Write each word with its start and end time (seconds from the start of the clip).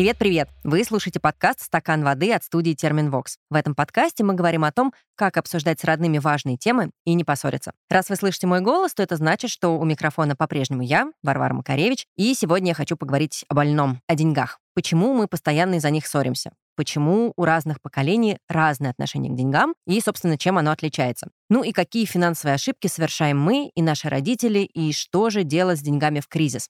Привет-привет! 0.00 0.48
Вы 0.64 0.82
слушаете 0.82 1.20
подкаст 1.20 1.60
«Стакан 1.60 2.02
воды» 2.02 2.32
от 2.32 2.42
студии 2.42 2.72
«Терминвокс». 2.72 3.36
В 3.50 3.54
этом 3.54 3.74
подкасте 3.74 4.24
мы 4.24 4.32
говорим 4.32 4.64
о 4.64 4.72
том, 4.72 4.94
как 5.14 5.36
обсуждать 5.36 5.78
с 5.78 5.84
родными 5.84 6.16
важные 6.16 6.56
темы 6.56 6.92
и 7.04 7.12
не 7.12 7.22
поссориться. 7.22 7.72
Раз 7.90 8.08
вы 8.08 8.16
слышите 8.16 8.46
мой 8.46 8.62
голос, 8.62 8.94
то 8.94 9.02
это 9.02 9.16
значит, 9.16 9.50
что 9.50 9.78
у 9.78 9.84
микрофона 9.84 10.34
по-прежнему 10.36 10.80
я, 10.80 11.12
Варвара 11.22 11.52
Макаревич, 11.52 12.06
и 12.16 12.32
сегодня 12.32 12.68
я 12.68 12.74
хочу 12.74 12.96
поговорить 12.96 13.44
о 13.50 13.54
больном, 13.54 14.00
о 14.06 14.14
деньгах. 14.14 14.58
Почему 14.74 15.12
мы 15.12 15.28
постоянно 15.28 15.74
из-за 15.74 15.90
них 15.90 16.06
ссоримся? 16.06 16.52
Почему 16.76 17.34
у 17.36 17.44
разных 17.44 17.82
поколений 17.82 18.38
разное 18.48 18.92
отношение 18.92 19.30
к 19.30 19.36
деньгам 19.36 19.74
и, 19.86 20.00
собственно, 20.00 20.38
чем 20.38 20.56
оно 20.56 20.70
отличается? 20.70 21.28
Ну 21.50 21.62
и 21.62 21.72
какие 21.72 22.06
финансовые 22.06 22.54
ошибки 22.54 22.86
совершаем 22.86 23.38
мы 23.38 23.70
и 23.74 23.82
наши 23.82 24.08
родители, 24.08 24.60
и 24.60 24.94
что 24.94 25.28
же 25.28 25.44
делать 25.44 25.78
с 25.78 25.82
деньгами 25.82 26.20
в 26.20 26.28
кризис? 26.28 26.68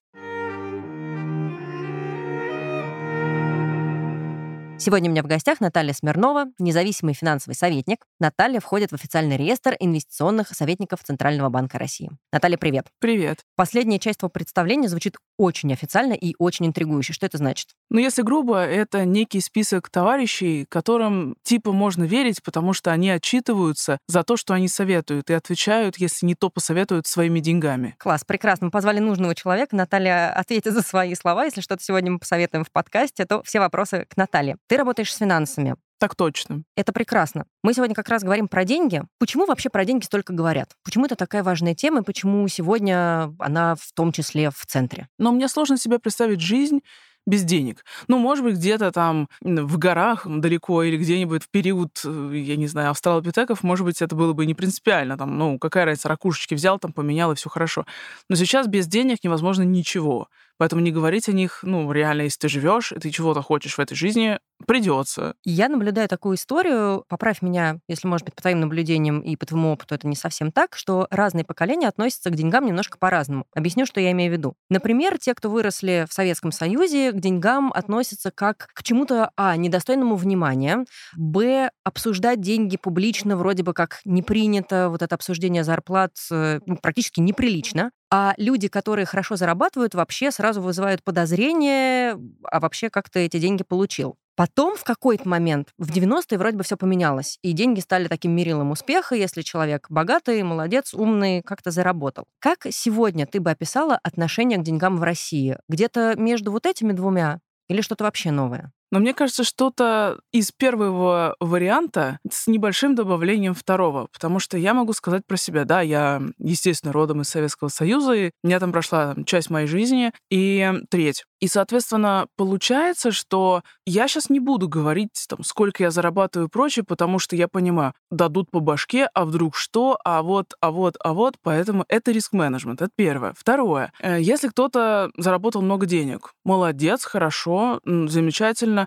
Сегодня 4.81 5.11
у 5.11 5.13
меня 5.13 5.23
в 5.23 5.27
гостях 5.27 5.61
Наталья 5.61 5.93
Смирнова, 5.93 6.47
независимый 6.59 7.13
финансовый 7.13 7.53
советник. 7.53 8.07
Наталья 8.19 8.61
входит 8.61 8.93
в 8.93 8.95
официальный 8.95 9.37
реестр 9.37 9.77
инвестиционных 9.79 10.49
советников 10.57 11.05
Центрального 11.05 11.51
банка 11.51 11.79
России. 11.79 12.09
Наталья, 12.33 12.57
привет. 12.57 12.87
Привет. 12.99 13.41
Последняя 13.57 13.99
часть 13.99 14.21
твоего 14.21 14.31
представления 14.31 14.89
звучит 14.89 15.19
очень 15.37 15.71
официально 15.71 16.15
и 16.15 16.35
очень 16.39 16.67
интригующе. 16.67 17.13
Что 17.13 17.27
это 17.27 17.37
значит? 17.37 17.69
Ну, 17.91 17.99
если 17.99 18.23
грубо, 18.23 18.65
это 18.65 19.05
некий 19.05 19.43
список 19.43 19.91
товарищей, 19.91 20.65
которым 20.67 21.37
типа 21.43 21.73
можно 21.73 22.05
верить, 22.05 22.43
потому 22.43 22.73
что 22.73 22.91
они 22.91 23.11
отчитываются 23.11 23.99
за 24.07 24.23
то, 24.25 24.39
что 24.39 24.55
они 24.55 24.69
советуют, 24.69 25.29
и 25.29 25.35
отвечают, 25.35 25.99
если 25.99 26.25
не 26.25 26.35
то 26.35 26.49
посоветуют, 26.49 27.07
своими 27.07 27.41
деньгами. 27.41 27.97
Класс, 27.99 28.25
прекрасно. 28.25 28.69
Мы 28.69 28.71
позвали 28.71 28.99
нужного 28.99 29.35
человека. 29.35 29.77
Наталья 29.77 30.33
ответит 30.33 30.73
за 30.73 30.81
свои 30.81 31.15
слова. 31.15 31.45
Если 31.45 31.61
что-то 31.61 31.83
сегодня 31.83 32.13
мы 32.13 32.19
посоветуем 32.19 32.65
в 32.65 32.71
подкасте, 32.73 33.27
то 33.27 33.43
все 33.43 33.61
вопросы 33.61 34.07
к 34.09 34.17
Наталье. 34.17 34.57
Ты 34.71 34.77
работаешь 34.77 35.13
с 35.13 35.19
финансами. 35.19 35.75
Так 35.99 36.15
точно. 36.15 36.63
Это 36.77 36.93
прекрасно. 36.93 37.45
Мы 37.65 37.75
сегодня 37.75 37.93
как 37.93 38.09
раз 38.09 38.23
говорим 38.23 38.47
про 38.47 38.65
деньги. 38.65 39.03
Почему 39.19 39.45
вообще 39.45 39.69
про 39.69 39.85
деньги 39.85 40.05
столько 40.05 40.33
говорят? 40.33 40.77
Почему 40.85 41.07
это 41.07 41.17
такая 41.17 41.43
важная 41.43 41.75
тема, 41.75 42.03
и 42.03 42.05
почему 42.05 42.47
сегодня 42.47 43.35
она 43.41 43.75
в 43.75 43.93
том 43.97 44.13
числе 44.13 44.51
в 44.51 44.65
центре? 44.67 45.09
Но 45.19 45.33
мне 45.33 45.49
сложно 45.49 45.77
себе 45.77 45.99
представить 45.99 46.41
жизнь 46.41 46.83
без 47.27 47.43
денег. 47.43 47.85
Ну, 48.07 48.19
может 48.19 48.45
быть, 48.45 48.55
где-то 48.55 48.93
там 48.93 49.29
в 49.41 49.77
горах 49.77 50.25
далеко 50.25 50.85
или 50.85 50.97
где-нибудь 50.97 51.43
в 51.43 51.51
период, 51.51 52.01
э, 52.05 52.33
я 52.37 52.57
не 52.57 52.69
знаю, 52.69 52.91
австралопитеков, 52.91 53.65
может 53.65 53.85
быть, 53.85 54.01
это 54.01 54.15
было 54.15 54.33
бы 54.33 54.47
не 54.47 54.55
принципиально. 54.55 55.19
Там, 55.19 55.37
ну, 55.37 55.59
какая 55.59 55.85
разница, 55.85 56.09
ракушечки 56.09 56.55
взял, 56.55 56.79
там 56.79 56.93
поменял, 56.93 57.33
и 57.33 57.35
все 57.35 57.51
хорошо. 57.51 57.87
Но 58.29 58.37
сейчас 58.37 58.69
без 58.69 58.87
денег 58.87 59.19
невозможно 59.25 59.63
ничего. 59.63 60.29
Поэтому 60.61 60.83
не 60.83 60.93
говорить 60.93 61.27
о 61.27 61.33
них, 61.33 61.61
ну, 61.63 61.91
реально, 61.91 62.21
если 62.21 62.41
ты 62.41 62.49
живешь, 62.51 62.93
ты 63.01 63.09
чего-то 63.11 63.41
хочешь 63.41 63.79
в 63.79 63.81
этой 63.81 63.95
жизни, 63.95 64.39
придется. 64.67 65.33
Я 65.43 65.71
наблюдаю 65.71 66.07
такую 66.07 66.37
историю, 66.37 67.07
поправь 67.09 67.41
меня, 67.41 67.79
если, 67.89 68.07
может 68.07 68.27
быть, 68.27 68.35
по 68.35 68.43
твоим 68.43 68.61
наблюдениям 68.61 69.23
и 69.23 69.37
по 69.37 69.47
твоему 69.47 69.73
опыту 69.73 69.95
это 69.95 70.07
не 70.07 70.17
совсем 70.17 70.53
так, 70.53 70.77
что 70.77 71.07
разные 71.11 71.47
поколения 71.47 71.89
относятся 71.89 72.29
к 72.29 72.35
деньгам 72.35 72.67
немножко 72.67 72.99
по-разному. 72.99 73.47
Объясню, 73.55 73.87
что 73.87 74.03
я 74.03 74.11
имею 74.11 74.31
в 74.31 74.37
виду. 74.37 74.55
Например, 74.69 75.17
те, 75.17 75.35
кто 75.35 75.49
выросли 75.49 76.05
в 76.07 76.13
Советском 76.13 76.53
Союзе, 76.53 77.13
к 77.13 77.19
деньгам 77.19 77.73
относятся 77.73 78.31
как 78.31 78.69
к 78.75 78.83
чему-то, 78.83 79.31
а, 79.37 79.57
недостойному 79.57 80.17
внимания, 80.17 80.85
б, 81.17 81.71
обсуждать 81.85 82.43
деньги 82.43 82.77
публично 82.77 83.39
вроде 83.39 83.63
бы 83.63 83.73
как 83.73 84.01
не 84.05 84.23
принято, 84.23 84.91
вот 84.91 85.01
это 85.01 85.15
обсуждение 85.15 85.65
зарплат 85.65 86.13
э, 86.31 86.61
ну, 86.67 86.77
практически 86.77 87.21
неприлично, 87.21 87.93
а 88.11 88.35
люди, 88.37 88.69
которые 88.69 89.07
хорошо 89.07 89.37
зарабатывают, 89.37 89.95
вообще 89.95 90.31
сразу 90.31 90.61
вызывают 90.61 91.03
подозрение, 91.03 92.19
а 92.45 92.61
вообще 92.61 92.91
как 92.91 93.09
ты 93.09 93.21
эти 93.21 93.39
деньги 93.39 93.63
получил. 93.63 94.17
Потом 94.37 94.75
в 94.77 94.85
какой-то 94.85 95.29
момент, 95.29 95.69
в 95.77 95.91
90-е 95.91 96.39
вроде 96.39 96.57
бы 96.57 96.65
все 96.65 96.77
поменялось, 96.77 97.39
и 97.43 97.53
деньги 97.53 97.81
стали 97.81 98.09
таким 98.09 98.33
мерилом 98.33 98.71
успеха, 98.71 99.15
если 99.15 99.43
человек 99.43 99.87
богатый, 99.91 100.43
молодец, 100.43 100.95
умный, 100.95 101.43
как-то 101.43 101.71
заработал. 101.71 102.25
Как 102.39 102.67
сегодня 102.71 103.27
ты 103.27 103.39
бы 103.39 103.51
описала 103.51 103.99
отношение 104.03 104.59
к 104.59 104.63
деньгам 104.63 104.97
в 104.97 105.03
России? 105.03 105.59
Где-то 105.69 106.15
между 106.17 106.53
вот 106.53 106.65
этими 106.67 106.93
двумя 106.93 107.41
или 107.69 107.83
что-то 107.83 108.05
вообще 108.05 108.31
новое? 108.31 108.73
Но 108.91 108.99
мне 108.99 109.15
кажется, 109.15 109.45
что-то 109.45 110.21
из 110.33 110.53
первого 110.53 111.37
варианта 111.41 112.19
с 112.31 112.47
небольшим 112.47 112.95
добавлением 112.95 113.55
второго, 113.55 114.09
потому 114.13 114.41
что 114.41 114.59
я 114.59 114.75
могу 114.75 114.93
сказать 114.93 115.27
про 115.27 115.37
себя, 115.37 115.65
да, 115.65 115.81
я, 115.81 116.23
естественно, 116.39 116.93
родом 116.93 117.21
из 117.21 117.29
Советского 117.29 117.69
Союза, 117.69 118.13
и 118.13 118.31
у 118.43 118.47
меня 118.47 118.59
там 118.61 118.73
прошла 118.73 119.15
часть 119.27 119.51
моей 119.51 119.67
жизни, 119.67 120.13
и 120.31 120.73
треть. 120.91 121.25
И, 121.41 121.49
соответственно, 121.49 122.27
получается, 122.37 123.13
что 123.13 123.63
я 123.87 124.09
сейчас 124.09 124.29
не 124.29 124.41
буду 124.41 124.69
говорить, 124.69 125.25
там, 125.29 125.43
сколько 125.43 125.83
я 125.83 125.91
зарабатываю 125.91 126.49
и 126.49 126.51
прочее, 126.51 126.85
потому 126.85 127.19
что 127.19 127.35
я 127.35 127.49
понимаю, 127.49 127.95
дадут 128.11 128.51
по 128.51 128.61
башке, 128.61 129.09
а 129.15 129.25
вдруг 129.25 129.57
что, 129.57 129.99
а 130.05 130.23
вот, 130.23 130.55
а 130.61 130.71
вот, 130.71 130.97
а 131.03 131.15
вот, 131.15 131.37
поэтому 131.43 131.85
это 131.89 132.11
риск-менеджмент, 132.11 132.83
это 132.83 132.91
первое. 132.95 133.33
Второе, 133.37 133.93
э, 134.01 134.21
если 134.21 134.49
кто-то 134.49 135.11
заработал 135.17 135.63
много 135.63 135.87
денег, 135.87 136.35
молодец, 136.45 137.05
хорошо, 137.05 137.81
замечательно, 137.85 138.80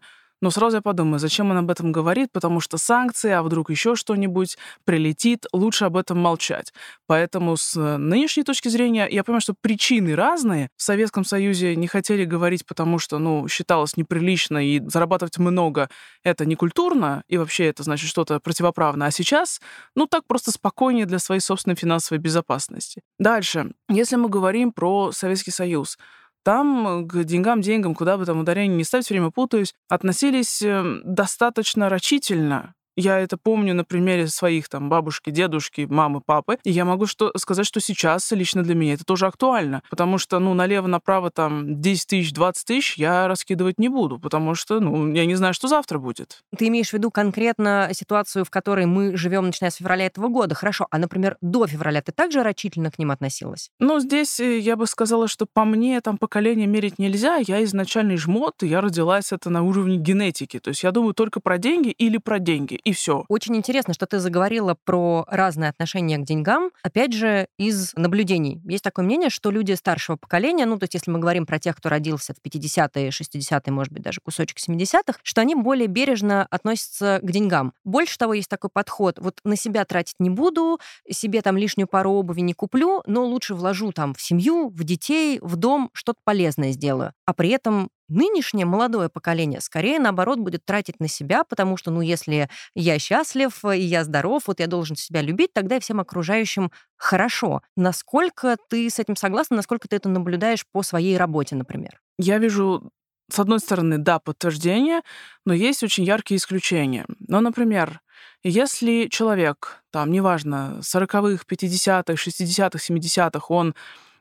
но 0.43 0.51
сразу 0.51 0.75
я 0.75 0.81
подумаю, 0.81 1.19
зачем 1.19 1.51
он 1.51 1.57
об 1.57 1.71
этом 1.71 1.93
говорит, 1.93 2.29
потому 2.33 2.59
что 2.59 2.77
санкции, 2.77 3.31
а 3.31 3.43
вдруг 3.43 3.69
еще 3.69 3.95
что-нибудь 3.95 4.57
прилетит, 4.83 5.45
лучше 5.53 5.85
об 5.85 5.95
этом 5.95 6.19
молчать. 6.19 6.73
Поэтому 7.07 7.55
с 7.55 7.79
нынешней 7.79 8.43
точки 8.43 8.67
зрения 8.67 9.07
я 9.09 9.23
понимаю, 9.23 9.39
что 9.39 9.53
причины 9.53 10.17
разные. 10.17 10.67
В 10.75 10.83
Советском 10.83 11.23
Союзе 11.23 11.77
не 11.77 11.87
хотели 11.87 12.25
говорить, 12.25 12.65
потому 12.65 12.99
что, 12.99 13.19
ну, 13.19 13.47
считалось 13.47 13.95
неприлично 13.95 14.57
и 14.57 14.81
зарабатывать 14.85 15.37
много— 15.37 15.89
это 16.23 16.45
не 16.45 16.55
культурно, 16.55 17.23
и 17.29 17.37
вообще 17.37 17.67
это 17.67 17.83
значит 17.83 18.09
что-то 18.09 18.41
противоправное. 18.41 19.07
А 19.07 19.11
сейчас, 19.11 19.61
ну, 19.95 20.07
так 20.07 20.25
просто 20.27 20.51
спокойнее 20.51 21.05
для 21.05 21.19
своей 21.19 21.39
собственной 21.39 21.77
финансовой 21.77 22.19
безопасности. 22.19 23.01
Дальше. 23.17 23.71
Если 23.87 24.17
мы 24.17 24.27
говорим 24.27 24.73
про 24.73 25.13
Советский 25.13 25.51
Союз, 25.51 25.97
там 26.43 27.07
к 27.07 27.23
деньгам, 27.23 27.61
деньгам, 27.61 27.95
куда 27.95 28.17
бы 28.17 28.25
там 28.25 28.39
ударение 28.39 28.77
не 28.77 28.83
ставить, 28.83 29.05
все 29.05 29.13
время 29.15 29.31
путаюсь, 29.31 29.73
относились 29.89 30.61
эм, 30.61 31.01
достаточно 31.05 31.89
рачительно. 31.89 32.75
Я 32.95 33.19
это 33.19 33.37
помню 33.37 33.73
на 33.73 33.83
примере 33.83 34.27
своих 34.27 34.69
там 34.69 34.89
бабушки, 34.89 35.31
дедушки, 35.31 35.87
мамы, 35.89 36.21
папы. 36.21 36.57
И 36.63 36.71
я 36.71 36.85
могу 36.85 37.07
что, 37.07 37.31
сказать, 37.37 37.65
что 37.65 37.79
сейчас 37.79 38.31
лично 38.31 38.63
для 38.63 38.75
меня 38.75 38.93
это 38.93 39.03
тоже 39.03 39.25
актуально. 39.25 39.81
Потому 39.89 40.17
что, 40.17 40.39
ну, 40.39 40.53
налево-направо 40.53 41.31
там 41.31 41.81
10 41.81 42.07
тысяч, 42.07 42.33
20 42.33 42.65
тысяч 42.65 42.97
я 42.97 43.27
раскидывать 43.27 43.79
не 43.79 43.89
буду. 43.89 44.19
Потому 44.19 44.53
что, 44.55 44.79
ну, 44.79 45.11
я 45.13 45.25
не 45.25 45.35
знаю, 45.35 45.53
что 45.53 45.67
завтра 45.67 45.97
будет. 45.97 46.43
Ты 46.55 46.67
имеешь 46.67 46.89
в 46.89 46.93
виду 46.93 47.09
конкретно 47.09 47.89
ситуацию, 47.93 48.45
в 48.45 48.49
которой 48.49 48.85
мы 48.85 49.17
живем, 49.17 49.47
начиная 49.47 49.71
с 49.71 49.75
февраля 49.75 50.05
этого 50.05 50.27
года. 50.27 50.53
Хорошо. 50.53 50.87
А, 50.91 50.99
например, 50.99 51.37
до 51.41 51.65
февраля 51.65 52.01
ты 52.01 52.11
также 52.11 52.43
рачительно 52.43 52.91
к 52.91 52.99
ним 52.99 53.11
относилась? 53.11 53.69
Ну, 53.79 53.99
здесь 53.99 54.39
э, 54.39 54.59
я 54.59 54.75
бы 54.75 54.85
сказала, 54.85 55.27
что 55.27 55.47
по 55.51 55.65
мне 55.65 55.99
там 56.01 56.17
поколение 56.17 56.67
мерить 56.67 56.99
нельзя. 56.99 57.37
Я 57.37 57.63
изначальный 57.63 58.17
жмот, 58.17 58.61
и 58.61 58.67
я 58.67 58.81
родилась 58.81 59.31
это 59.31 59.49
на 59.49 59.63
уровне 59.63 59.97
генетики. 59.97 60.59
То 60.59 60.69
есть 60.69 60.83
я 60.83 60.91
думаю 60.91 61.13
только 61.13 61.39
про 61.39 61.57
деньги 61.57 61.89
или 61.89 62.17
про 62.17 62.37
деньги 62.39 62.79
и 62.83 62.91
все. 62.91 63.23
Очень 63.29 63.55
интересно, 63.55 63.93
что 63.93 64.05
ты 64.05 64.19
заговорила 64.19 64.75
про 64.83 65.25
разное 65.27 65.69
отношение 65.69 66.17
к 66.17 66.25
деньгам, 66.25 66.71
опять 66.83 67.13
же, 67.13 67.47
из 67.57 67.93
наблюдений. 67.95 68.61
Есть 68.65 68.83
такое 68.83 69.05
мнение, 69.05 69.29
что 69.29 69.51
люди 69.51 69.73
старшего 69.73 70.17
поколения, 70.17 70.65
ну, 70.65 70.77
то 70.77 70.83
есть 70.83 70.93
если 70.93 71.11
мы 71.11 71.19
говорим 71.19 71.45
про 71.45 71.59
тех, 71.59 71.75
кто 71.77 71.89
родился 71.89 72.33
в 72.33 72.45
50-е, 72.45 73.09
60-е, 73.09 73.73
может 73.73 73.93
быть, 73.93 74.03
даже 74.03 74.19
кусочек 74.21 74.57
70-х, 74.57 75.19
что 75.23 75.41
они 75.41 75.55
более 75.55 75.87
бережно 75.87 76.45
относятся 76.49 77.19
к 77.21 77.31
деньгам. 77.31 77.73
Больше 77.83 78.17
того, 78.17 78.33
есть 78.33 78.49
такой 78.49 78.69
подход, 78.71 79.17
вот 79.19 79.39
на 79.43 79.55
себя 79.55 79.85
тратить 79.85 80.15
не 80.19 80.29
буду, 80.29 80.79
себе 81.09 81.41
там 81.41 81.57
лишнюю 81.57 81.87
пару 81.87 82.11
обуви 82.11 82.41
не 82.41 82.53
куплю, 82.53 83.01
но 83.05 83.25
лучше 83.25 83.55
вложу 83.55 83.91
там 83.91 84.13
в 84.13 84.21
семью, 84.21 84.69
в 84.69 84.83
детей, 84.83 85.39
в 85.41 85.55
дом, 85.55 85.89
что-то 85.93 86.19
полезное 86.23 86.71
сделаю. 86.71 87.13
А 87.25 87.33
при 87.33 87.49
этом 87.49 87.89
Нынешнее 88.13 88.65
молодое 88.65 89.09
поколение 89.09 89.59
скорее, 89.59 89.99
наоборот, 89.99 90.39
будет 90.39 90.65
тратить 90.65 90.99
на 90.99 91.07
себя, 91.07 91.43
потому 91.43 91.77
что, 91.77 91.89
ну, 91.89 92.01
если 92.01 92.47
я 92.75 92.99
счастлив 92.99 93.65
и 93.65 93.79
я 93.79 94.03
здоров, 94.03 94.43
вот 94.45 94.59
я 94.59 94.67
должен 94.67 94.95
себя 94.95 95.21
любить, 95.21 95.51
тогда 95.53 95.77
и 95.77 95.79
всем 95.79 95.99
окружающим 95.99 96.71
хорошо. 96.95 97.61
Насколько 97.75 98.57
ты 98.69 98.89
с 98.89 98.99
этим 98.99 99.15
согласна, 99.15 99.55
насколько 99.55 99.87
ты 99.87 99.95
это 99.95 100.09
наблюдаешь 100.09 100.65
по 100.71 100.83
своей 100.83 101.17
работе, 101.17 101.55
например? 101.55 101.99
Я 102.19 102.37
вижу 102.37 102.91
с 103.31 103.39
одной 103.39 103.59
стороны, 103.59 103.97
да, 103.97 104.19
подтверждение, 104.19 105.01
но 105.45 105.53
есть 105.53 105.81
очень 105.81 106.03
яркие 106.03 106.37
исключения. 106.37 107.05
Ну, 107.19 107.41
например, 107.41 108.01
если 108.43 109.07
человек, 109.09 109.83
там, 109.91 110.11
неважно, 110.11 110.81
40-х, 110.81 111.45
50-х, 111.49 112.13
60-х, 112.13 112.77
70-х, 112.77 113.45
он 113.49 113.73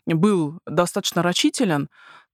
был 0.07 0.59
достаточно 0.67 1.23
рачителен, 1.23 1.89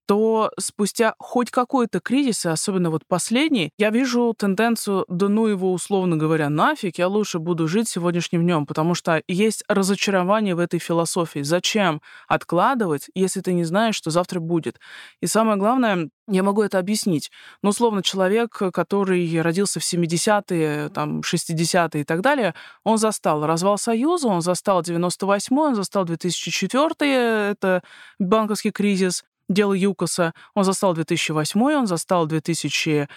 то 0.09 0.51
спустя 0.57 1.13
хоть 1.19 1.51
какой-то 1.51 1.99
кризис, 1.99 2.43
особенно 2.43 2.89
вот 2.89 3.03
последний, 3.07 3.73
я 3.77 3.91
вижу 3.91 4.33
тенденцию, 4.35 5.05
да 5.07 5.29
ну 5.29 5.45
его, 5.45 5.71
условно 5.71 6.17
говоря, 6.17 6.49
нафиг, 6.49 6.97
я 6.97 7.07
лучше 7.07 7.37
буду 7.37 7.67
жить 7.67 7.87
сегодняшним 7.87 8.41
днем, 8.41 8.65
потому 8.65 8.95
что 8.95 9.21
есть 9.27 9.63
разочарование 9.67 10.55
в 10.55 10.59
этой 10.59 10.79
философии. 10.79 11.43
Зачем 11.43 12.01
откладывать, 12.27 13.11
если 13.13 13.41
ты 13.41 13.53
не 13.53 13.65
знаешь, 13.65 13.93
что 13.93 14.09
завтра 14.09 14.39
будет? 14.39 14.79
И 15.21 15.27
самое 15.27 15.57
главное, 15.57 16.09
я 16.27 16.41
могу 16.41 16.63
это 16.63 16.79
объяснить. 16.79 17.29
Но, 17.61 17.69
условно, 17.69 18.01
человек, 18.01 18.51
который 18.73 19.41
родился 19.41 19.79
в 19.79 19.83
70-е, 19.83 20.89
там, 20.89 21.19
60-е 21.19 22.01
и 22.01 22.03
так 22.03 22.21
далее, 22.21 22.55
он 22.83 22.97
застал 22.97 23.45
развал 23.45 23.77
Союза, 23.77 24.27
он 24.27 24.41
застал 24.41 24.81
98-й, 24.81 25.49
он 25.51 25.75
застал 25.75 26.05
2004 26.05 26.89
это 26.99 27.83
банковский 28.19 28.71
кризис, 28.71 29.23
дело 29.49 29.73
ЮКОСа, 29.73 30.33
он 30.53 30.63
застал 30.63 30.93
2008 30.93 31.61
он 31.61 31.87
застал 31.87 32.25
2000 32.27 33.07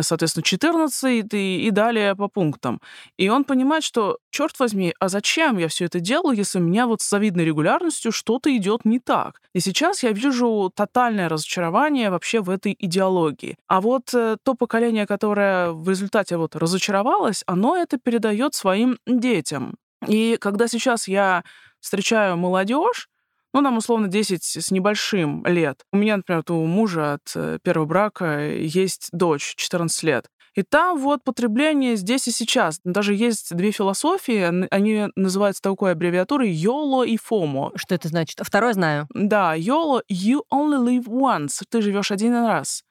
соответственно, 0.00 0.42
14 0.42 1.32
и, 1.34 1.66
и 1.66 1.70
далее 1.70 2.14
по 2.14 2.28
пунктам. 2.28 2.80
И 3.16 3.28
он 3.28 3.44
понимает, 3.44 3.84
что, 3.84 4.18
черт 4.30 4.58
возьми, 4.58 4.94
а 4.98 5.08
зачем 5.08 5.58
я 5.58 5.68
все 5.68 5.86
это 5.86 6.00
делаю, 6.00 6.36
если 6.36 6.58
у 6.58 6.62
меня 6.62 6.86
вот 6.86 7.00
с 7.02 7.08
завидной 7.08 7.44
регулярностью 7.44 8.12
что-то 8.12 8.54
идет 8.54 8.84
не 8.84 8.98
так? 8.98 9.40
И 9.54 9.60
сейчас 9.60 10.02
я 10.02 10.12
вижу 10.12 10.70
тотальное 10.74 11.28
разочарование 11.28 12.10
вообще 12.10 12.40
в 12.40 12.50
этой 12.50 12.76
идеологии. 12.78 13.56
А 13.68 13.80
вот 13.80 14.12
э, 14.14 14.36
то 14.42 14.54
поколение, 14.54 15.06
которое 15.06 15.70
в 15.70 15.88
результате 15.88 16.36
вот 16.36 16.56
разочаровалось, 16.56 17.42
оно 17.46 17.76
это 17.76 17.98
передает 17.98 18.54
своим 18.54 18.98
детям. 19.06 19.76
И 20.06 20.36
когда 20.40 20.68
сейчас 20.68 21.08
я 21.08 21.42
встречаю 21.80 22.36
молодежь, 22.36 23.08
ну, 23.56 23.62
нам 23.62 23.78
условно 23.78 24.08
10 24.08 24.44
с 24.44 24.70
небольшим 24.70 25.42
лет. 25.46 25.80
У 25.90 25.96
меня, 25.96 26.18
например, 26.18 26.44
у 26.50 26.66
мужа 26.66 27.14
от 27.14 27.32
э, 27.34 27.58
первого 27.62 27.86
брака 27.86 28.50
есть 28.50 29.08
дочь 29.12 29.54
14 29.56 30.02
лет. 30.02 30.26
И 30.54 30.62
там 30.62 30.98
вот 30.98 31.24
потребление 31.24 31.96
здесь 31.96 32.28
и 32.28 32.32
сейчас. 32.32 32.80
Даже 32.84 33.14
есть 33.14 33.56
две 33.56 33.70
философии, 33.70 34.68
они 34.70 35.08
называются 35.16 35.62
такой 35.62 35.92
аббревиатурой 35.92 36.52
YOLO 36.52 37.06
и 37.06 37.16
FOMO. 37.16 37.72
Что 37.76 37.94
это 37.94 38.08
значит? 38.08 38.40
Второе 38.42 38.74
знаю. 38.74 39.06
Да, 39.14 39.56
YOLO— 39.56 40.02
you 40.12 40.40
only 40.52 40.78
live 40.78 41.06
once. 41.06 41.62
Ты 41.66 41.80
живешь 41.80 42.10
один 42.10 42.34
раз. 42.34 42.82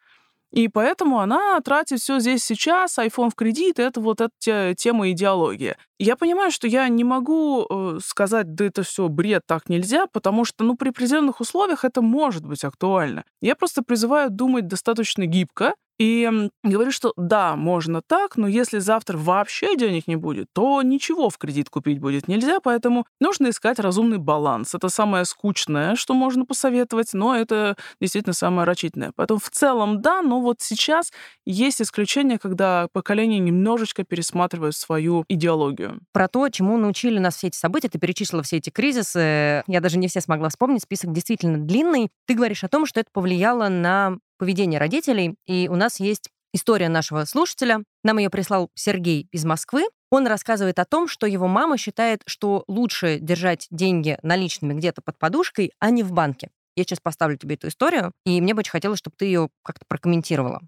И 0.55 0.69
поэтому 0.69 1.19
она 1.19 1.59
тратит 1.59 1.99
все 1.99 2.19
здесь 2.19 2.43
сейчас, 2.43 2.97
iPhone 2.97 3.29
в 3.29 3.35
кредит, 3.35 3.77
это 3.77 3.99
вот 3.99 4.21
эта 4.21 4.73
тема 4.73 5.11
идеологии. 5.11 5.75
Я 5.97 6.17
понимаю, 6.17 6.51
что 6.51 6.67
я 6.67 6.89
не 6.89 7.03
могу 7.05 7.65
э, 7.69 7.99
сказать, 8.03 8.53
да 8.53 8.65
это 8.65 8.83
все 8.83 9.07
бред, 9.07 9.43
так 9.47 9.69
нельзя, 9.69 10.07
потому 10.07 10.43
что, 10.43 10.65
ну, 10.65 10.75
при 10.75 10.89
определенных 10.89 11.39
условиях 11.39 11.85
это 11.85 12.01
может 12.01 12.45
быть 12.45 12.65
актуально. 12.65 13.23
Я 13.41 13.55
просто 13.55 13.81
призываю 13.81 14.29
думать 14.29 14.67
достаточно 14.67 15.25
гибко, 15.25 15.73
и 15.97 16.29
говорит, 16.63 16.93
что 16.93 17.13
да, 17.15 17.55
можно 17.55 18.01
так, 18.01 18.35
но 18.35 18.47
если 18.47 18.79
завтра 18.79 19.17
вообще 19.17 19.77
денег 19.77 20.07
не 20.07 20.17
будет, 20.17 20.47
то 20.53 20.81
ничего 20.81 21.29
в 21.29 21.37
кредит 21.37 21.69
купить 21.69 21.99
будет 21.99 22.27
нельзя, 22.27 22.59
поэтому 22.59 23.05
нужно 23.21 23.49
искать 23.49 23.79
разумный 23.79 24.17
баланс. 24.17 24.75
Это 24.75 24.89
самое 24.89 25.23
скучное, 25.25 25.95
что 25.95 26.13
можно 26.13 26.45
посоветовать, 26.45 27.13
но 27.13 27.35
это 27.35 27.77
действительно 28.01 28.33
самое 28.33 28.65
рачительное. 28.65 29.13
Поэтому 29.15 29.39
в 29.39 29.49
целом 29.49 30.01
да, 30.01 30.21
но 30.21 30.41
вот 30.41 30.57
сейчас 30.59 31.11
есть 31.45 31.81
исключения, 31.81 32.37
когда 32.39 32.87
поколение 32.91 33.39
немножечко 33.39 34.03
пересматривает 34.03 34.75
свою 34.75 35.23
идеологию. 35.29 35.84
Про 36.11 36.27
то, 36.27 36.49
чему 36.49 36.77
научили 36.77 37.19
нас 37.19 37.35
все 37.35 37.47
эти 37.47 37.57
события, 37.57 37.89
ты 37.89 37.99
перечислила 37.99 38.43
все 38.43 38.57
эти 38.57 38.69
кризисы, 38.69 39.63
я 39.67 39.81
даже 39.81 39.97
не 39.97 40.07
все 40.07 40.21
смогла 40.21 40.49
вспомнить, 40.49 40.83
список 40.83 41.11
действительно 41.11 41.57
длинный. 41.57 42.09
Ты 42.27 42.35
говоришь 42.35 42.63
о 42.63 42.69
том, 42.69 42.85
что 42.85 42.99
это 42.99 43.09
повлияло 43.11 43.69
на 43.69 44.17
поведение 44.37 44.79
родителей. 44.79 45.35
И 45.45 45.67
у 45.69 45.75
нас 45.75 45.99
есть 45.99 46.29
история 46.53 46.89
нашего 46.89 47.25
слушателя. 47.25 47.83
Нам 48.03 48.17
ее 48.17 48.29
прислал 48.29 48.69
Сергей 48.75 49.27
из 49.31 49.45
Москвы. 49.45 49.85
Он 50.09 50.27
рассказывает 50.27 50.79
о 50.79 50.85
том, 50.85 51.07
что 51.07 51.27
его 51.27 51.47
мама 51.47 51.77
считает, 51.77 52.21
что 52.25 52.63
лучше 52.67 53.19
держать 53.19 53.67
деньги 53.69 54.17
наличными 54.21 54.73
где-то 54.73 55.01
под 55.01 55.17
подушкой, 55.19 55.71
а 55.79 55.89
не 55.89 56.03
в 56.03 56.11
банке. 56.11 56.49
Я 56.75 56.83
сейчас 56.83 56.99
поставлю 56.99 57.37
тебе 57.37 57.55
эту 57.55 57.69
историю, 57.69 58.11
и 58.25 58.41
мне 58.41 58.53
бы 58.53 58.59
очень 58.59 58.71
хотелось, 58.71 58.99
чтобы 58.99 59.15
ты 59.17 59.25
ее 59.25 59.49
как-то 59.63 59.85
прокомментировала. 59.87 60.61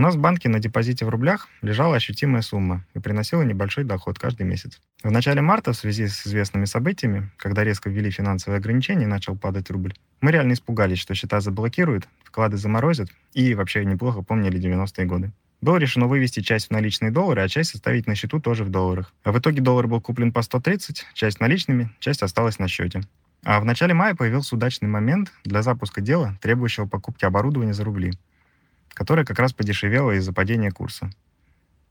У 0.00 0.02
нас 0.02 0.14
в 0.14 0.18
банке 0.18 0.48
на 0.48 0.60
депозите 0.60 1.04
в 1.04 1.10
рублях 1.10 1.46
лежала 1.60 1.96
ощутимая 1.96 2.40
сумма 2.40 2.86
и 2.94 2.98
приносила 2.98 3.42
небольшой 3.42 3.84
доход 3.84 4.18
каждый 4.18 4.46
месяц. 4.46 4.80
В 5.02 5.10
начале 5.10 5.42
марта, 5.42 5.74
в 5.74 5.76
связи 5.76 6.06
с 6.06 6.26
известными 6.26 6.64
событиями, 6.64 7.30
когда 7.36 7.64
резко 7.64 7.90
ввели 7.90 8.10
финансовые 8.10 8.60
ограничения 8.60 9.02
и 9.02 9.06
начал 9.06 9.36
падать 9.36 9.70
рубль, 9.70 9.92
мы 10.22 10.32
реально 10.32 10.54
испугались, 10.54 11.00
что 11.00 11.14
счета 11.14 11.42
заблокируют, 11.42 12.08
вклады 12.24 12.56
заморозят 12.56 13.10
и 13.34 13.52
вообще 13.52 13.84
неплохо 13.84 14.22
помнили 14.22 14.58
90-е 14.58 15.04
годы. 15.04 15.32
Было 15.60 15.76
решено 15.76 16.06
вывести 16.06 16.40
часть 16.40 16.68
в 16.68 16.70
наличные 16.70 17.10
доллары, 17.10 17.42
а 17.42 17.48
часть 17.48 17.74
оставить 17.74 18.06
на 18.06 18.14
счету 18.14 18.40
тоже 18.40 18.64
в 18.64 18.70
долларах. 18.70 19.12
А 19.22 19.32
в 19.32 19.38
итоге 19.38 19.60
доллар 19.60 19.86
был 19.86 20.00
куплен 20.00 20.32
по 20.32 20.40
130, 20.40 21.08
часть 21.12 21.40
наличными, 21.40 21.90
часть 21.98 22.22
осталась 22.22 22.58
на 22.58 22.68
счете. 22.68 23.02
А 23.44 23.60
в 23.60 23.66
начале 23.66 23.92
мая 23.92 24.14
появился 24.14 24.56
удачный 24.56 24.88
момент 24.88 25.30
для 25.44 25.60
запуска 25.60 26.00
дела, 26.00 26.38
требующего 26.40 26.86
покупки 26.86 27.26
оборудования 27.26 27.74
за 27.74 27.84
рубли 27.84 28.14
которая 28.94 29.24
как 29.24 29.38
раз 29.38 29.52
подешевела 29.52 30.12
из-за 30.12 30.32
падения 30.32 30.70
курса. 30.70 31.10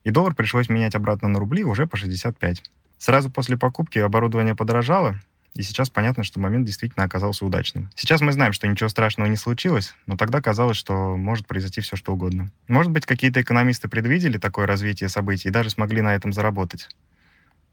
И 0.03 0.11
доллар 0.11 0.33
пришлось 0.33 0.69
менять 0.69 0.95
обратно 0.95 1.27
на 1.27 1.39
рубли 1.39 1.63
уже 1.63 1.87
по 1.87 1.97
65. 1.97 2.63
Сразу 2.97 3.29
после 3.29 3.57
покупки 3.57 3.99
оборудование 3.99 4.55
подорожало, 4.55 5.19
и 5.55 5.63
сейчас 5.63 5.89
понятно, 5.89 6.23
что 6.23 6.39
момент 6.39 6.65
действительно 6.65 7.05
оказался 7.05 7.45
удачным. 7.45 7.89
Сейчас 7.95 8.21
мы 8.21 8.31
знаем, 8.31 8.53
что 8.53 8.67
ничего 8.67 8.87
страшного 8.89 9.27
не 9.27 9.35
случилось, 9.35 9.95
но 10.05 10.15
тогда 10.15 10.41
казалось, 10.41 10.77
что 10.77 11.17
может 11.17 11.47
произойти 11.47 11.81
все, 11.81 11.95
что 11.95 12.13
угодно. 12.13 12.51
Может 12.67 12.91
быть, 12.91 13.05
какие-то 13.05 13.41
экономисты 13.41 13.89
предвидели 13.89 14.37
такое 14.37 14.67
развитие 14.67 15.09
событий 15.09 15.49
и 15.49 15.51
даже 15.51 15.69
смогли 15.69 16.01
на 16.01 16.15
этом 16.15 16.33
заработать. 16.33 16.87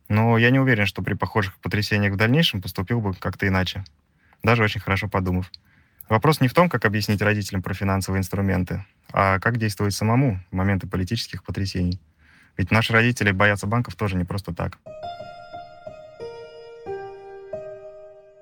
Но 0.08 0.38
я 0.38 0.50
не 0.50 0.58
уверен, 0.58 0.86
что 0.86 1.02
при 1.02 1.14
похожих 1.14 1.58
потрясениях 1.58 2.14
в 2.14 2.16
дальнейшем 2.16 2.62
поступил 2.62 3.00
бы 3.00 3.14
как-то 3.14 3.46
иначе. 3.46 3.84
Даже 4.42 4.62
очень 4.62 4.80
хорошо 4.80 5.08
подумав. 5.08 5.50
Вопрос 6.08 6.40
не 6.40 6.48
в 6.48 6.54
том, 6.54 6.68
как 6.68 6.84
объяснить 6.84 7.20
родителям 7.20 7.62
про 7.62 7.74
финансовые 7.74 8.20
инструменты, 8.20 8.84
а 9.12 9.40
как 9.40 9.56
действовать 9.56 9.94
самому 9.94 10.40
в 10.50 10.54
моменты 10.54 10.86
политических 10.86 11.42
потрясений. 11.42 12.00
Ведь 12.56 12.70
наши 12.70 12.92
родители 12.92 13.32
боятся 13.32 13.66
банков 13.66 13.96
тоже 13.96 14.16
не 14.16 14.24
просто 14.24 14.54
так. 14.54 14.78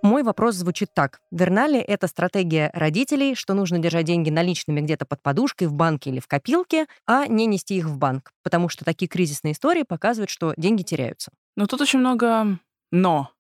Мой 0.02 0.22
вопрос 0.22 0.56
звучит 0.56 0.90
так. 0.92 1.20
Верна 1.30 1.66
ли 1.66 1.78
эта 1.78 2.06
стратегия 2.08 2.70
родителей, 2.74 3.34
что 3.34 3.54
нужно 3.54 3.78
держать 3.78 4.04
деньги 4.04 4.28
наличными 4.28 4.82
где-то 4.82 5.06
под 5.06 5.22
подушкой, 5.22 5.66
в 5.66 5.72
банке 5.72 6.10
или 6.10 6.20
в 6.20 6.28
копилке, 6.28 6.84
а 7.06 7.26
не 7.26 7.46
нести 7.46 7.78
их 7.78 7.86
в 7.86 7.96
банк? 7.96 8.32
Потому 8.42 8.68
что 8.68 8.84
такие 8.84 9.08
кризисные 9.08 9.52
истории 9.52 9.82
показывают, 9.82 10.28
что 10.28 10.52
деньги 10.58 10.82
теряются. 10.82 11.32
Но 11.56 11.66
тут 11.66 11.80
очень 11.80 12.00
много 12.00 12.58
«но». 12.92 13.30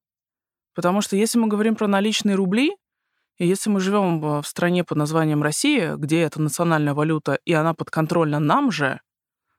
Потому 0.74 1.02
что 1.02 1.16
если 1.16 1.38
мы 1.38 1.48
говорим 1.48 1.76
про 1.76 1.86
наличные 1.86 2.34
рубли, 2.34 2.72
и 3.38 3.46
если 3.46 3.70
мы 3.70 3.80
живем 3.80 4.20
в 4.20 4.46
стране 4.46 4.84
под 4.84 4.98
названием 4.98 5.42
Россия, 5.42 5.96
где 5.96 6.20
это 6.22 6.40
национальная 6.40 6.94
валюта, 6.94 7.38
и 7.44 7.52
она 7.52 7.74
подконтрольна 7.74 8.38
нам 8.38 8.70
же, 8.70 9.00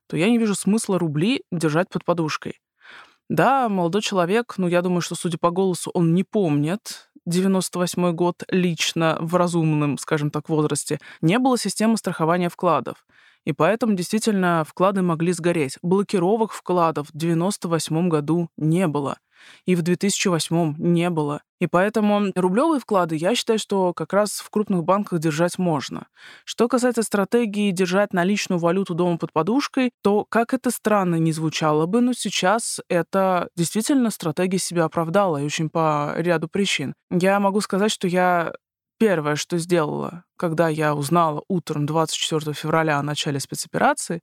то 0.07 0.15
я 0.17 0.29
не 0.29 0.37
вижу 0.37 0.55
смысла 0.55 0.97
рубли 0.97 1.43
держать 1.51 1.89
под 1.89 2.05
подушкой. 2.05 2.59
Да, 3.27 3.69
молодой 3.69 4.01
человек, 4.01 4.53
ну, 4.57 4.67
я 4.67 4.81
думаю, 4.81 5.01
что, 5.01 5.15
судя 5.15 5.37
по 5.37 5.49
голосу, 5.49 5.89
он 5.93 6.13
не 6.13 6.23
помнит 6.23 7.09
98 7.25 8.11
год 8.11 8.43
лично 8.49 9.17
в 9.19 9.35
разумном, 9.35 9.97
скажем 9.97 10.29
так, 10.29 10.47
возрасте. 10.47 10.99
Не 11.21 11.39
было 11.39 11.57
системы 11.57 11.97
страхования 11.97 12.49
вкладов. 12.49 13.05
И 13.43 13.51
поэтому 13.51 13.95
действительно 13.95 14.63
вклады 14.67 15.01
могли 15.01 15.31
сгореть. 15.33 15.77
Блокировок 15.81 16.51
вкладов 16.51 17.09
в 17.09 17.17
98 17.17 18.09
году 18.09 18.49
не 18.57 18.87
было 18.87 19.17
и 19.65 19.75
в 19.75 19.81
2008 19.81 20.75
не 20.77 21.09
было. 21.09 21.41
И 21.59 21.67
поэтому 21.67 22.31
рублевые 22.35 22.79
вклады, 22.79 23.15
я 23.15 23.33
считаю, 23.33 23.59
что 23.59 23.93
как 23.93 24.13
раз 24.13 24.39
в 24.39 24.49
крупных 24.49 24.83
банках 24.83 25.19
держать 25.19 25.57
можно. 25.57 26.07
Что 26.43 26.67
касается 26.67 27.01
стратегии 27.01 27.71
держать 27.71 28.13
наличную 28.13 28.59
валюту 28.59 28.93
дома 28.93 29.17
под 29.17 29.31
подушкой, 29.31 29.91
то, 30.03 30.25
как 30.27 30.53
это 30.53 30.69
странно 30.69 31.15
не 31.15 31.31
звучало 31.31 31.85
бы, 31.85 32.01
но 32.01 32.13
сейчас 32.13 32.81
это 32.89 33.47
действительно 33.55 34.11
стратегия 34.11 34.57
себя 34.59 34.83
оправдала, 34.83 35.41
и 35.41 35.45
очень 35.45 35.69
по 35.69 36.13
ряду 36.17 36.49
причин. 36.49 36.93
Я 37.09 37.39
могу 37.39 37.61
сказать, 37.61 37.91
что 37.91 38.07
я 38.07 38.53
первое, 38.97 39.35
что 39.35 39.57
сделала, 39.57 40.23
когда 40.37 40.67
я 40.69 40.95
узнала 40.95 41.43
утром 41.47 41.85
24 41.85 42.53
февраля 42.53 42.99
о 42.99 43.03
начале 43.03 43.39
спецоперации, 43.39 44.21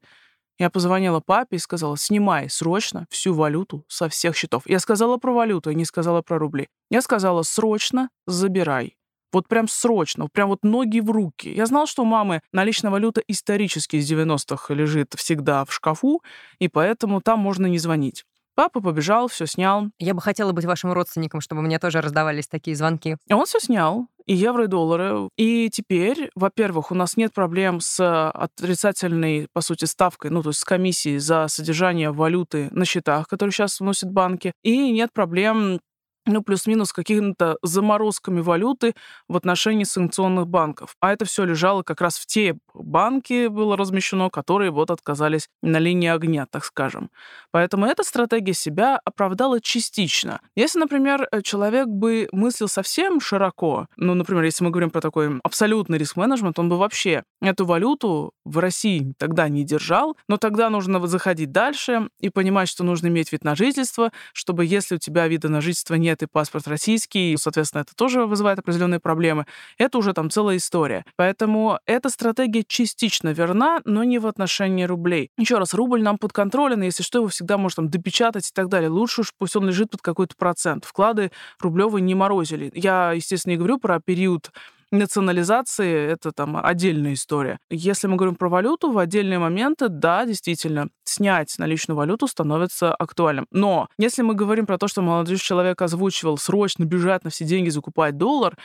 я 0.63 0.71
позвонила 0.71 1.21
папе 1.21 1.57
и 1.57 1.59
сказала, 1.59 1.97
снимай 1.97 2.49
срочно 2.49 3.07
всю 3.11 3.35
валюту 3.35 3.85
со 3.89 4.09
всех 4.09 4.37
счетов. 4.37 4.63
Я 4.67 4.79
сказала 4.79 5.17
про 5.17 5.33
валюту, 5.33 5.71
я 5.71 5.77
не 5.77 5.85
сказала 5.85 6.23
про 6.23 6.39
рубли. 6.39 6.69
Я 6.91 7.03
сказала, 7.03 7.43
срочно 7.43 8.11
забирай. 8.27 8.97
Вот 9.33 9.49
прям 9.49 9.67
срочно, 9.67 10.29
прям 10.29 10.51
вот 10.51 10.63
ноги 10.63 11.01
в 11.01 11.11
руки. 11.11 11.53
Я 11.53 11.67
знал, 11.67 11.87
что 11.87 12.03
у 12.03 12.05
мамы 12.05 12.43
наличная 12.53 12.91
валюта 12.91 13.23
исторически 13.27 13.97
из 13.97 14.11
90-х 14.11 14.73
лежит 14.75 15.15
всегда 15.17 15.65
в 15.65 15.73
шкафу, 15.73 16.23
и 16.59 16.69
поэтому 16.69 17.21
там 17.21 17.39
можно 17.41 17.67
не 17.67 17.79
звонить. 17.79 18.25
Папа 18.55 18.81
побежал, 18.81 19.29
все 19.29 19.47
снял. 19.47 19.87
Я 19.99 20.15
бы 20.15 20.21
хотела 20.21 20.53
быть 20.53 20.65
вашим 20.65 20.93
родственником, 20.93 21.41
чтобы 21.41 21.63
мне 21.63 21.79
тоже 21.79 22.01
раздавались 22.01 22.49
такие 22.49 22.77
звонки. 22.77 23.17
Он 23.31 23.47
все 23.47 23.59
снял, 23.59 24.09
и 24.27 24.35
евро, 24.35 24.65
и 24.65 24.69
доллары. 24.69 25.29
И 25.37 25.71
теперь, 25.71 26.31
во-первых, 26.35 26.91
у 26.91 26.95
нас 26.95 27.17
нет 27.17 27.33
проблем 27.33 27.81
с 27.81 28.31
отрицательной, 28.31 29.49
по 29.53 29.61
сути, 29.61 29.85
ставкой, 29.85 30.31
ну, 30.31 30.43
то 30.43 30.51
есть 30.51 30.61
с 30.61 30.65
комиссией 30.65 31.19
за 31.19 31.49
содержание 31.49 32.13
валюты 32.13 32.69
на 32.71 32.85
счетах, 32.85 33.27
которые 33.27 33.53
сейчас 33.53 33.81
вносят 33.81 34.13
банки. 34.13 34.53
И 34.63 34.91
нет 34.93 35.13
проблем 35.13 35.81
ну, 36.27 36.43
плюс-минус 36.43 36.93
какими-то 36.93 37.59
заморозками 37.63 38.41
валюты 38.41 38.95
в 39.29 39.37
отношении 39.37 39.85
санкционных 39.85 40.47
банков. 40.47 40.95
А 41.01 41.13
это 41.13 41.25
все 41.25 41.45
лежало 41.45 41.83
как 41.83 42.01
раз 42.01 42.19
в 42.19 42.27
те 42.27 42.57
банки, 42.75 43.49
было 43.49 43.77
размещено, 43.77 44.31
которые 44.31 44.71
вот 44.71 44.91
отказались 44.91 45.49
на 45.63 45.79
линии 45.79 46.09
огня, 46.09 46.47
так 46.51 46.65
скажем. 46.65 47.11
Поэтому 47.51 47.87
эта 47.87 48.05
стратегия 48.05 48.55
себя 48.55 49.01
оправдала 49.05 49.61
частично. 49.61 50.41
Если, 50.55 50.79
например, 50.79 51.29
человек 51.43 51.89
бы 51.89 52.29
мыслил 52.33 52.69
совсем 52.69 53.21
широко, 53.21 53.87
ну, 53.97 54.15
например, 54.15 54.45
если 54.45 54.65
мы 54.65 54.71
говорим 54.71 54.91
про 54.91 55.01
такой 55.01 55.41
абсолютный 55.43 55.99
риск-менеджмент, 55.99 56.59
он 56.59 56.69
бы 56.69 56.79
вообще 56.79 57.25
эту 57.41 57.67
валюту 57.67 58.33
в 58.45 58.59
России 58.59 59.15
тогда 59.19 59.49
не 59.49 59.65
держал, 59.65 60.17
но 60.29 60.37
тогда 60.37 60.71
нужно 60.71 61.05
заходить 61.07 61.51
дальше 61.53 62.09
и 62.21 62.29
понимать, 62.29 62.69
что 62.69 62.85
нужно 62.85 63.09
иметь 63.09 63.33
вид 63.33 63.45
на 63.45 63.57
жительство, 63.57 64.13
чтобы 64.33 64.65
если 64.65 64.97
у 64.97 64.99
тебя 64.99 65.27
вида 65.27 65.49
на 65.49 65.61
жительство 65.61 65.95
нет, 65.95 66.12
нет, 66.13 66.23
и 66.23 66.27
паспорт 66.27 66.69
российский, 66.69 67.33
и, 67.33 67.37
соответственно, 67.37 67.83
это 67.83 67.95
тоже 67.95 68.27
вызывает 68.27 68.59
определенные 68.59 69.01
проблемы. 69.01 69.47
Это 69.79 69.97
уже 69.99 70.13
там 70.13 70.31
целая 70.31 70.59
история. 70.59 71.05
Поэтому 71.17 71.79
эта 71.87 72.11
стратегия 72.11 72.65
частично 72.67 73.31
верна, 73.31 73.81
но 73.85 74.05
не 74.05 74.19
в 74.19 74.27
отношении 74.27 74.85
рублей. 74.85 75.31
Еще 75.39 75.59
раз, 75.59 75.73
рубль 75.73 76.03
нам 76.03 76.19
подконтролен, 76.19 76.83
если 76.83 77.03
что, 77.03 77.19
его 77.19 77.29
всегда 77.29 77.57
можно 77.57 77.83
там 77.85 77.91
допечатать 77.91 78.49
и 78.49 78.53
так 78.53 78.69
далее. 78.69 78.91
Лучше 78.91 79.23
уж 79.23 79.33
пусть 79.37 79.57
он 79.57 79.67
лежит 79.67 79.91
под 79.91 80.03
какой-то 80.03 80.35
процент. 80.37 80.85
Вклады 80.85 81.33
рублевые 81.61 82.03
не 82.03 82.15
морозили. 82.15 82.71
Я, 82.75 83.13
естественно, 83.13 83.53
не 83.53 83.57
говорю 83.57 83.79
про 83.79 83.99
период 84.01 84.51
национализации 84.93 86.13
это 86.13 86.33
там 86.33 86.57
отдельная 86.63 87.15
история. 87.15 87.59
Если 87.71 88.07
мы 88.07 88.17
говорим 88.17 88.37
про 88.37 88.49
валюту, 88.49 88.93
в 88.93 88.99
отдельные 88.99 89.39
моменты, 89.39 89.89
да, 89.89 90.25
действительно, 90.25 90.89
снять 91.05 91.59
наличную 91.59 91.97
валюту 91.97 92.29
становится 92.29 92.95
актуальным. 92.95 93.47
Но 93.51 93.89
если 93.99 94.23
мы 94.23 94.35
говорим 94.35 94.67
про 94.67 94.79
то, 94.79 94.89
что 94.89 95.03
молодой 95.03 95.37
человек 95.39 95.81
озвучивал 95.83 96.39
срочно 96.39 96.85
бежать 96.85 97.25
на 97.25 97.31
все 97.31 97.45
деньги, 97.45 97.71
закупать 97.71 98.17
доллар, 98.17 98.57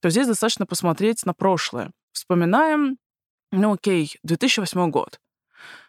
то 0.00 0.10
здесь 0.10 0.26
достаточно 0.26 0.66
посмотреть 0.66 1.24
на 1.24 1.34
прошлое. 1.34 1.90
Вспоминаем, 2.12 2.98
ну 3.52 3.74
окей, 3.74 4.16
2008 4.22 4.90
год. 4.90 5.18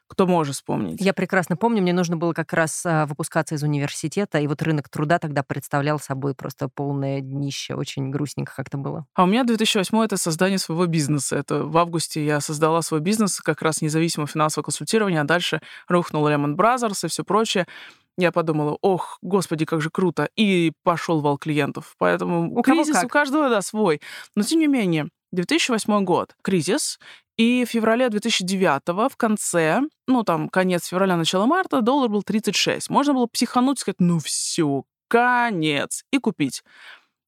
Кто 0.07 0.27
может 0.27 0.55
вспомнить? 0.55 1.01
Я 1.01 1.13
прекрасно 1.13 1.57
помню, 1.57 1.81
мне 1.81 1.93
нужно 1.93 2.15
было 2.15 2.33
как 2.33 2.53
раз 2.53 2.85
а, 2.85 3.05
выпускаться 3.05 3.55
из 3.55 3.63
университета, 3.63 4.39
и 4.39 4.47
вот 4.47 4.61
рынок 4.61 4.87
труда 4.87 5.17
тогда 5.17 5.41
представлял 5.43 5.99
собой 5.99 6.35
просто 6.35 6.69
полное 6.69 7.21
днище. 7.21 7.73
Очень 7.73 8.11
грустненько 8.11 8.53
как-то 8.55 8.77
было. 8.77 9.05
А 9.15 9.23
у 9.23 9.25
меня 9.25 9.43
2008 9.43 9.97
это 10.03 10.17
создание 10.17 10.59
своего 10.59 10.85
бизнеса. 10.85 11.37
Это 11.37 11.63
в 11.63 11.77
августе 11.77 12.23
я 12.23 12.39
создала 12.39 12.81
свой 12.81 12.99
бизнес, 12.99 13.39
как 13.39 13.61
раз 13.61 13.81
независимое 13.81 14.27
финансовое 14.27 14.63
консультирование, 14.63 15.21
а 15.21 15.25
дальше 15.25 15.61
рухнул 15.87 16.27
Lehman 16.27 16.55
Brothers 16.55 17.05
и 17.05 17.07
все 17.07 17.23
прочее 17.23 17.65
я 18.17 18.31
подумала, 18.31 18.77
ох, 18.81 19.17
господи, 19.21 19.65
как 19.65 19.81
же 19.81 19.89
круто, 19.89 20.29
и 20.35 20.71
пошел 20.83 21.19
вал 21.21 21.37
клиентов. 21.37 21.95
Поэтому 21.97 22.49
у 22.57 22.61
кризис 22.61 23.03
у 23.03 23.07
каждого, 23.07 23.49
да, 23.49 23.61
свой. 23.61 24.01
Но 24.35 24.43
тем 24.43 24.59
не 24.59 24.67
менее, 24.67 25.09
2008 25.35 26.03
год, 26.03 26.35
кризис, 26.41 26.99
и 27.37 27.65
в 27.65 27.69
феврале 27.69 28.09
2009 28.09 29.11
в 29.11 29.17
конце, 29.17 29.81
ну 30.07 30.23
там 30.23 30.49
конец 30.49 30.87
февраля, 30.87 31.17
начало 31.17 31.45
марта, 31.45 31.81
доллар 31.81 32.09
был 32.09 32.23
36. 32.23 32.89
Можно 32.89 33.13
было 33.13 33.27
психануть 33.27 33.79
сказать, 33.79 33.99
ну 33.99 34.19
все, 34.19 34.83
конец, 35.07 36.03
и 36.11 36.17
купить. 36.17 36.63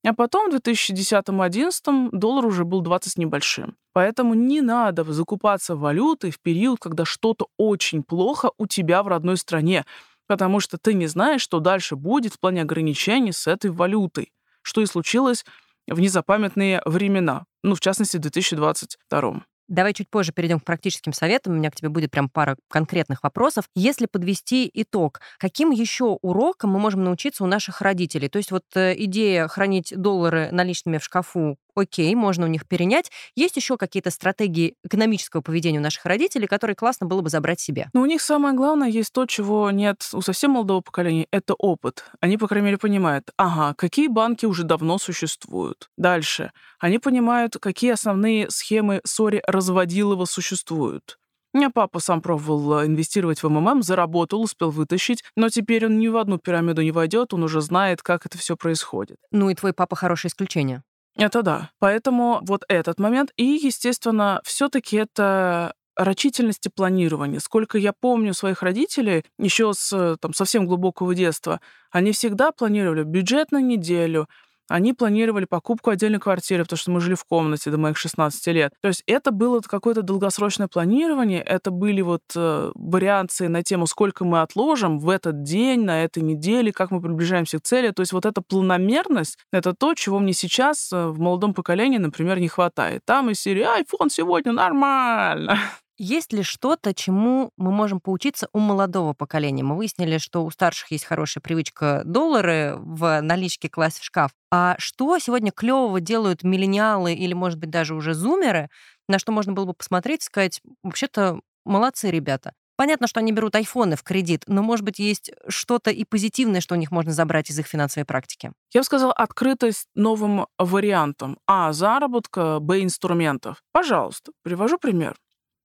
А 0.05 0.13
потом 0.13 0.49
в 0.49 0.55
2010-2011 0.55 2.09
доллар 2.13 2.45
уже 2.45 2.63
был 2.63 2.81
20 2.81 3.11
с 3.11 3.17
небольшим. 3.17 3.75
Поэтому 3.91 4.35
не 4.35 4.61
надо 4.61 5.03
закупаться 5.03 5.75
валютой 5.75 6.31
в 6.31 6.39
период, 6.39 6.79
когда 6.79 7.03
что-то 7.03 7.47
очень 7.57 8.03
плохо 8.03 8.51
у 8.57 8.67
тебя 8.67 9.03
в 9.03 9.07
родной 9.07 9.37
стране, 9.37 9.85
потому 10.27 10.59
что 10.59 10.77
ты 10.77 10.93
не 10.93 11.07
знаешь, 11.07 11.41
что 11.41 11.59
дальше 11.59 11.95
будет 11.95 12.33
в 12.33 12.39
плане 12.39 12.61
ограничений 12.61 13.33
с 13.33 13.47
этой 13.47 13.71
валютой, 13.71 14.31
что 14.61 14.81
и 14.81 14.85
случилось 14.85 15.43
в 15.87 15.99
незапамятные 15.99 16.81
времена, 16.85 17.45
ну, 17.67 17.75
в 17.75 17.79
частности, 17.79 18.17
в 18.17 18.21
2022. 18.21 19.43
Давай 19.67 19.93
чуть 19.93 20.09
позже 20.09 20.31
перейдем 20.31 20.61
к 20.61 20.63
практическим 20.63 21.11
советам. 21.11 21.53
У 21.53 21.55
меня 21.57 21.69
к 21.69 21.75
тебе 21.75 21.89
будет 21.89 22.09
прям 22.09 22.29
пара 22.29 22.55
конкретных 22.69 23.21
вопросов. 23.23 23.65
Если 23.75 24.05
подвести 24.05 24.69
итог, 24.73 25.19
каким 25.39 25.71
еще 25.71 26.17
уроком 26.21 26.69
мы 26.69 26.79
можем 26.79 27.03
научиться 27.03 27.43
у 27.43 27.47
наших 27.47 27.81
родителей? 27.81 28.29
То 28.29 28.37
есть 28.37 28.51
вот 28.51 28.63
э, 28.75 28.93
идея 28.97 29.49
хранить 29.49 29.93
доллары 29.93 30.49
наличными 30.51 30.99
в 30.99 31.03
шкафу 31.03 31.57
окей, 31.77 32.13
можно 32.15 32.45
у 32.45 32.49
них 32.49 32.67
перенять. 32.67 33.11
Есть 33.35 33.55
еще 33.55 33.77
какие-то 33.77 34.11
стратегии 34.11 34.75
экономического 34.83 35.41
поведения 35.41 35.79
у 35.79 35.81
наших 35.81 36.05
родителей, 36.05 36.47
которые 36.47 36.75
классно 36.75 37.05
было 37.05 37.21
бы 37.21 37.29
забрать 37.29 37.59
себе? 37.59 37.89
Ну, 37.93 38.01
у 38.01 38.05
них 38.05 38.21
самое 38.21 38.55
главное 38.55 38.89
есть 38.89 39.13
то, 39.13 39.25
чего 39.25 39.71
нет 39.71 40.07
у 40.13 40.21
совсем 40.21 40.51
молодого 40.51 40.81
поколения, 40.81 41.27
это 41.31 41.53
опыт. 41.53 42.05
Они, 42.19 42.37
по 42.37 42.47
крайней 42.47 42.65
мере, 42.65 42.77
понимают, 42.77 43.31
ага, 43.37 43.73
какие 43.75 44.07
банки 44.07 44.45
уже 44.45 44.63
давно 44.63 44.97
существуют. 44.97 45.89
Дальше. 45.97 46.51
Они 46.79 46.99
понимают, 46.99 47.57
какие 47.59 47.91
основные 47.91 48.49
схемы 48.49 49.01
сори 49.03 49.41
разводилова 49.47 50.25
существуют. 50.25 51.17
У 51.53 51.59
меня 51.59 51.69
папа 51.71 51.99
сам 51.99 52.21
пробовал 52.21 52.85
инвестировать 52.85 53.41
в 53.41 53.49
МММ, 53.49 53.81
заработал, 53.81 54.43
успел 54.43 54.69
вытащить, 54.69 55.23
но 55.35 55.49
теперь 55.49 55.85
он 55.85 55.97
ни 55.97 56.07
в 56.07 56.17
одну 56.17 56.37
пирамиду 56.37 56.83
не 56.83 56.91
войдет, 56.91 57.33
он 57.33 57.43
уже 57.43 57.61
знает, 57.61 58.03
как 58.03 58.25
это 58.25 58.37
все 58.37 58.55
происходит. 58.55 59.17
Ну 59.31 59.49
и 59.49 59.55
твой 59.55 59.73
папа 59.73 59.95
хорошее 59.95 60.29
исключение. 60.29 60.83
Это 61.17 61.41
да. 61.41 61.71
Поэтому 61.79 62.39
вот 62.43 62.63
этот 62.67 62.99
момент. 62.99 63.31
И, 63.37 63.43
естественно, 63.43 64.39
все 64.43 64.69
таки 64.69 64.97
это 64.97 65.73
рачительности 65.95 66.69
планирования. 66.69 67.39
Сколько 67.39 67.77
я 67.79 67.91
помню 67.91 68.33
своих 68.33 68.61
родителей, 68.61 69.25
еще 69.39 69.73
с 69.73 70.17
там, 70.21 70.33
совсем 70.33 70.67
глубокого 70.67 71.15
детства, 71.15 71.59
они 71.91 72.11
всегда 72.11 72.51
планировали 72.51 73.03
бюджет 73.03 73.51
на 73.51 73.61
неделю, 73.61 74.27
они 74.67 74.93
планировали 74.93 75.45
покупку 75.45 75.89
отдельной 75.89 76.19
квартиры, 76.19 76.63
потому 76.63 76.77
что 76.77 76.91
мы 76.91 77.01
жили 77.01 77.15
в 77.15 77.23
комнате 77.25 77.71
до 77.71 77.77
моих 77.77 77.97
16 77.97 78.47
лет. 78.47 78.73
То 78.81 78.89
есть 78.89 79.03
это 79.07 79.31
было 79.31 79.59
какое-то 79.61 80.01
долгосрочное 80.01 80.67
планирование, 80.67 81.41
это 81.41 81.71
были 81.71 82.01
вот 82.01 82.21
э, 82.35 82.71
вариации 82.75 83.47
на 83.47 83.63
тему, 83.63 83.87
сколько 83.87 84.25
мы 84.25 84.41
отложим 84.41 84.99
в 84.99 85.09
этот 85.09 85.43
день, 85.43 85.83
на 85.83 86.03
этой 86.03 86.23
неделе, 86.23 86.71
как 86.71 86.91
мы 86.91 87.01
приближаемся 87.01 87.59
к 87.59 87.63
цели. 87.63 87.91
То 87.91 88.01
есть 88.01 88.13
вот 88.13 88.25
эта 88.25 88.41
планомерность— 88.41 89.37
это 89.51 89.73
то, 89.73 89.93
чего 89.93 90.19
мне 90.19 90.33
сейчас 90.33 90.91
э, 90.91 91.07
в 91.07 91.19
молодом 91.19 91.53
поколении, 91.53 91.97
например, 91.97 92.39
не 92.39 92.47
хватает. 92.47 93.01
Там 93.05 93.29
из 93.29 93.39
серии 93.39 93.63
«Айфон 93.63 94.09
сегодня 94.09 94.51
нормально». 94.51 95.57
Есть 95.99 96.31
ли 96.31 96.43
что-то, 96.43 96.93
чему 96.93 97.51
мы 97.57 97.71
можем 97.71 97.99
поучиться 97.99 98.49
у 98.53 98.59
молодого 98.59 99.13
поколения? 99.13 99.63
Мы 99.63 99.75
выяснили, 99.75 100.19
что 100.19 100.45
у 100.45 100.51
старших 100.51 100.91
есть 100.91 101.05
хорошая 101.05 101.41
привычка 101.41 102.03
доллары 102.05 102.75
в 102.77 103.19
наличке 103.21 103.67
класть 103.67 103.97
в 103.97 104.03
шкаф. 104.03 104.29
А 104.51 104.75
что 104.77 105.17
сегодня 105.17 105.51
клевого 105.51 105.99
делают 105.99 106.43
миллениалы 106.43 107.13
или, 107.13 107.33
может 107.33 107.57
быть, 107.57 107.71
даже 107.71 107.95
уже 107.95 108.13
зумеры, 108.13 108.69
на 109.07 109.17
что 109.17 109.31
можно 109.31 109.53
было 109.53 109.65
бы 109.65 109.73
посмотреть 109.73 110.21
и 110.21 110.25
сказать, 110.25 110.61
вообще-то 110.83 111.39
молодцы 111.65 112.11
ребята. 112.11 112.53
Понятно, 112.75 113.07
что 113.07 113.19
они 113.19 113.31
берут 113.31 113.55
айфоны 113.55 113.95
в 113.95 114.03
кредит, 114.03 114.43
но, 114.45 114.61
может 114.61 114.85
быть, 114.85 114.99
есть 114.99 115.31
что-то 115.47 115.89
и 115.89 116.05
позитивное, 116.05 116.61
что 116.61 116.75
у 116.75 116.77
них 116.77 116.91
можно 116.91 117.11
забрать 117.11 117.49
из 117.49 117.57
их 117.57 117.65
финансовой 117.65 118.05
практики. 118.05 118.51
Я 118.71 118.81
бы 118.81 118.85
сказала, 118.85 119.13
открытость 119.13 119.87
новым 119.95 120.45
вариантам. 120.59 121.39
А, 121.47 121.73
заработка, 121.73 122.59
б, 122.59 122.83
инструментов. 122.83 123.63
Пожалуйста, 123.71 124.31
привожу 124.43 124.77
пример. 124.77 125.15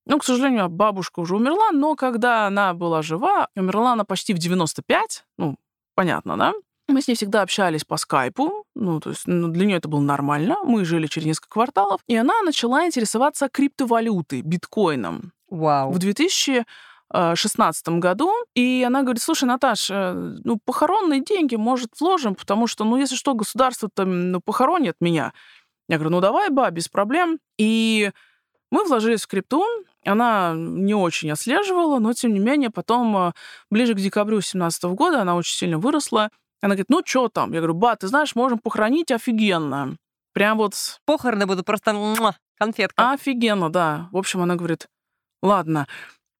Ну, 0.06 0.18
к 0.18 0.24
сожалению, 0.24 0.68
бабушка 0.68 1.20
уже 1.20 1.36
умерла, 1.36 1.70
но 1.70 1.94
когда 1.94 2.46
она 2.46 2.74
была 2.74 3.02
жива, 3.02 3.48
умерла 3.54 3.92
она 3.92 4.04
почти 4.04 4.34
в 4.34 4.38
95, 4.38 5.24
ну, 5.38 5.56
понятно, 5.94 6.36
да? 6.36 6.52
Мы 6.88 7.00
с 7.00 7.08
ней 7.08 7.14
всегда 7.14 7.42
общались 7.42 7.84
по 7.84 7.96
скайпу, 7.96 8.64
ну, 8.74 9.00
то 9.00 9.10
есть 9.10 9.22
ну, 9.26 9.48
для 9.48 9.66
нее 9.66 9.76
это 9.78 9.88
было 9.88 10.00
нормально. 10.00 10.56
Мы 10.64 10.84
жили 10.84 11.06
через 11.06 11.26
несколько 11.26 11.50
кварталов, 11.50 12.00
и 12.08 12.16
она 12.16 12.42
начала 12.42 12.84
интересоваться 12.84 13.48
криптовалютой, 13.48 14.42
биткоином. 14.42 15.32
Вау. 15.48 15.92
В 15.92 15.98
2016 15.98 17.88
году, 17.88 18.32
и 18.54 18.84
она 18.86 19.02
говорит, 19.02 19.22
слушай, 19.22 19.44
Наташ, 19.44 19.90
э, 19.90 20.12
ну, 20.44 20.58
похоронные 20.64 21.22
деньги, 21.22 21.54
может, 21.54 21.92
вложим, 22.00 22.34
потому 22.34 22.66
что, 22.66 22.84
ну, 22.84 22.96
если 22.96 23.14
что, 23.14 23.34
государство 23.34 23.88
там 23.92 24.32
ну, 24.32 24.40
похоронит 24.40 24.96
меня. 25.00 25.32
Я 25.88 25.98
говорю, 25.98 26.10
ну, 26.10 26.20
давай, 26.20 26.50
ба, 26.50 26.70
без 26.70 26.88
проблем. 26.88 27.38
И 27.58 28.10
мы 28.72 28.84
вложились 28.84 29.22
в 29.22 29.26
крипту, 29.26 29.64
она 30.04 30.54
не 30.56 30.94
очень 30.94 31.30
отслеживала, 31.30 31.98
но 31.98 32.14
тем 32.14 32.32
не 32.32 32.40
менее 32.40 32.70
потом, 32.70 33.16
э, 33.16 33.32
ближе 33.70 33.92
к 33.94 33.98
декабрю 33.98 34.36
2017 34.36 34.84
года, 34.94 35.20
она 35.20 35.36
очень 35.36 35.54
сильно 35.54 35.78
выросла. 35.78 36.30
Она 36.62 36.74
говорит, 36.74 36.88
ну 36.88 37.02
что 37.04 37.28
там? 37.28 37.52
Я 37.52 37.58
говорю, 37.58 37.74
ба, 37.74 37.94
ты 37.96 38.08
знаешь, 38.08 38.34
можем 38.34 38.58
похоронить 38.58 39.10
офигенно. 39.10 39.96
Прям 40.32 40.56
вот... 40.56 40.74
Похороны 41.04 41.44
будут 41.44 41.66
просто 41.66 41.94
конфетка. 42.58 43.12
Офигенно, 43.12 43.70
да. 43.70 44.08
В 44.10 44.16
общем, 44.16 44.40
она 44.40 44.56
говорит, 44.56 44.88
ладно. 45.42 45.86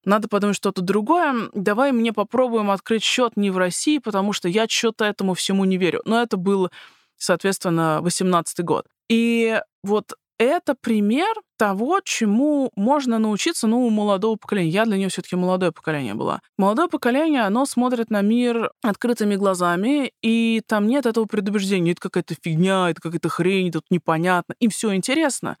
надо 0.03 0.27
подумать 0.27 0.55
что-то 0.55 0.81
другое. 0.81 1.51
Давай 1.53 1.91
мне 1.91 2.13
попробуем 2.13 2.71
открыть 2.71 3.03
счет 3.03 3.37
не 3.37 3.51
в 3.51 3.59
России, 3.59 3.99
потому 3.99 4.33
что 4.33 4.49
я 4.49 4.67
что-то 4.67 5.05
этому 5.05 5.35
всему 5.35 5.65
не 5.65 5.77
верю. 5.77 6.01
Но 6.05 6.19
это 6.19 6.37
был, 6.37 6.71
соответственно, 7.15 7.99
18 8.01 8.63
год. 8.63 8.87
И 9.07 9.61
вот 9.83 10.13
это 10.43 10.75
пример 10.75 11.33
того, 11.57 11.99
чему 12.03 12.71
можно 12.75 13.19
научиться, 13.19 13.67
ну, 13.67 13.85
у 13.85 13.89
молодого 13.89 14.35
поколения. 14.35 14.69
Я 14.69 14.85
для 14.85 14.97
нее 14.97 15.09
все-таки 15.09 15.35
молодое 15.35 15.71
поколение 15.71 16.13
была. 16.13 16.41
Молодое 16.57 16.87
поколение, 16.87 17.41
оно 17.41 17.65
смотрит 17.65 18.09
на 18.09 18.21
мир 18.21 18.71
открытыми 18.81 19.35
глазами, 19.35 20.11
и 20.21 20.61
там 20.67 20.87
нет 20.87 21.05
этого 21.05 21.25
предубеждения. 21.25 21.91
Это 21.91 22.01
какая-то 22.01 22.35
фигня, 22.41 22.89
это 22.89 23.01
какая-то 23.01 23.29
хрень, 23.29 23.71
тут 23.71 23.85
непонятно. 23.89 24.55
Им 24.59 24.69
все 24.69 24.93
интересно. 24.93 25.57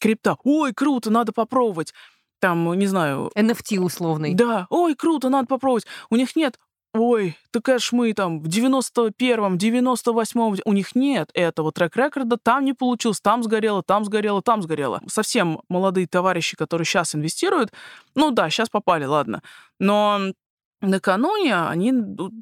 Крипта. 0.00 0.36
Ой, 0.44 0.72
круто, 0.72 1.10
надо 1.10 1.32
попробовать 1.32 1.92
там, 2.40 2.72
не 2.78 2.86
знаю... 2.86 3.30
NFT 3.36 3.80
условный. 3.80 4.34
Да, 4.34 4.66
ой, 4.70 4.94
круто, 4.94 5.28
надо 5.28 5.46
попробовать. 5.48 5.86
У 6.10 6.16
них 6.16 6.36
нет 6.36 6.58
ой, 6.94 7.36
так 7.50 7.68
аж 7.68 7.92
мы 7.92 8.12
там 8.12 8.40
в 8.40 8.46
91-м, 8.46 9.56
98-м, 9.56 10.56
у 10.64 10.72
них 10.72 10.94
нет 10.94 11.30
этого 11.34 11.72
трек-рекорда, 11.72 12.36
там 12.36 12.64
не 12.64 12.72
получилось, 12.72 13.20
там 13.20 13.42
сгорело, 13.42 13.82
там 13.82 14.04
сгорело, 14.04 14.42
там 14.42 14.62
сгорело. 14.62 15.00
Совсем 15.08 15.60
молодые 15.68 16.06
товарищи, 16.06 16.56
которые 16.56 16.86
сейчас 16.86 17.14
инвестируют, 17.14 17.72
ну 18.14 18.30
да, 18.30 18.50
сейчас 18.50 18.68
попали, 18.68 19.04
ладно. 19.04 19.42
Но 19.78 20.32
накануне 20.80 21.56
они, 21.56 21.92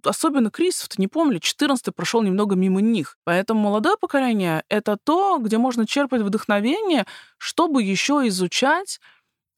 особенно 0.04 0.50
кризисов-то 0.50 1.00
не 1.00 1.08
помнили, 1.08 1.38
14 1.38 1.94
прошел 1.94 2.22
немного 2.22 2.54
мимо 2.54 2.80
них. 2.80 3.16
Поэтому 3.24 3.60
молодое 3.60 3.96
поколение— 3.96 4.64
это 4.68 4.96
то, 5.02 5.38
где 5.38 5.58
можно 5.58 5.86
черпать 5.86 6.22
вдохновение, 6.22 7.06
чтобы 7.38 7.82
еще 7.82 8.26
изучать 8.28 9.00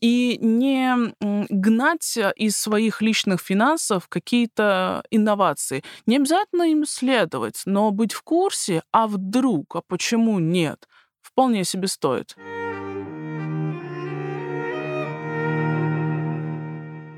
и 0.00 0.38
не 0.40 1.14
гнать 1.48 2.16
э, 2.16 2.32
из 2.36 2.56
своих 2.56 3.02
личных 3.02 3.40
финансов 3.40 4.08
какие-то 4.08 5.02
инновации. 5.10 5.82
Не 6.06 6.16
обязательно 6.16 6.62
им 6.64 6.84
следовать, 6.86 7.62
но 7.66 7.90
быть 7.90 8.12
в 8.12 8.22
курсе, 8.22 8.82
а 8.92 9.06
вдруг, 9.06 9.76
а 9.76 9.82
почему 9.86 10.38
нет, 10.38 10.88
вполне 11.20 11.64
себе 11.64 11.88
стоит. 11.88 12.36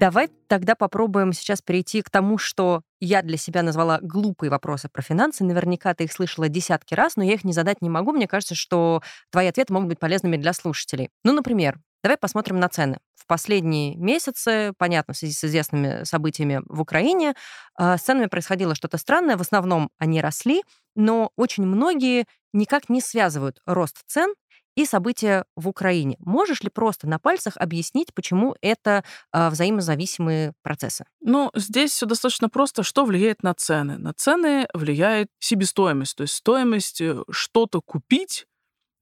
Давай 0.01 0.31
тогда 0.49 0.75
попробуем 0.75 1.35
сейчас 1.35 1.61
перейти 1.61 2.01
к 2.01 2.09
тому, 2.09 2.39
что 2.39 2.81
я 3.01 3.21
для 3.21 3.37
себя 3.37 3.63
назвала 3.63 3.99
глупые 4.01 4.51
вопросы 4.51 4.89
про 4.89 5.03
финансы. 5.03 5.45
Наверняка 5.45 5.93
ты 5.93 6.05
их 6.05 6.13
слышала 6.13 6.49
десятки 6.49 6.95
раз, 6.95 7.17
но 7.17 7.23
я 7.23 7.35
их 7.35 7.45
не 7.45 7.53
задать 7.53 7.83
не 7.83 7.91
могу. 7.91 8.13
Мне 8.13 8.27
кажется, 8.27 8.55
что 8.55 9.03
твои 9.31 9.47
ответы 9.47 9.75
могут 9.75 9.91
быть 9.91 9.99
полезными 9.99 10.39
для 10.39 10.55
слушателей. 10.55 11.11
Ну, 11.23 11.35
например, 11.35 11.79
Давай 12.02 12.16
посмотрим 12.16 12.59
на 12.59 12.69
цены. 12.69 12.99
В 13.14 13.26
последние 13.26 13.97
месяцы, 13.97 14.73
понятно, 14.78 15.14
в 15.14 15.16
связи 15.16 15.35
с 15.35 15.45
известными 15.45 16.04
событиями 16.04 16.62
в 16.66 16.80
Украине, 16.80 17.35
а, 17.75 17.99
с 17.99 18.02
ценами 18.02 18.26
происходило 18.26 18.75
что-то 18.75 18.97
странное. 18.97 19.37
В 19.37 19.42
основном 19.42 19.90
они 19.99 20.21
росли, 20.21 20.62
но 20.97 21.30
очень 21.37 21.66
многие 21.66 22.26
никак 22.52 22.88
не 22.88 23.00
связывают 23.00 23.61
рост 23.66 23.99
цен 24.07 24.35
и 24.76 24.87
события 24.87 25.45
в 25.57 25.69
Украине. 25.69 26.16
Можешь 26.21 26.62
ли 26.62 26.71
просто 26.71 27.07
на 27.07 27.19
пальцах 27.19 27.57
объяснить, 27.57 28.14
почему 28.14 28.57
это 28.62 29.04
э, 29.33 29.49
взаимозависимые 29.50 30.54
процессы? 30.62 31.04
Ну, 31.21 31.50
здесь 31.54 31.92
все 31.92 32.07
достаточно 32.07 32.49
просто. 32.49 32.83
Что 32.83 33.04
влияет 33.04 33.42
на 33.42 33.52
цены? 33.54 33.99
На 33.99 34.14
цены 34.14 34.69
влияет 34.73 35.28
себестоимость, 35.38 36.16
то 36.16 36.23
есть 36.23 36.35
стоимость 36.35 37.00
э, 37.00 37.23
что-то 37.30 37.80
купить 37.80 38.47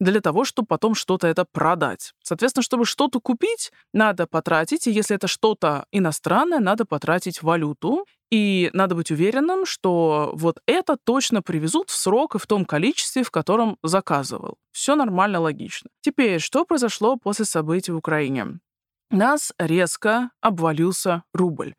для 0.00 0.21
того, 0.21 0.45
чтобы 0.45 0.67
потом 0.67 0.95
что-то 0.95 1.26
это 1.26 1.45
продать. 1.45 2.14
Соответственно, 2.23 2.62
чтобы 2.62 2.85
что-то 2.85 3.21
купить, 3.21 3.73
надо 3.93 4.26
потратить, 4.26 4.87
и 4.87 4.93
если 4.93 5.17
это 5.17 5.26
что-то 5.26 5.87
иностранное, 5.90 6.61
надо 6.61 6.85
потратить 6.85 7.43
валюту, 7.43 8.07
и 8.31 8.71
надо 8.75 8.95
быть 8.95 9.11
уверенным, 9.11 9.67
что 9.67 10.31
вот 10.35 10.61
это 10.67 10.97
точно 11.02 11.43
привезут 11.43 11.90
в 11.90 11.97
срок 11.97 12.35
и 12.35 12.38
в 12.38 12.47
том 12.47 12.64
количестве, 12.64 13.23
в 13.23 13.31
котором 13.31 13.78
заказывал. 13.83 14.59
Все 14.70 14.94
нормально, 14.94 15.40
логично. 15.40 15.90
Теперь, 16.01 16.38
что 16.38 16.64
произошло 16.64 17.16
после 17.16 17.44
событий 17.44 17.92
в 17.92 17.96
Украине? 17.96 18.61
Нас 19.11 19.53
резко 19.59 20.31
обвалился 20.40 21.23
рубль. 21.33 21.75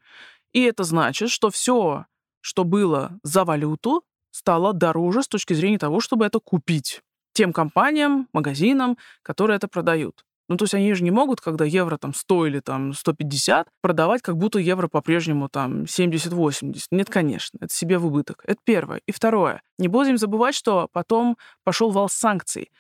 И 0.52 0.62
это 0.62 0.84
значит, 0.84 1.30
что 1.30 1.52
все, 1.52 2.06
что 2.42 2.64
было 2.64 3.20
за 3.24 3.46
валюту, 3.46 4.04
стало 4.32 4.74
дороже 4.74 5.22
с 5.22 5.28
точки 5.28 5.54
зрения 5.54 5.78
того, 5.78 6.02
чтобы 6.02 6.26
это 6.26 6.40
купить 6.40 7.04
тем 7.34 7.54
компаниям, 7.54 8.28
магазинам, 8.34 8.98
которые 9.24 9.58
это 9.58 9.68
продают. 9.68 10.24
Ну, 10.50 10.58
то 10.58 10.64
есть 10.64 10.74
они 10.74 10.92
же 10.94 11.04
не 11.04 11.12
могут, 11.12 11.42
когда 11.42 11.64
евро 11.64 11.98
там 11.98 12.12
100 12.12 12.48
или 12.48 12.60
там 12.60 12.94
150, 12.94 13.68
продавать, 13.82 14.24
как 14.24 14.36
будто 14.36 14.58
евро 14.58 14.88
по-прежнему 14.88 15.48
там 15.48 15.84
70-80. 15.84 16.88
Нет, 16.90 17.10
конечно, 17.10 17.60
это 17.62 17.72
себе 17.72 18.00
в 18.00 18.08
убыток. 18.08 18.42
Это 18.46 18.60
первое. 18.64 19.02
И 19.06 19.12
второе. 19.12 19.62
Не 19.78 19.88
будем 19.88 20.18
забывать, 20.18 20.56
что 20.56 20.90
потом 20.92 21.38
пошел 21.64 21.92
вал 21.92 22.10
санкций. 22.10 22.72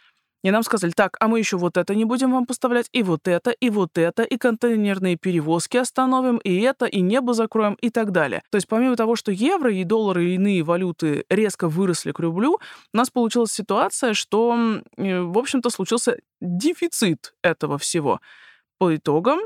И 0.43 0.51
нам 0.51 0.63
сказали, 0.63 0.91
так, 0.91 1.17
а 1.19 1.27
мы 1.27 1.39
еще 1.39 1.57
вот 1.57 1.75
это 1.75 1.95
не 1.95 2.05
будем 2.05 2.31
вам 2.31 2.45
поставлять, 2.45 2.87
и 2.93 3.03
вот 3.03 3.27
это, 3.27 3.51
и 3.51 3.69
вот 3.69 3.97
это, 3.97 4.23
и 4.23 4.37
контейнерные 4.37 5.17
перевозки 5.17 5.77
остановим, 5.77 6.37
и 6.37 6.61
это, 6.61 6.85
и 6.85 7.01
небо 7.01 7.33
закроем, 7.33 7.73
и 7.81 7.89
так 7.89 8.11
далее. 8.11 8.41
То 8.49 8.55
есть 8.55 8.67
помимо 8.67 8.95
того, 8.95 9.15
что 9.15 9.31
евро 9.31 9.73
и 9.73 9.83
доллары 9.83 10.25
и 10.25 10.35
иные 10.35 10.63
валюты 10.63 11.25
резко 11.29 11.67
выросли 11.67 12.11
к 12.11 12.19
рублю, 12.19 12.59
у 12.93 12.97
нас 12.97 13.09
получилась 13.09 13.51
ситуация, 13.51 14.13
что, 14.13 14.81
э, 14.97 15.21
в 15.21 15.37
общем-то, 15.37 15.69
случился 15.69 16.17
дефицит 16.39 17.33
этого 17.43 17.77
всего. 17.77 18.21
По 18.77 18.95
итогам 18.95 19.39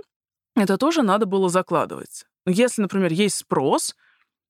это 0.56 0.78
тоже 0.78 1.02
надо 1.02 1.26
было 1.26 1.50
закладывать. 1.50 2.26
Если, 2.46 2.82
например, 2.82 3.12
есть 3.12 3.38
спрос, 3.38 3.96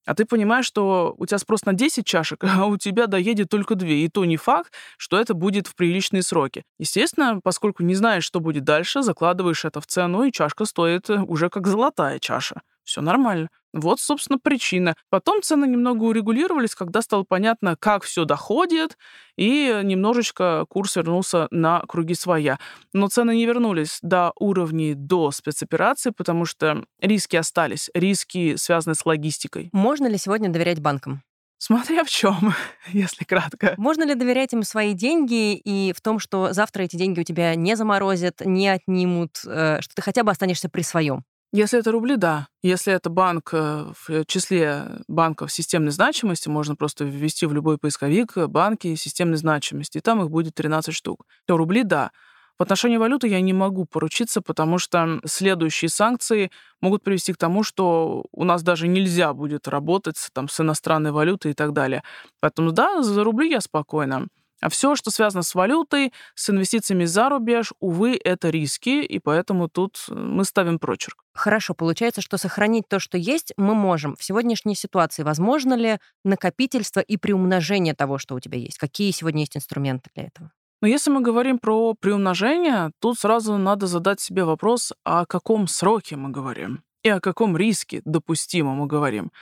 а 0.06 0.16
ты 0.16 0.26
понимаешь, 0.26 0.66
что 0.66 1.16
у 1.18 1.26
тебя 1.26 1.38
спрос 1.38 1.66
на 1.66 1.74
10 1.74 2.06
чашек, 2.06 2.44
а 2.58 2.66
у 2.66 2.78
тебя 2.78 3.08
доедет 3.08 3.50
только 3.50 3.76
2. 3.76 3.88
И 3.88 4.10
то 4.10 4.26
не 4.26 4.38
факт, 4.38 4.74
что 4.98 5.20
это 5.20 5.34
будет 5.34 5.68
в 5.68 5.76
приличные 5.76 6.24
сроки. 6.24 6.64
Естественно, 6.80 7.40
поскольку 7.44 7.84
не 7.84 7.96
знаешь, 7.96 8.24
что 8.24 8.40
будет 8.40 8.64
дальше, 8.64 9.02
закладываешь 9.02 9.66
это 9.66 9.82
в 9.82 9.88
цену, 9.88 10.24
и 10.24 10.32
чашка 10.32 10.66
стоит 10.66 11.10
э, 11.10 11.22
уже 11.22 11.50
как 11.50 11.68
золотая 11.68 12.20
чаша 12.20 12.62
все 12.84 13.02
нормально. 13.02 13.50
Вот, 13.74 14.00
собственно, 14.00 14.38
причина. 14.38 14.96
Потом 15.10 15.42
цены 15.42 15.66
немного 15.66 16.04
урегулировались, 16.04 16.76
когда 16.76 17.02
стало 17.02 17.24
понятно, 17.24 17.76
как 17.76 18.04
все 18.04 18.24
доходит, 18.24 18.98
и 19.36 19.82
немножечко 19.84 20.66
курс 20.70 20.96
вернулся 20.96 21.48
на 21.50 21.82
круги 21.88 22.14
своя. 22.14 22.60
Но 22.94 23.08
цены 23.08 23.36
не 23.36 23.48
вернулись 23.48 23.98
до 24.04 24.32
уровней 24.40 24.94
до 24.94 25.32
спецоперации, 25.32 26.12
потому 26.12 26.46
что 26.46 26.86
риски 27.02 27.36
остались. 27.36 27.90
Риски 27.96 28.56
связаны 28.58 28.94
с 28.94 29.06
логистикой. 29.06 29.70
Можно 29.74 30.06
ли 30.08 30.18
сегодня 30.18 30.50
доверять 30.50 30.80
банкам? 30.80 31.24
Смотря 31.58 32.04
в 32.04 32.10
чем, 32.10 32.54
если 32.92 33.24
кратко. 33.24 33.74
Можно 33.78 34.04
ли 34.04 34.16
доверять 34.16 34.52
им 34.54 34.64
свои 34.64 34.94
деньги 34.94 35.56
и 35.56 35.94
в 35.94 36.02
том, 36.02 36.20
что 36.20 36.52
завтра 36.52 36.84
эти 36.84 36.98
деньги 36.98 37.22
у 37.22 37.24
тебя 37.24 37.56
не 37.56 37.76
заморозят, 37.76 38.42
не 38.44 38.68
отнимут, 38.68 39.42
э, 39.48 39.80
что 39.80 39.96
ты 39.96 40.02
хотя 40.02 40.24
бы 40.24 40.32
останешься 40.32 40.68
при 40.68 40.82
своем? 40.82 41.24
Если 41.56 41.78
это 41.78 41.92
рубли, 41.92 42.16
да. 42.16 42.48
Если 42.64 42.92
это 42.92 43.12
банк 43.12 43.52
э, 43.54 43.86
в 44.08 44.26
числе 44.26 44.88
банков 45.08 45.52
системной 45.52 45.92
значимости, 45.92 46.50
можно 46.50 46.76
просто 46.76 47.04
ввести 47.06 47.46
в 47.46 47.54
любой 47.54 47.78
поисковик 47.78 48.36
банки 48.48 48.96
системной 48.96 49.38
значимости, 49.38 50.00
и 50.00 50.02
там 50.02 50.24
их 50.24 50.32
будет 50.32 50.56
13 50.56 50.96
штук. 50.96 51.28
То 51.46 51.56
рубли, 51.56 51.84
да. 51.84 52.10
В 52.58 52.64
отношении 52.64 52.98
валюты 52.98 53.28
я 53.28 53.40
не 53.40 53.54
могу 53.54 53.86
поручиться, 53.86 54.42
потому 54.42 54.80
что 54.80 55.20
следующие 55.26 55.90
санкции 55.90 56.50
могут 56.82 57.04
привести 57.04 57.34
к 57.34 57.38
тому, 57.38 57.64
что 57.64 58.26
у 58.32 58.44
нас 58.46 58.64
даже 58.64 58.88
нельзя 58.88 59.34
будет 59.34 59.68
работать 59.68 60.30
там, 60.34 60.50
с 60.50 60.60
иностранной 60.60 61.12
валютой 61.12 61.52
и 61.52 61.54
так 61.54 61.74
далее. 61.74 62.02
Поэтому 62.40 62.72
да, 62.72 63.04
за 63.04 63.24
рубли 63.24 63.48
я 63.52 63.62
спокойно. 63.62 64.28
А 64.64 64.70
все, 64.70 64.96
что 64.96 65.12
связано 65.12 65.44
с 65.44 65.56
валютой, 65.56 66.14
с 66.36 66.50
инвестициями 66.50 67.04
за 67.04 67.28
рубеж, 67.28 67.74
увы, 67.82 68.18
это 68.24 68.50
риски, 68.50 69.04
и 69.04 69.20
поэтому 69.20 69.68
тут 69.68 70.06
э, 70.08 70.14
мы 70.14 70.46
ставим 70.46 70.80
прочерк. 70.80 71.26
Хорошо, 71.34 71.74
получается, 71.74 72.22
что 72.22 72.38
сохранить 72.38 72.88
то, 72.88 73.00
что 73.00 73.18
есть, 73.18 73.52
мы 73.58 73.76
можем. 73.76 74.16
В 74.16 74.24
сегодняшней 74.24 74.76
ситуации 74.76 75.24
возможно 75.24 75.74
ли 75.74 75.98
накопительство 76.24 77.02
и 77.02 77.18
приумножение 77.18 77.94
того, 77.94 78.18
что 78.18 78.36
у 78.36 78.40
тебя 78.40 78.58
есть? 78.58 78.78
Какие 78.78 79.12
сегодня 79.12 79.42
есть 79.42 79.58
инструменты 79.58 80.10
для 80.16 80.28
этого? 80.28 80.52
Но 80.82 80.88
если 80.88 81.12
мы 81.12 81.20
говорим 81.20 81.60
про 81.60 81.94
приумножение, 81.94 82.92
тут 83.00 83.20
сразу 83.20 83.58
надо 83.58 83.88
задать 83.88 84.22
себе 84.22 84.46
вопрос, 84.46 84.94
о 85.04 85.26
каком 85.26 85.68
сроке 85.68 86.16
мы 86.16 86.30
говорим 86.30 86.84
и 87.04 87.10
о 87.10 87.20
каком 87.20 87.58
риске 87.58 88.02
допустимо 88.06 88.76
мы 88.76 88.88
говорим. 88.88 89.34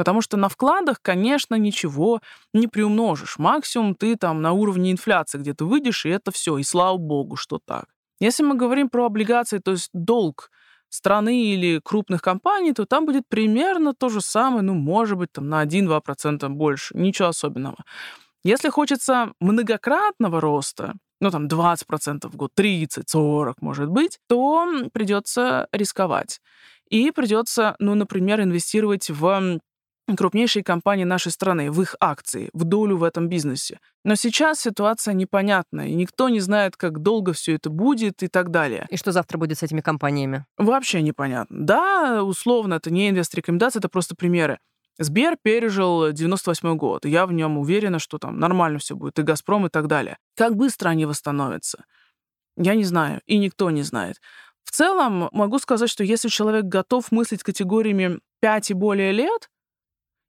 Потому 0.00 0.22
что 0.22 0.38
на 0.38 0.48
вкладах, 0.48 1.02
конечно, 1.02 1.56
ничего 1.56 2.22
не 2.54 2.68
приумножишь. 2.68 3.38
Максимум 3.38 3.94
ты 3.94 4.16
там 4.16 4.40
на 4.40 4.52
уровне 4.52 4.92
инфляции 4.92 5.36
где-то 5.36 5.66
выйдешь, 5.66 6.06
и 6.06 6.08
это 6.08 6.30
все. 6.30 6.56
И 6.56 6.62
слава 6.62 6.96
богу, 6.96 7.36
что 7.36 7.58
так. 7.62 7.84
Если 8.18 8.42
мы 8.42 8.54
говорим 8.54 8.88
про 8.88 9.04
облигации, 9.04 9.58
то 9.58 9.72
есть 9.72 9.90
долг 9.92 10.50
страны 10.88 11.52
или 11.52 11.82
крупных 11.84 12.22
компаний, 12.22 12.72
то 12.72 12.86
там 12.86 13.04
будет 13.04 13.24
примерно 13.28 13.92
то 13.92 14.08
же 14.08 14.22
самое, 14.22 14.62
ну, 14.62 14.72
может 14.72 15.18
быть, 15.18 15.32
там 15.32 15.50
на 15.50 15.60
1-2% 15.60 16.48
больше. 16.48 16.96
Ничего 16.96 17.28
особенного. 17.28 17.84
Если 18.42 18.70
хочется 18.70 19.34
многократного 19.38 20.40
роста, 20.40 20.94
ну 21.20 21.30
там 21.30 21.46
20% 21.46 22.26
в 22.26 22.36
год, 22.36 22.52
30, 22.54 23.06
40 23.06 23.60
может 23.60 23.90
быть, 23.90 24.18
то 24.30 24.66
придется 24.94 25.68
рисковать. 25.72 26.40
и 26.88 27.10
придется, 27.10 27.76
ну, 27.78 27.94
например, 27.94 28.40
инвестировать 28.40 29.10
в 29.10 29.60
крупнейшие 30.16 30.62
компании 30.62 31.04
нашей 31.04 31.32
страны, 31.32 31.70
в 31.70 31.80
их 31.82 31.96
акции, 32.00 32.50
в 32.52 32.64
долю 32.64 32.96
в 32.96 33.04
этом 33.04 33.28
бизнесе. 33.28 33.78
Но 34.04 34.14
сейчас 34.14 34.60
ситуация 34.60 35.14
непонятная, 35.14 35.88
и 35.88 35.94
никто 35.94 36.28
не 36.28 36.40
знает, 36.40 36.76
как 36.76 37.00
долго 37.00 37.32
все 37.32 37.54
это 37.54 37.70
будет 37.70 38.22
и 38.22 38.28
так 38.28 38.50
далее. 38.50 38.86
И 38.90 38.96
что 38.96 39.12
завтра 39.12 39.38
будет 39.38 39.58
с 39.58 39.62
этими 39.62 39.80
компаниями? 39.80 40.46
Вообще 40.58 41.02
непонятно. 41.02 41.56
Да, 41.66 42.22
условно, 42.24 42.74
это 42.74 42.90
не 42.90 43.08
инвест-рекомендация, 43.10 43.80
это 43.80 43.88
просто 43.88 44.14
примеры. 44.14 44.58
Сбер 44.98 45.36
пережил 45.42 46.12
98 46.12 46.76
год, 46.76 47.06
я 47.06 47.24
в 47.26 47.32
нем 47.32 47.56
уверена, 47.56 47.98
что 47.98 48.18
там 48.18 48.38
нормально 48.38 48.78
все 48.78 48.94
будет, 48.94 49.18
и 49.18 49.22
Газпром, 49.22 49.66
и 49.66 49.70
так 49.70 49.86
далее. 49.86 50.18
Как 50.36 50.56
быстро 50.56 50.90
они 50.90 51.06
восстановятся? 51.06 51.84
Я 52.56 52.74
не 52.74 52.84
знаю, 52.84 53.22
и 53.26 53.38
никто 53.38 53.70
не 53.70 53.82
знает. 53.82 54.20
В 54.64 54.72
целом, 54.72 55.28
могу 55.32 55.58
сказать, 55.58 55.90
что 55.90 56.04
если 56.04 56.28
человек 56.28 56.64
готов 56.64 57.10
мыслить 57.10 57.42
категориями 57.42 58.20
5 58.40 58.70
и 58.70 58.74
более 58.74 59.12
лет, 59.12 59.48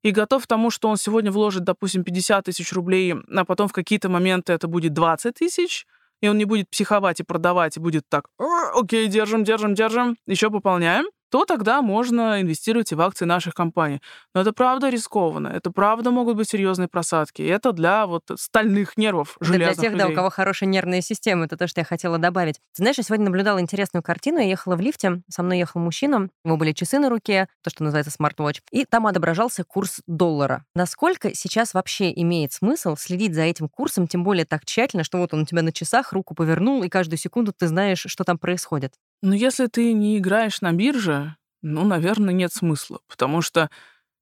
и 0.03 0.11
готов 0.11 0.43
к 0.43 0.47
тому, 0.47 0.71
что 0.71 0.89
он 0.89 0.97
сегодня 0.97 1.31
вложит, 1.31 1.63
допустим, 1.63 2.03
50 2.03 2.45
тысяч 2.45 2.73
рублей, 2.73 3.13
а 3.13 3.45
потом 3.45 3.67
в 3.67 3.73
какие-то 3.73 4.09
моменты 4.09 4.53
это 4.53 4.67
будет 4.67 4.93
20 4.93 5.35
тысяч, 5.35 5.85
и 6.21 6.27
он 6.27 6.37
не 6.37 6.45
будет 6.45 6.69
психовать 6.69 7.19
и 7.19 7.23
продавать, 7.23 7.77
и 7.77 7.79
будет 7.79 8.03
так, 8.09 8.27
окей, 8.75 9.07
держим, 9.07 9.43
держим, 9.43 9.73
держим, 9.73 10.17
еще 10.27 10.49
пополняем, 10.49 11.05
то 11.32 11.46
тогда 11.46 11.82
можно 11.82 12.41
инвестировать 12.41 12.91
и 12.91 12.96
в 12.96 13.02
акции 13.02 13.26
наших 13.26 13.54
компаний. 13.54 14.02
Но 14.36 14.41
это 14.41 14.52
правда 14.52 14.89
рискованно, 14.89 15.48
это 15.48 15.72
правда 15.72 16.12
могут 16.12 16.36
быть 16.36 16.50
серьезные 16.50 16.89
просадки. 16.89 17.41
И 17.41 17.48
это 17.48 17.72
для 17.72 18.06
вот 18.06 18.24
стальных 18.36 18.98
нервов, 18.98 19.38
железных 19.39 19.76
Для 19.78 19.84
тех, 19.84 19.94
людей. 19.94 20.06
да, 20.08 20.12
у 20.12 20.13
кого 20.13 20.30
хорошая 20.30 20.70
нервная 20.70 21.02
система, 21.02 21.46
это 21.46 21.56
то, 21.56 21.67
что 21.67 21.80
я 21.80 21.86
хотела 21.86 22.17
добавить. 22.17 22.56
Ты 22.76 22.84
знаешь, 22.84 22.98
я 22.98 23.04
сегодня 23.04 23.26
наблюдала 23.26 23.62
интересную 23.62 24.04
картину. 24.04 24.39
Я 24.39 24.46
ехала 24.46 24.76
в 24.76 24.82
лифте, 24.82 25.22
со 25.30 25.41
мной 25.41 25.60
ехал 25.60 25.80
мужчина, 25.80 26.30
у 26.44 26.48
него 26.48 26.58
были 26.58 26.74
часы 26.74 27.00
на 27.00 27.10
руке, 27.10 27.48
то, 27.63 27.70
что 27.70 27.84
называется 27.84 28.12
смарт-вотч, 28.12 28.62
и 28.72 28.84
там 28.84 29.08
отображался 29.08 29.63
курс 29.63 30.02
доллара. 30.08 30.65
Насколько 30.76 31.34
сейчас 31.34 31.74
вообще 31.74 32.12
имеет 32.22 32.52
смысл 32.52 32.98
следить 32.98 33.36
за 33.36 33.44
этим 33.44 33.70
курсом, 33.70 34.08
тем 34.08 34.26
более 34.26 34.46
так 34.46 34.65
тщательно, 34.65 35.06
что 35.06 35.17
вот 35.17 35.34
он 35.34 35.44
у 35.44 35.46
тебя 35.46 35.62
на 35.62 35.72
часах, 35.72 36.12
руку 36.12 36.36
повернул, 36.36 36.84
и 36.84 36.89
каждую 36.89 37.17
секунду 37.17 37.54
ты 37.54 37.67
знаешь, 37.67 38.04
что 38.06 38.26
там 38.26 38.38
происходит? 38.38 38.94
Но 39.21 39.36
если 39.36 39.67
ты 39.67 39.93
не 39.93 40.17
играешь 40.17 40.62
на 40.62 40.71
бирже, 40.73 41.36
ну, 41.62 41.84
наверное, 41.86 42.34
нет 42.34 42.53
смысла. 42.53 42.99
Потому 43.07 43.41
что 43.41 43.69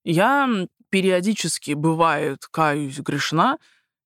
я 0.03 0.49
периодически, 0.89 1.71
бывает, 1.71 2.47
каюсь, 2.51 2.99
грешна, 2.99 3.57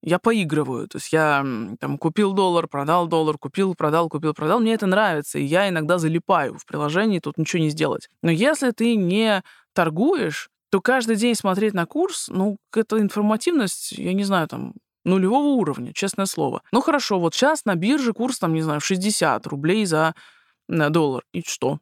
я 0.02 0.20
поигрываю. 0.20 0.88
То 0.88 0.98
есть 0.98 1.14
я 1.14 1.46
там 1.80 1.98
купил 1.98 2.34
доллар, 2.34 2.68
продал 2.68 3.08
доллар, 3.08 3.38
купил, 3.38 3.74
продал, 3.74 4.10
купил, 4.10 4.34
продал. 4.34 4.60
Мне 4.60 4.74
это 4.74 4.86
нравится, 4.86 5.40
и 5.40 5.44
я 5.44 5.70
иногда 5.70 5.98
залипаю 5.98 6.58
в 6.58 6.66
приложении, 6.66 7.20
тут 7.20 7.38
ничего 7.38 7.64
не 7.64 7.70
сделать. 7.70 8.10
Но 8.22 8.30
если 8.30 8.72
ты 8.72 8.96
не 8.96 9.42
торгуешь, 9.74 10.50
то 10.70 10.82
каждый 10.82 11.16
день 11.16 11.36
смотреть 11.36 11.74
на 11.74 11.86
курс, 11.86 12.28
ну, 12.30 12.58
это 12.76 13.00
информативность, 13.00 13.94
я 13.94 14.14
не 14.14 14.24
знаю, 14.24 14.48
там, 14.48 14.74
нулевого 15.06 15.56
уровня, 15.56 15.94
честное 15.94 16.26
слово. 16.26 16.64
Ну, 16.72 16.82
хорошо, 16.82 17.20
вот 17.20 17.34
сейчас 17.34 17.66
на 17.66 17.76
бирже 17.76 18.14
курс, 18.14 18.40
там, 18.40 18.54
не 18.54 18.62
знаю, 18.62 18.82
60 18.82 19.46
рублей 19.48 19.86
за 19.86 20.16
доллар. 20.68 21.24
И 21.34 21.42
что? 21.46 21.80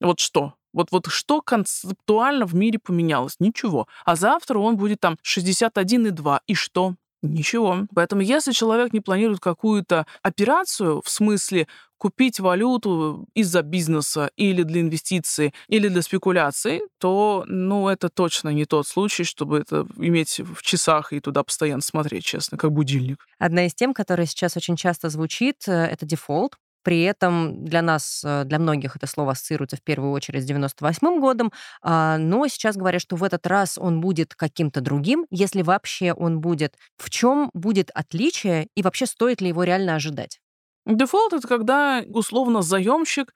Вот 0.00 0.20
что? 0.20 0.54
Вот, 0.72 0.88
вот 0.90 1.06
что 1.06 1.40
концептуально 1.40 2.44
в 2.44 2.54
мире 2.54 2.78
поменялось? 2.78 3.36
Ничего. 3.38 3.88
А 4.04 4.14
завтра 4.14 4.58
он 4.58 4.76
будет 4.76 5.00
там 5.00 5.16
61,2. 5.24 6.40
И 6.46 6.54
что? 6.54 6.96
Ничего. 7.22 7.86
Поэтому 7.94 8.20
если 8.20 8.52
человек 8.52 8.92
не 8.92 9.00
планирует 9.00 9.40
какую-то 9.40 10.06
операцию, 10.22 11.00
в 11.02 11.08
смысле 11.08 11.66
купить 11.98 12.40
валюту 12.40 13.26
из-за 13.34 13.62
бизнеса 13.62 14.30
или 14.36 14.62
для 14.62 14.82
инвестиций, 14.82 15.54
или 15.68 15.88
для 15.88 16.02
спекуляций, 16.02 16.82
то, 16.98 17.44
ну, 17.46 17.88
это 17.88 18.08
точно 18.10 18.50
не 18.50 18.66
тот 18.66 18.86
случай, 18.86 19.24
чтобы 19.24 19.58
это 19.58 19.86
иметь 19.96 20.40
в 20.40 20.62
часах 20.62 21.12
и 21.14 21.20
туда 21.20 21.42
постоянно 21.42 21.82
смотреть, 21.82 22.24
честно, 22.24 22.58
как 22.58 22.72
будильник. 22.72 23.26
Одна 23.38 23.66
из 23.66 23.74
тем, 23.74 23.94
которая 23.94 24.26
сейчас 24.26 24.56
очень 24.56 24.76
часто 24.76 25.08
звучит, 25.08 25.66
э, 25.68 25.72
это 25.72 26.04
дефолт. 26.04 26.58
При 26.86 27.02
этом 27.02 27.64
для 27.64 27.82
нас, 27.82 28.22
э, 28.24 28.44
для 28.44 28.60
многих 28.60 28.94
это 28.94 29.08
слово 29.08 29.32
ассоциируется 29.32 29.76
в 29.76 29.82
первую 29.82 30.12
очередь 30.12 30.44
с 30.44 30.46
98 30.46 31.18
годом, 31.18 31.50
а, 31.82 32.16
но 32.16 32.46
сейчас 32.46 32.76
говорят, 32.76 33.02
что 33.02 33.16
в 33.16 33.24
этот 33.24 33.44
раз 33.48 33.76
он 33.76 34.00
будет 34.00 34.36
каким-то 34.36 34.80
другим, 34.80 35.26
если 35.28 35.62
вообще 35.62 36.12
он 36.12 36.40
будет. 36.40 36.76
В 36.96 37.10
чем 37.10 37.50
будет 37.54 37.90
отличие 37.92 38.68
и 38.76 38.82
вообще 38.82 39.06
стоит 39.06 39.40
ли 39.40 39.48
его 39.48 39.64
реально 39.64 39.96
ожидать? 39.96 40.38
Дефолт— 40.86 41.32
это 41.32 41.48
когда, 41.48 42.04
условно, 42.06 42.62
заемщик 42.62 43.34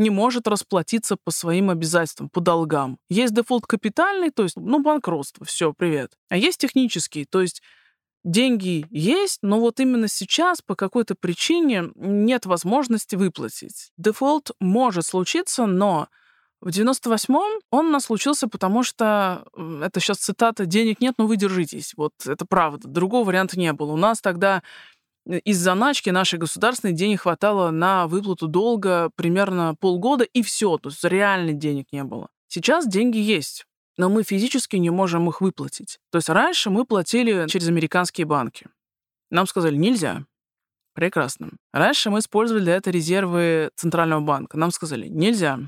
не 0.00 0.10
может 0.10 0.48
расплатиться 0.48 1.16
по 1.22 1.30
своим 1.30 1.70
обязательствам, 1.70 2.28
по 2.28 2.40
долгам. 2.40 2.98
Есть 3.08 3.32
дефолт 3.32 3.64
капитальный, 3.64 4.30
то 4.30 4.42
есть, 4.42 4.56
ну, 4.56 4.82
банкротство, 4.82 5.46
все, 5.46 5.72
привет. 5.72 6.14
А 6.30 6.36
есть 6.36 6.58
технический, 6.58 7.26
то 7.26 7.42
есть 7.42 7.62
деньги 8.28 8.86
есть, 8.90 9.38
но 9.42 9.58
вот 9.58 9.80
именно 9.80 10.08
сейчас 10.08 10.60
по 10.60 10.74
какой-то 10.74 11.14
причине 11.14 11.90
нет 11.94 12.46
возможности 12.46 13.16
выплатить. 13.16 13.90
Дефолт 13.96 14.50
может 14.60 15.06
случиться, 15.06 15.66
но 15.66 16.08
в 16.60 16.68
98-м 16.68 17.60
он 17.70 17.86
у 17.86 17.90
нас 17.90 18.04
случился, 18.04 18.48
потому 18.48 18.82
что, 18.82 19.46
это 19.82 20.00
сейчас 20.00 20.18
цитата, 20.18 20.66
«денег 20.66 21.00
нет, 21.00 21.14
но 21.16 21.26
вы 21.26 21.36
держитесь». 21.36 21.94
Вот 21.96 22.12
это 22.26 22.44
правда. 22.46 22.88
Другого 22.88 23.26
варианта 23.26 23.58
не 23.58 23.72
было. 23.72 23.92
У 23.92 23.96
нас 23.96 24.20
тогда 24.20 24.62
э, 25.26 25.38
из 25.38 25.58
заначки 25.58 26.10
нашей 26.10 26.38
государственной 26.38 26.94
денег 26.94 27.22
хватало 27.22 27.70
на 27.70 28.08
выплату 28.08 28.48
долга 28.48 29.10
примерно 29.14 29.76
полгода, 29.78 30.24
и 30.24 30.42
все. 30.42 30.78
То 30.78 30.88
есть 30.88 31.04
реально 31.04 31.52
денег 31.52 31.86
не 31.92 32.02
было. 32.02 32.28
Сейчас 32.48 32.88
деньги 32.88 33.18
есть 33.18 33.67
но 33.98 34.08
мы 34.08 34.22
физически 34.22 34.76
не 34.76 34.90
можем 34.90 35.28
их 35.28 35.42
выплатить. 35.42 35.98
То 36.10 36.16
есть 36.16 36.30
раньше 36.30 36.70
мы 36.70 36.86
платили 36.86 37.46
через 37.48 37.68
американские 37.68 38.26
банки. 38.26 38.66
Нам 39.30 39.46
сказали, 39.46 39.76
нельзя. 39.76 40.24
Прекрасно. 40.94 41.50
Раньше 41.72 42.08
мы 42.10 42.20
использовали 42.20 42.62
для 42.62 42.76
этого 42.76 42.94
резервы 42.94 43.70
Центрального 43.76 44.20
банка. 44.20 44.56
Нам 44.56 44.70
сказали, 44.70 45.08
нельзя. 45.08 45.58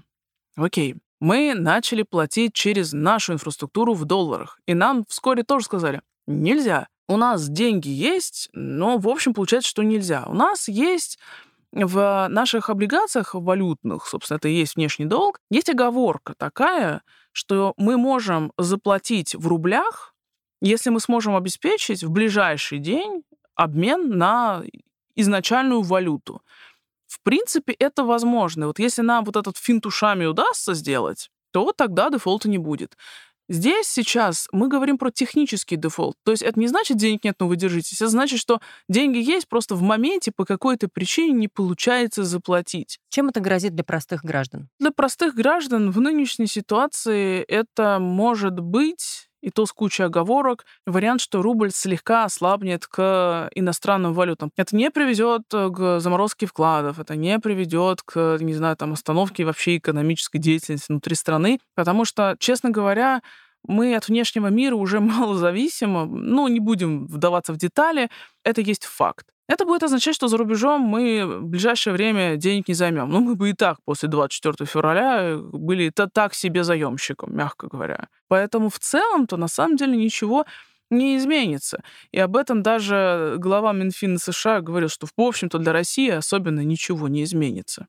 Окей. 0.57 0.97
Мы 1.21 1.55
начали 1.55 2.03
платить 2.03 2.55
через 2.55 2.93
нашу 2.93 3.35
инфраструктуру 3.35 3.93
в 3.93 4.07
долларах. 4.07 4.59
И 4.67 4.73
нам 4.73 5.05
вскоре 5.07 5.43
тоже 5.43 5.67
сказали, 5.67 6.01
нельзя. 6.27 6.89
У 7.09 7.17
нас 7.17 7.49
деньги 7.49 7.89
есть, 7.89 8.49
но, 8.53 8.97
в 8.97 9.09
общем, 9.09 9.35
получается, 9.35 9.69
что 9.69 9.83
нельзя. 9.83 10.25
У 10.27 10.35
нас 10.35 10.69
есть 10.69 11.19
в 11.73 12.29
наших 12.31 12.71
облигациях 12.71 13.35
валютных, 13.35 14.07
собственно, 14.07 14.39
это 14.39 14.49
и 14.49 14.55
есть 14.55 14.77
внешний 14.77 15.07
долг, 15.07 15.41
есть 15.51 15.69
оговорка 15.69 16.35
такая, 16.37 17.03
что 17.33 17.75
мы 17.77 17.97
можем 17.97 18.53
заплатить 18.59 19.35
в 19.35 19.47
рублях, 19.47 20.15
если 20.61 20.91
мы 20.91 21.01
сможем 21.01 21.37
обеспечить 21.37 22.03
в 22.05 22.11
ближайший 22.11 22.79
день 22.79 23.23
обмен 23.55 24.17
на 24.17 24.63
изначальную 25.17 25.83
валюту. 25.83 26.43
В 27.07 27.21
принципе, 27.23 27.73
это 27.73 28.05
возможно. 28.05 28.67
Вот 28.67 28.79
если 28.79 29.03
нам 29.03 29.25
вот 29.25 29.37
этот 29.37 29.57
финт 29.57 29.87
ушами 29.87 30.27
удастся 30.27 30.75
сделать, 30.75 31.31
то 31.51 31.73
тогда 31.73 32.11
дефолта 32.11 32.49
не 32.49 32.59
будет. 32.59 32.97
Здесь 33.51 33.89
сейчас 33.89 34.47
мы 34.53 34.69
говорим 34.69 34.97
про 34.97 35.11
технический 35.11 35.75
дефолт. 35.75 36.15
То 36.25 36.31
есть 36.31 36.45
это 36.45 36.61
не 36.61 36.69
значит, 36.69 36.99
денег 36.99 37.25
нет, 37.25 37.35
но 37.41 37.49
вы 37.49 37.57
держитесь. 37.57 38.01
Это 38.01 38.09
значит, 38.09 38.39
что 38.39 38.61
деньги 38.89 39.19
есть, 39.19 39.49
просто 39.49 39.75
в 39.75 39.83
моменте 39.83 40.31
по 40.31 40.45
какой-то 40.45 40.87
причине 40.87 41.33
не 41.33 41.49
получается 41.49 42.23
заплатить. 42.23 43.01
Чем 43.09 43.29
это 43.29 43.41
грозит 43.41 43.75
для 43.75 43.83
простых 43.83 44.23
граждан? 44.23 44.69
Для 44.79 44.93
простых 44.93 45.35
граждан 45.35 45.91
в 45.91 46.01
нынешней 46.01 46.47
ситуации 46.47 47.43
это 47.43 47.99
может 47.99 48.61
быть 48.61 49.30
и 49.41 49.51
то 49.51 49.67
с 49.67 49.73
кучей 49.73 50.05
оговорок, 50.05 50.65
вариант, 50.87 51.21
что 51.21 51.43
рубль 51.43 51.71
слегка 51.71 52.25
ослабнет 52.25 52.87
к 52.87 53.51
иностранным 53.55 54.13
валютам. 54.13 54.51
Это 54.57 54.77
не 54.77 54.91
приведет 54.91 55.43
к 55.51 56.01
заморозке 56.01 56.47
вкладов, 56.47 56.99
это 56.99 57.17
не 57.17 57.39
приведет 57.39 58.03
к, 58.03 58.39
не 58.41 58.55
знаю, 58.55 58.77
там, 58.77 58.93
остановке 58.93 59.45
вообще 59.45 59.79
экономической 59.79 60.39
деятельности 60.39 60.91
внутри 60.91 61.15
страны, 61.15 61.61
потому 61.75 62.05
что, 62.05 62.37
честно 62.39 62.71
говоря, 62.71 63.23
мы 63.67 63.95
от 63.95 64.09
внешнего 64.09 64.49
мира 64.49 64.75
уже 64.75 65.01
мало 65.01 65.37
зависимы, 65.37 66.07
ну, 66.07 66.49
не 66.49 66.61
будем 66.61 67.07
вдаваться 67.07 67.53
в 67.53 67.57
детали, 67.57 68.11
это 68.45 68.61
есть 68.61 68.85
факт. 68.85 69.27
Это 69.51 69.65
будет 69.65 69.83
означать, 69.83 70.15
что 70.15 70.29
за 70.29 70.37
рубежом 70.37 70.81
мы 70.83 71.27
в 71.27 71.45
ближайшее 71.45 71.93
время 71.93 72.37
денег 72.37 72.69
не 72.69 72.75
займем. 72.75 73.09
Ну, 73.11 73.19
мы 73.19 73.35
бы 73.35 73.51
и 73.51 73.53
так 73.53 73.79
после 73.85 74.09
24 74.09 74.65
февраля 74.65 75.39
были 75.39 75.91
так 75.91 76.35
себе 76.35 76.63
заемщиком, 76.63 77.35
мягко 77.37 77.67
говоря. 77.67 78.07
Поэтому 78.29 78.69
в 78.69 78.79
целом-то 78.79 79.37
на 79.37 79.49
самом 79.49 79.77
деле 79.77 79.97
ничего 79.97 80.47
не 80.89 81.17
изменится. 81.17 81.83
И 82.13 82.21
об 82.21 82.37
этом 82.37 82.63
даже 82.63 83.35
глава 83.39 83.73
Минфина 83.73 84.19
США 84.21 84.61
говорил, 84.61 84.89
что, 84.89 85.09
в 85.09 85.21
общем-то, 85.21 85.59
для 85.59 85.73
России 85.73 86.11
особенно 86.11 86.61
ничего 86.61 87.09
не 87.09 87.25
изменится. 87.25 87.89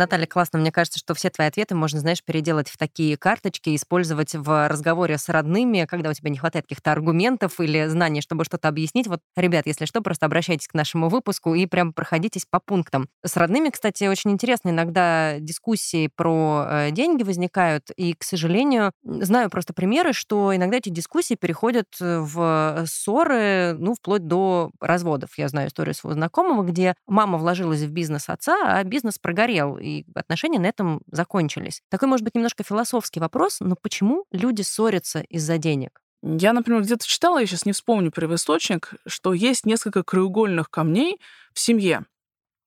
Наталья, 0.00 0.26
классно. 0.26 0.58
Мне 0.58 0.72
кажется, 0.72 0.98
что 0.98 1.12
все 1.12 1.28
твои 1.28 1.48
ответы 1.48 1.74
можно, 1.74 2.00
знаешь, 2.00 2.24
переделать 2.24 2.70
в 2.70 2.78
такие 2.78 3.18
карточки, 3.18 3.76
использовать 3.76 4.34
в 4.34 4.66
разговоре 4.66 5.18
с 5.18 5.28
родными, 5.28 5.84
когда 5.86 6.08
у 6.08 6.14
тебя 6.14 6.30
не 6.30 6.38
хватает 6.38 6.64
каких-то 6.64 6.90
аргументов 6.90 7.60
или 7.60 7.86
знаний, 7.86 8.22
чтобы 8.22 8.46
что-то 8.46 8.68
объяснить. 8.68 9.08
Вот, 9.08 9.20
ребят, 9.36 9.66
если 9.66 9.84
что, 9.84 10.00
просто 10.00 10.24
обращайтесь 10.24 10.68
к 10.68 10.72
нашему 10.72 11.10
выпуску 11.10 11.54
и 11.54 11.66
прям 11.66 11.92
проходитесь 11.92 12.46
по 12.48 12.60
пунктам. 12.60 13.10
С 13.22 13.36
родными, 13.36 13.68
кстати, 13.68 14.04
очень 14.04 14.30
интересно. 14.30 14.70
Иногда 14.70 15.38
дискуссии 15.38 16.08
про 16.16 16.64
э, 16.66 16.90
деньги 16.92 17.22
возникают, 17.22 17.90
и, 17.94 18.14
к 18.14 18.24
сожалению, 18.24 18.92
знаю 19.04 19.50
просто 19.50 19.74
примеры, 19.74 20.14
что 20.14 20.56
иногда 20.56 20.78
эти 20.78 20.88
дискуссии 20.88 21.34
переходят 21.34 21.88
э, 22.00 22.20
в 22.20 22.84
ссоры, 22.86 23.76
ну, 23.78 23.94
вплоть 23.94 24.26
до 24.26 24.70
разводов. 24.80 25.36
Я 25.36 25.48
знаю 25.48 25.68
историю 25.68 25.94
своего 25.94 26.14
знакомого, 26.14 26.62
где 26.62 26.94
мама 27.06 27.36
вложилась 27.36 27.82
в 27.82 27.90
бизнес 27.90 28.30
отца, 28.30 28.56
а 28.64 28.82
бизнес 28.82 29.18
прогорел, 29.18 29.76
и 29.98 30.06
отношения 30.14 30.58
на 30.58 30.66
этом 30.66 31.02
закончились. 31.10 31.82
Такой, 31.88 32.08
может 32.08 32.24
быть, 32.24 32.34
немножко 32.34 32.64
философский 32.64 33.20
вопрос, 33.20 33.58
но 33.60 33.76
почему 33.80 34.24
люди 34.30 34.62
ссорятся 34.62 35.20
из-за 35.20 35.58
денег? 35.58 36.00
Я, 36.22 36.52
например, 36.52 36.82
где-то 36.82 37.06
читала, 37.06 37.38
я 37.38 37.46
сейчас 37.46 37.64
не 37.64 37.72
вспомню 37.72 38.10
первоисточник, 38.10 38.94
что 39.06 39.32
есть 39.32 39.64
несколько 39.64 40.02
краеугольных 40.02 40.70
камней 40.70 41.18
в 41.54 41.60
семье. 41.60 42.04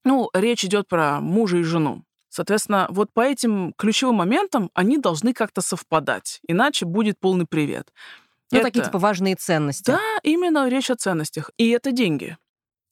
Ну, 0.03 0.29
речь 0.33 0.65
идет 0.65 0.87
про 0.87 1.19
мужа 1.19 1.57
и 1.57 1.63
жену. 1.63 2.03
Соответственно, 2.29 2.87
вот 2.89 3.13
по 3.13 3.21
этим 3.21 3.73
ключевым 3.77 4.15
моментам 4.15 4.71
они 4.73 4.97
должны 4.97 5.33
как-то 5.33 5.61
совпадать, 5.61 6.39
иначе 6.47 6.85
будет 6.85 7.19
полный 7.19 7.45
привет. 7.45 7.93
Ну, 8.51 8.57
это... 8.57 8.67
такие 8.67 8.85
типа 8.85 8.97
важные 8.97 9.35
ценности. 9.35 9.91
Да, 9.91 9.99
именно 10.23 10.67
речь 10.67 10.89
о 10.89 10.95
ценностях. 10.95 11.51
И 11.57 11.69
это 11.69 11.91
деньги. 11.91 12.37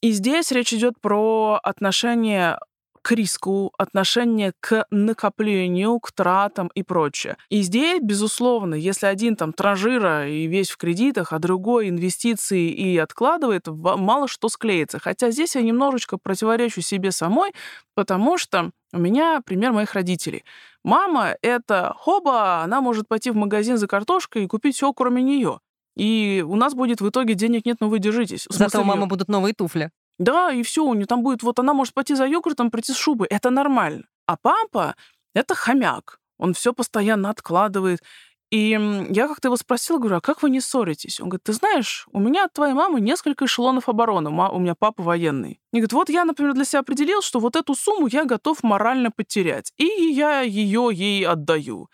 И 0.02 0.12
здесь 0.12 0.52
речь 0.52 0.74
идет 0.74 1.00
про 1.02 1.60
отношения 1.62 2.60
к 3.02 3.12
риску, 3.12 3.74
отношение 3.78 4.54
к 4.60 4.86
накоплению, 4.92 6.00
к 6.00 6.12
тратам 6.12 6.70
и 6.76 6.84
прочее. 6.84 7.38
И 7.50 7.62
здесь, 7.62 8.02
безусловно, 8.02 8.76
если 8.76 9.08
один 9.08 9.36
там 9.36 9.54
транжира 9.54 10.30
и 10.30 10.48
весь 10.48 10.70
в 10.70 10.78
кредитах, 10.78 11.34
а 11.34 11.40
другой 11.40 11.90
инвестиции 11.90 12.70
и 12.70 12.98
откладывает, 12.98 13.68
мало 13.68 14.28
что 14.28 14.50
склеится. 14.50 15.00
Хотя 15.00 15.32
здесь 15.32 15.56
я 15.56 15.62
немножечко 15.62 16.18
противоречу 16.18 16.82
себе 16.82 17.12
самой, 17.12 17.52
потому 17.96 18.38
что 18.38 18.72
у 18.94 19.00
меня 19.00 19.42
пример 19.46 19.72
моих 19.72 19.94
родителей. 19.94 20.44
Мама— 20.84 21.36
это 21.42 21.94
хоба, 21.98 22.62
она 22.64 22.82
может 22.82 23.08
пойти 23.08 23.32
в 23.32 23.36
магазин 23.36 23.78
за 23.78 23.88
картошкой 23.88 24.44
и 24.44 24.48
купить 24.48 24.76
все, 24.76 24.92
кроме 24.94 25.22
нее. 25.22 25.60
И 25.96 26.44
у 26.48 26.56
нас 26.56 26.74
будет 26.74 27.02
в 27.02 27.10
итоге 27.10 27.34
денег 27.34 27.66
нет, 27.66 27.78
но 27.80 27.90
вы 27.90 28.00
держитесь. 28.00 28.48
Зато 28.50 28.82
у 28.82 28.84
мамы 28.84 29.08
будут 29.08 29.28
новые 29.28 29.54
туфли. 29.54 29.92
Да, 30.21 30.51
и 30.51 30.62
все, 30.62 30.84
у 30.84 30.93
нее 30.93 31.07
там 31.07 31.23
будет, 31.23 31.41
вот 31.41 31.57
она 31.57 31.73
может 31.73 31.95
пойти 31.95 32.13
за 32.13 32.27
йогуртом, 32.27 32.69
прийти 32.69 32.93
с 32.93 32.95
шубой. 32.95 33.27
Это 33.27 33.49
нормально. 33.49 34.03
А 34.27 34.38
папа— 34.38 34.95
это 35.34 35.55
хомяк. 35.55 36.19
Он 36.38 36.53
все 36.53 36.73
постоянно 36.73 37.31
откладывает. 37.31 38.03
И 38.51 38.77
я 39.10 39.27
как-то 39.27 39.47
его 39.47 39.57
спросила, 39.57 39.97
говорю, 39.97 40.17
а 40.17 40.21
как 40.21 40.43
вы 40.43 40.51
не 40.51 40.62
ссоритесь? 40.62 41.19
Он 41.19 41.29
говорит, 41.29 41.43
ты 41.43 41.53
знаешь, 41.53 42.07
у 42.12 42.19
меня 42.19 42.45
от 42.45 42.53
твоей 42.53 42.73
мамы 42.73 43.01
несколько 43.01 43.45
эшелонов 43.45 43.89
обороны, 43.89 44.29
у 44.29 44.60
меня 44.60 44.75
папа 44.75 45.01
военный. 45.01 45.60
И 45.73 45.77
говорит, 45.77 45.93
вот 45.93 46.10
я, 46.10 46.23
например, 46.23 46.53
для 46.53 46.65
себя 46.65 46.81
определил, 46.81 47.23
что 47.23 47.39
вот 47.39 47.55
эту 47.55 47.73
сумму 47.73 48.05
я 48.05 48.25
готов 48.25 48.62
морально 48.62 49.10
потерять, 49.10 49.73
и 49.77 49.86
я 49.86 50.41
ее 50.41 50.89
ей 50.93 51.25
отдаю. 51.25 51.88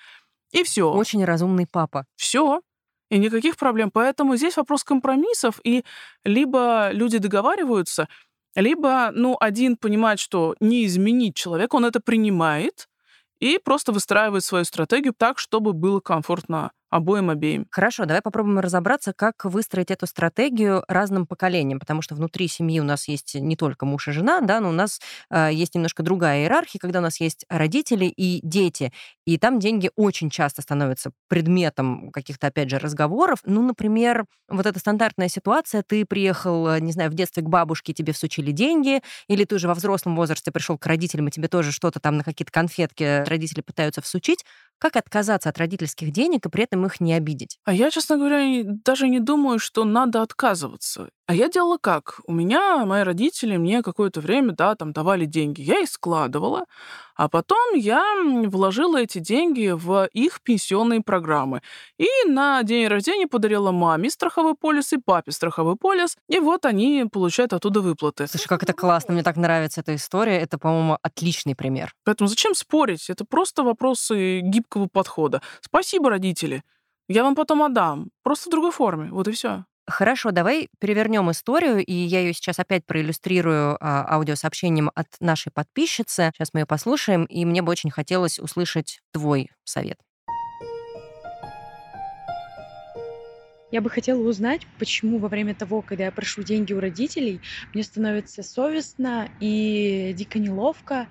И 0.52 0.64
все. 0.64 0.92
Очень 0.92 1.24
разумный 1.24 1.66
папа. 1.66 2.06
Все 2.18 2.62
и 3.10 3.18
никаких 3.18 3.58
проблем. 3.58 3.92
Поэтому 3.92 4.36
здесь 4.36 4.58
вопрос 4.58 4.84
компромиссов, 4.84 5.60
и 5.64 5.84
либо 6.24 6.90
люди 6.92 7.18
договариваются, 7.20 8.08
либо, 8.56 9.12
ну, 9.14 9.38
один 9.40 9.78
понимает, 9.78 10.20
что 10.20 10.56
не 10.60 10.86
изменить 10.86 11.36
человека, 11.36 11.76
он 11.76 11.86
это 11.86 12.00
принимает 12.00 12.88
и 13.40 13.60
просто 13.60 13.92
выстраивает 13.92 14.44
свою 14.44 14.66
стратегию 14.66 15.14
так, 15.18 15.40
чтобы 15.40 15.74
было 15.74 16.00
комфортно 16.00 16.72
обоим 16.90 17.30
обеим. 17.30 17.68
Хорошо, 17.72 18.06
давай 18.06 18.22
попробуем 18.22 18.60
разобраться, 18.60 19.14
как 19.14 19.46
выстроить 19.46 19.92
эту 19.92 20.08
стратегию 20.08 20.84
разным 20.88 21.28
поколениям, 21.28 21.80
потому 21.80 22.02
что 22.02 22.16
внутри 22.16 22.48
семьи 22.48 22.80
у 22.80 22.84
нас 22.84 23.08
есть 23.08 23.36
не 23.36 23.56
только 23.56 23.86
муж 23.86 24.08
и 24.08 24.12
жена, 24.12 24.42
да, 24.42 24.60
но 24.62 24.70
у 24.70 24.74
нас 24.74 25.00
э, 25.30 25.50
есть 25.54 25.76
немножко 25.76 26.04
другая 26.04 26.42
иерархия, 26.44 26.80
когда 26.80 27.00
у 27.00 27.02
нас 27.02 27.20
есть 27.20 27.46
родители 27.50 28.06
и 28.06 28.40
дети, 28.44 28.92
и 29.26 29.38
там 29.38 29.60
деньги 29.60 29.90
очень 29.96 30.30
часто 30.30 30.62
становятся 30.62 31.12
предметом 31.28 32.12
каких-то, 32.12 32.48
опять 32.48 32.70
же, 32.70 32.80
разговоров. 32.80 33.40
Ну, 33.46 33.62
например, 33.62 34.26
вот 34.48 34.66
эта 34.66 34.80
стандартная 34.80 35.28
ситуация, 35.28 35.84
ты 35.86 36.06
приехал, 36.06 36.68
э, 36.70 36.80
не 36.80 36.92
знаю, 36.94 37.12
в 37.12 37.14
детстве 37.14 37.44
к 37.44 37.48
бабушке, 37.50 37.94
тебе 37.94 38.14
всучили 38.14 38.52
деньги, 38.52 39.02
или 39.28 39.44
ты 39.44 39.56
уже 39.56 39.68
во 39.68 39.74
взрослом 39.74 40.16
возрасте 40.16 40.52
пришел 40.52 40.78
к 40.78 40.86
родителям, 40.86 41.28
и 41.28 41.32
тебе 41.32 41.48
тоже 41.50 41.72
что-то 41.72 42.00
там 42.00 42.18
на 42.18 42.24
какие-то 42.24 42.52
конфетки 42.52 43.24
родители 43.28 43.62
пытаются 43.62 44.02
всучить. 44.02 44.46
Как 44.80 44.96
отказаться 44.96 45.50
от 45.50 45.58
родительских 45.58 46.12
денег 46.12 46.46
и 46.46 46.50
при 46.50 46.64
этом 46.64 46.77
их 46.86 47.00
не 47.00 47.14
обидеть? 47.14 47.60
А 47.66 47.74
я, 47.74 47.90
честно 47.92 48.18
говоря, 48.18 48.64
даже 48.86 49.08
не 49.10 49.20
думаю, 49.20 49.60
что 49.60 49.84
надо 49.86 50.22
отказываться. 50.22 51.10
А 51.26 51.34
я 51.36 51.50
делала 51.50 51.78
как? 51.78 52.22
У 52.26 52.34
меня 52.34 52.86
мои 52.86 53.04
родители 53.04 53.58
мне 53.58 53.82
какое-то 53.84 54.22
время, 54.22 54.54
да, 54.54 54.76
там 54.76 54.94
давали 54.94 55.26
деньги. 55.26 55.62
Я 55.62 55.80
их 55.80 55.90
складывала, 55.90 56.66
а 57.18 57.28
потом 57.30 57.74
я 57.76 58.04
вложила 58.46 58.98
эти 58.98 59.18
деньги 59.18 59.72
в 59.74 60.08
их 60.14 60.42
пенсионные 60.42 61.02
программы. 61.02 61.62
И 61.98 62.08
на 62.28 62.62
день 62.64 62.88
рождения 62.88 63.28
подарила 63.28 63.72
маме 63.72 64.10
страховой 64.10 64.54
полис 64.54 64.94
и 64.94 64.98
папе 64.98 65.32
страховой 65.32 65.76
полис. 65.76 66.16
И 66.30 66.40
вот 66.40 66.66
они 66.66 67.06
получают 67.12 67.54
оттуда 67.54 67.82
выплаты. 67.82 68.28
Слушай, 68.28 68.48
как 68.48 68.64
это 68.64 68.74
классно. 68.74 69.16
Мне 69.16 69.24
так 69.24 69.36
нравится 69.36 69.82
эта 69.82 69.96
история. 69.96 70.38
Это, 70.38 70.60
по-моему, 70.60 71.00
отличный 71.02 71.56
пример. 71.56 71.94
Поэтому 72.06 72.28
зачем 72.28 72.54
спорить? 72.54 73.10
Это 73.10 73.26
просто 73.26 73.64
вопросы 73.64 74.42
гибкого 74.42 74.88
подхода. 74.88 75.42
Спасибо, 75.62 76.12
родители. 76.12 76.64
Я 77.10 77.24
вам 77.24 77.36
потом 77.36 77.64
отдам. 77.64 78.12
Просто 78.22 78.50
в 78.50 78.52
другой 78.52 78.72
форме. 78.72 79.10
Вот 79.12 79.28
и 79.28 79.32
все. 79.32 79.66
Хорошо, 79.90 80.32
давай 80.32 80.68
перевернем 80.80 81.32
историю, 81.32 81.84
и 81.84 81.94
я 81.94 82.20
ее 82.20 82.34
сейчас 82.34 82.60
опять 82.60 82.86
проиллюстрирую 82.86 83.78
а, 83.80 84.16
аудиосообщением 84.16 84.92
от 84.94 85.08
нашей 85.22 85.50
подписчицы. 85.50 86.32
Сейчас 86.36 86.50
мы 86.54 86.60
ее 86.60 86.66
послушаем, 86.66 87.24
и 87.24 87.46
мне 87.46 87.62
бы 87.62 87.72
очень 87.72 87.90
хотелось 87.90 88.38
услышать 88.38 89.00
твой 89.14 89.50
совет. 89.64 89.98
Я 93.72 93.80
бы 93.80 93.90
хотела 93.90 94.22
узнать, 94.22 94.68
почему 94.78 95.20
во 95.20 95.30
время 95.30 95.56
того, 95.56 95.82
когда 95.82 96.06
я 96.06 96.12
прошу 96.12 96.44
деньги 96.44 96.74
у 96.74 96.82
родителей, 96.82 97.40
мне 97.74 97.84
становится 97.84 98.44
совестно 98.44 99.30
и 99.40 100.14
дико 100.18 100.38
неловко. 100.38 101.08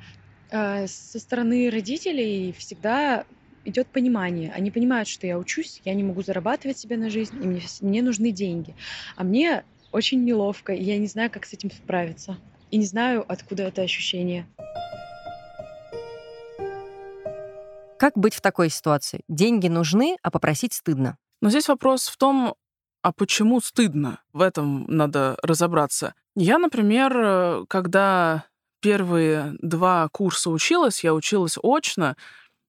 Э, 0.50 0.86
со 0.86 1.18
стороны 1.18 1.70
родителей 1.70 2.54
всегда 2.58 3.24
идет 3.66 3.88
понимание. 3.88 4.52
Они 4.52 4.70
понимают, 4.70 5.08
что 5.08 5.26
я 5.26 5.38
учусь, 5.38 5.82
я 5.84 5.94
не 5.94 6.02
могу 6.02 6.22
зарабатывать 6.22 6.78
себе 6.78 6.96
на 6.96 7.10
жизнь, 7.10 7.36
и 7.42 7.46
мне, 7.46 7.62
мне 7.80 8.02
нужны 8.02 8.30
деньги. 8.30 8.74
А 9.16 9.24
мне 9.24 9.64
очень 9.92 10.24
неловко, 10.24 10.72
и 10.72 10.82
я 10.82 10.98
не 10.98 11.06
знаю, 11.06 11.30
как 11.30 11.44
с 11.46 11.52
этим 11.52 11.70
справиться. 11.70 12.38
И 12.70 12.78
не 12.78 12.86
знаю, 12.86 13.24
откуда 13.26 13.64
это 13.64 13.82
ощущение. 13.82 14.46
Как 17.98 18.16
быть 18.16 18.34
в 18.34 18.40
такой 18.40 18.68
ситуации? 18.68 19.20
Деньги 19.28 19.68
нужны, 19.68 20.16
а 20.22 20.30
попросить 20.30 20.74
стыдно. 20.74 21.16
Но 21.40 21.48
здесь 21.48 21.68
вопрос 21.68 22.08
в 22.08 22.16
том, 22.16 22.54
а 23.02 23.12
почему 23.12 23.60
стыдно? 23.60 24.20
В 24.32 24.42
этом 24.42 24.84
надо 24.88 25.36
разобраться. 25.42 26.14
Я, 26.34 26.58
например, 26.58 27.64
когда 27.68 28.44
первые 28.80 29.54
два 29.62 30.08
курса 30.08 30.50
училась, 30.50 31.02
я 31.02 31.14
училась 31.14 31.56
очно, 31.62 32.16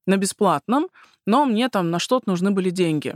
на 0.07 0.17
бесплатном, 0.17 0.87
но 1.25 1.45
мне 1.45 1.69
там 1.69 1.91
на 1.91 1.99
что-то 1.99 2.29
нужны 2.29 2.51
были 2.51 2.69
деньги. 2.71 3.15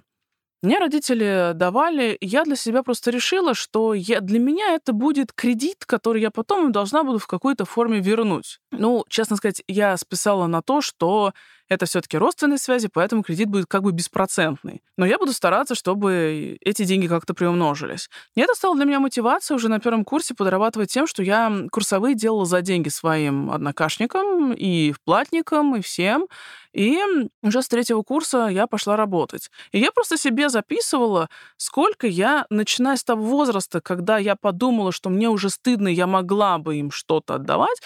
Мне 0.63 0.77
родители 0.77 1.54
давали, 1.56 2.17
я 2.21 2.43
для 2.43 2.56
себя 2.56 2.84
просто 2.84 3.10
решила, 3.10 3.56
что 3.56 3.95
я, 3.95 4.19
для 4.21 4.38
меня 4.38 4.75
это 4.75 4.93
будет 4.93 5.34
кредит, 5.34 5.86
который 5.88 6.21
я 6.21 6.30
потом 6.30 6.71
должна 6.71 7.04
буду 7.04 7.17
в 7.17 7.25
какой-то 7.25 7.65
форме 7.65 7.99
вернуть. 7.99 8.60
Ну, 8.71 9.04
честно 9.10 9.38
сказать, 9.38 9.63
я 9.67 9.97
списала 9.97 10.45
на 10.45 10.62
то, 10.62 10.82
что 10.82 11.34
это 11.71 11.86
все-таки 11.86 12.17
родственные 12.17 12.57
связи, 12.57 12.89
поэтому 12.91 13.23
кредит 13.23 13.47
будет 13.47 13.65
как 13.65 13.84
бы 13.84 13.93
беспроцентный. 13.93 14.84
Но 14.97 15.05
я 15.05 15.17
буду 15.17 15.31
стараться, 15.31 15.73
чтобы 15.73 16.57
эти 16.60 16.84
деньги 16.84 17.07
как-то 17.07 17.34
приумножились. 17.34 18.10
И 18.36 18.41
это 18.41 18.53
стало 18.55 18.75
для 18.75 18.84
меня 18.84 18.99
мотивацией 18.99 19.55
уже 19.55 19.69
на 19.69 19.79
первом 19.79 20.03
курсе 20.03 20.34
подрабатывать 20.34 20.91
тем, 20.91 21.07
что 21.07 21.23
я 21.23 21.49
курсовые 21.71 22.13
делала 22.13 22.45
за 22.45 22.62
деньги 22.62 22.89
своим 22.89 23.49
однокашникам 23.49 24.51
и 24.51 24.91
вплатникам, 24.91 25.77
и 25.77 25.81
всем. 25.81 26.27
И 26.73 26.99
уже 27.41 27.62
с 27.62 27.69
третьего 27.69 28.01
курса 28.01 28.47
я 28.51 28.67
пошла 28.67 28.97
работать. 28.97 29.49
И 29.71 29.79
я 29.79 29.93
просто 29.93 30.17
себе 30.17 30.49
записывала, 30.49 31.29
сколько 31.55 32.05
я, 32.05 32.45
начиная 32.49 32.97
с 32.97 33.03
того 33.05 33.23
возраста, 33.23 33.79
когда 33.79 34.17
я 34.17 34.36
подумала, 34.36 34.91
что 34.91 35.10
мне 35.10 35.29
уже 35.29 35.49
стыдно, 35.49 35.88
я 35.88 36.05
могла 36.05 36.57
бы 36.57 36.75
им 36.75 36.91
что-то 36.91 37.36
отдавать, 37.36 37.81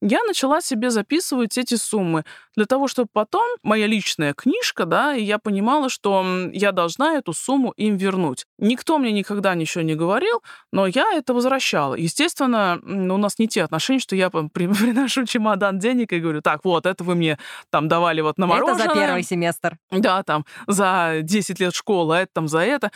я 0.00 0.22
начала 0.24 0.60
себе 0.60 0.90
записывать 0.90 1.58
эти 1.58 1.74
суммы 1.74 2.24
для 2.56 2.66
того, 2.66 2.88
чтобы 2.88 3.08
потом 3.12 3.46
моя 3.62 3.86
личная 3.86 4.32
книжка, 4.32 4.86
да, 4.86 5.14
и 5.14 5.22
я 5.22 5.38
понимала, 5.38 5.88
что 5.88 6.24
я 6.52 6.72
должна 6.72 7.14
эту 7.14 7.32
сумму 7.32 7.72
им 7.76 7.96
вернуть. 7.96 8.46
Никто 8.58 8.98
мне 8.98 9.12
никогда 9.12 9.54
ничего 9.54 9.82
не 9.82 9.94
говорил, 9.94 10.42
но 10.72 10.86
я 10.86 11.12
это 11.12 11.34
возвращала. 11.34 11.94
Естественно, 11.94 12.80
у 12.82 13.16
нас 13.16 13.38
не 13.38 13.46
те 13.46 13.62
отношения, 13.62 14.00
что 14.00 14.16
я 14.16 14.30
приношу 14.54 15.26
чемодан 15.26 15.78
денег 15.78 16.12
и 16.12 16.20
говорю, 16.20 16.40
так, 16.40 16.64
вот, 16.64 16.86
это 16.86 17.04
вы 17.04 17.14
мне 17.14 17.38
там 17.70 17.88
давали 17.88 18.20
вот 18.20 18.38
на 18.38 18.46
мороженое. 18.46 18.84
Это 18.84 18.94
за 18.94 19.00
первый 19.00 19.22
семестр. 19.22 19.78
Да, 19.90 20.22
там, 20.22 20.44
за 20.66 21.18
10 21.22 21.60
лет 21.60 21.74
школы, 21.74 22.16
а 22.16 22.22
это 22.22 22.30
там 22.32 22.48
за 22.48 22.60
это. 22.60 22.90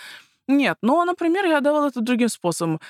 Нет, 0.47 0.77
но, 0.83 1.05
например, 1.05 1.47
я 1.47 1.61
давала 1.61 1.89
это 1.89 2.01
другим 2.01 2.29
способом. 2.29 2.81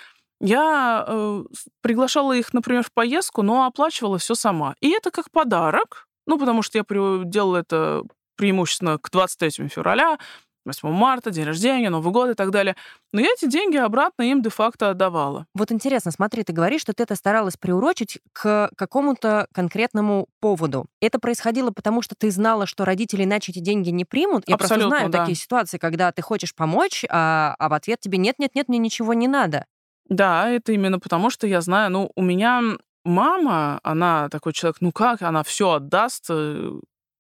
Я 0.40 1.05
э, 1.07 1.44
приглашала 1.81 2.33
их, 2.33 2.53
например, 2.53 2.83
в 2.83 2.92
поездку, 2.92 3.42
но 3.42 3.64
оплачивала 3.64 4.18
все 4.18 4.35
сама. 4.35 4.75
И 4.81 4.90
это 4.90 5.11
как 5.11 5.31
подарок, 5.31 6.07
ну, 6.27 6.38
потому 6.38 6.62
что 6.62 6.79
я 6.79 6.85
делала 7.25 7.59
это 7.59 8.03
преимущественно 8.37 8.99
к 8.99 9.11
23 9.11 9.68
февраля, 9.68 10.18
8 10.64 10.88
марта, 10.90 11.31
день 11.31 11.44
рождения, 11.44 11.90
Новый 11.90 12.12
год 12.12 12.31
и 12.31 12.35
так 12.35 12.51
далее. 12.51 12.75
Но 13.12 13.20
я 13.20 13.29
эти 13.37 13.47
деньги 13.47 13.77
обратно 13.77 14.23
им 14.23 14.42
де-факто 14.42 14.90
отдавала. 14.90 15.47
Вот 15.55 15.70
интересно, 15.70 16.11
смотри, 16.11 16.42
ты 16.42 16.53
говоришь, 16.53 16.81
что 16.81 16.92
ты 16.94 17.03
это 17.03 17.16
старалась 17.16 17.57
приурочить 17.57 18.18
к 18.33 18.70
какому-то 18.77 19.47
конкретному 19.53 20.27
поводу. 20.40 20.87
Это 21.01 21.18
происходило 21.18 21.70
потому, 21.70 22.03
что 22.03 22.14
ты 22.14 22.31
знала, 22.31 22.66
что 22.66 22.85
родители 22.85 23.25
иначе 23.25 23.53
эти 23.53 23.59
деньги 23.59 23.90
не 23.90 24.05
примут? 24.05 24.44
Я 24.47 24.55
Абсолютно, 24.55 24.88
просто 24.88 24.99
знаю 24.99 25.11
да. 25.11 25.18
такие 25.20 25.37
ситуации, 25.37 25.79
когда 25.79 26.12
ты 26.12 26.23
хочешь 26.23 26.55
помочь, 26.55 27.05
а, 27.11 27.55
а 27.59 27.68
в 27.68 27.75
ответ 27.75 28.01
тебе 28.01 28.18
нет-нет-нет, 28.18 28.68
мне 28.68 28.79
ничего 28.79 29.12
не 29.12 29.29
надо. 29.29 29.66
Да, 30.09 30.49
это 30.49 30.73
именно 30.73 30.99
потому, 30.99 31.31
что 31.31 31.47
я 31.47 31.61
знаю, 31.61 31.90
ну, 31.90 32.12
у 32.14 32.23
меня 32.23 32.77
мама, 33.05 33.81
она 33.83 34.29
такой 34.29 34.53
человек, 34.53 34.77
ну 34.81 34.93
как, 34.93 35.23
она 35.23 35.43
все 35.43 35.73
отдаст 35.73 36.27
э, 36.31 36.73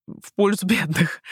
в 0.06 0.34
пользу 0.34 0.66
бедных. 0.66 1.22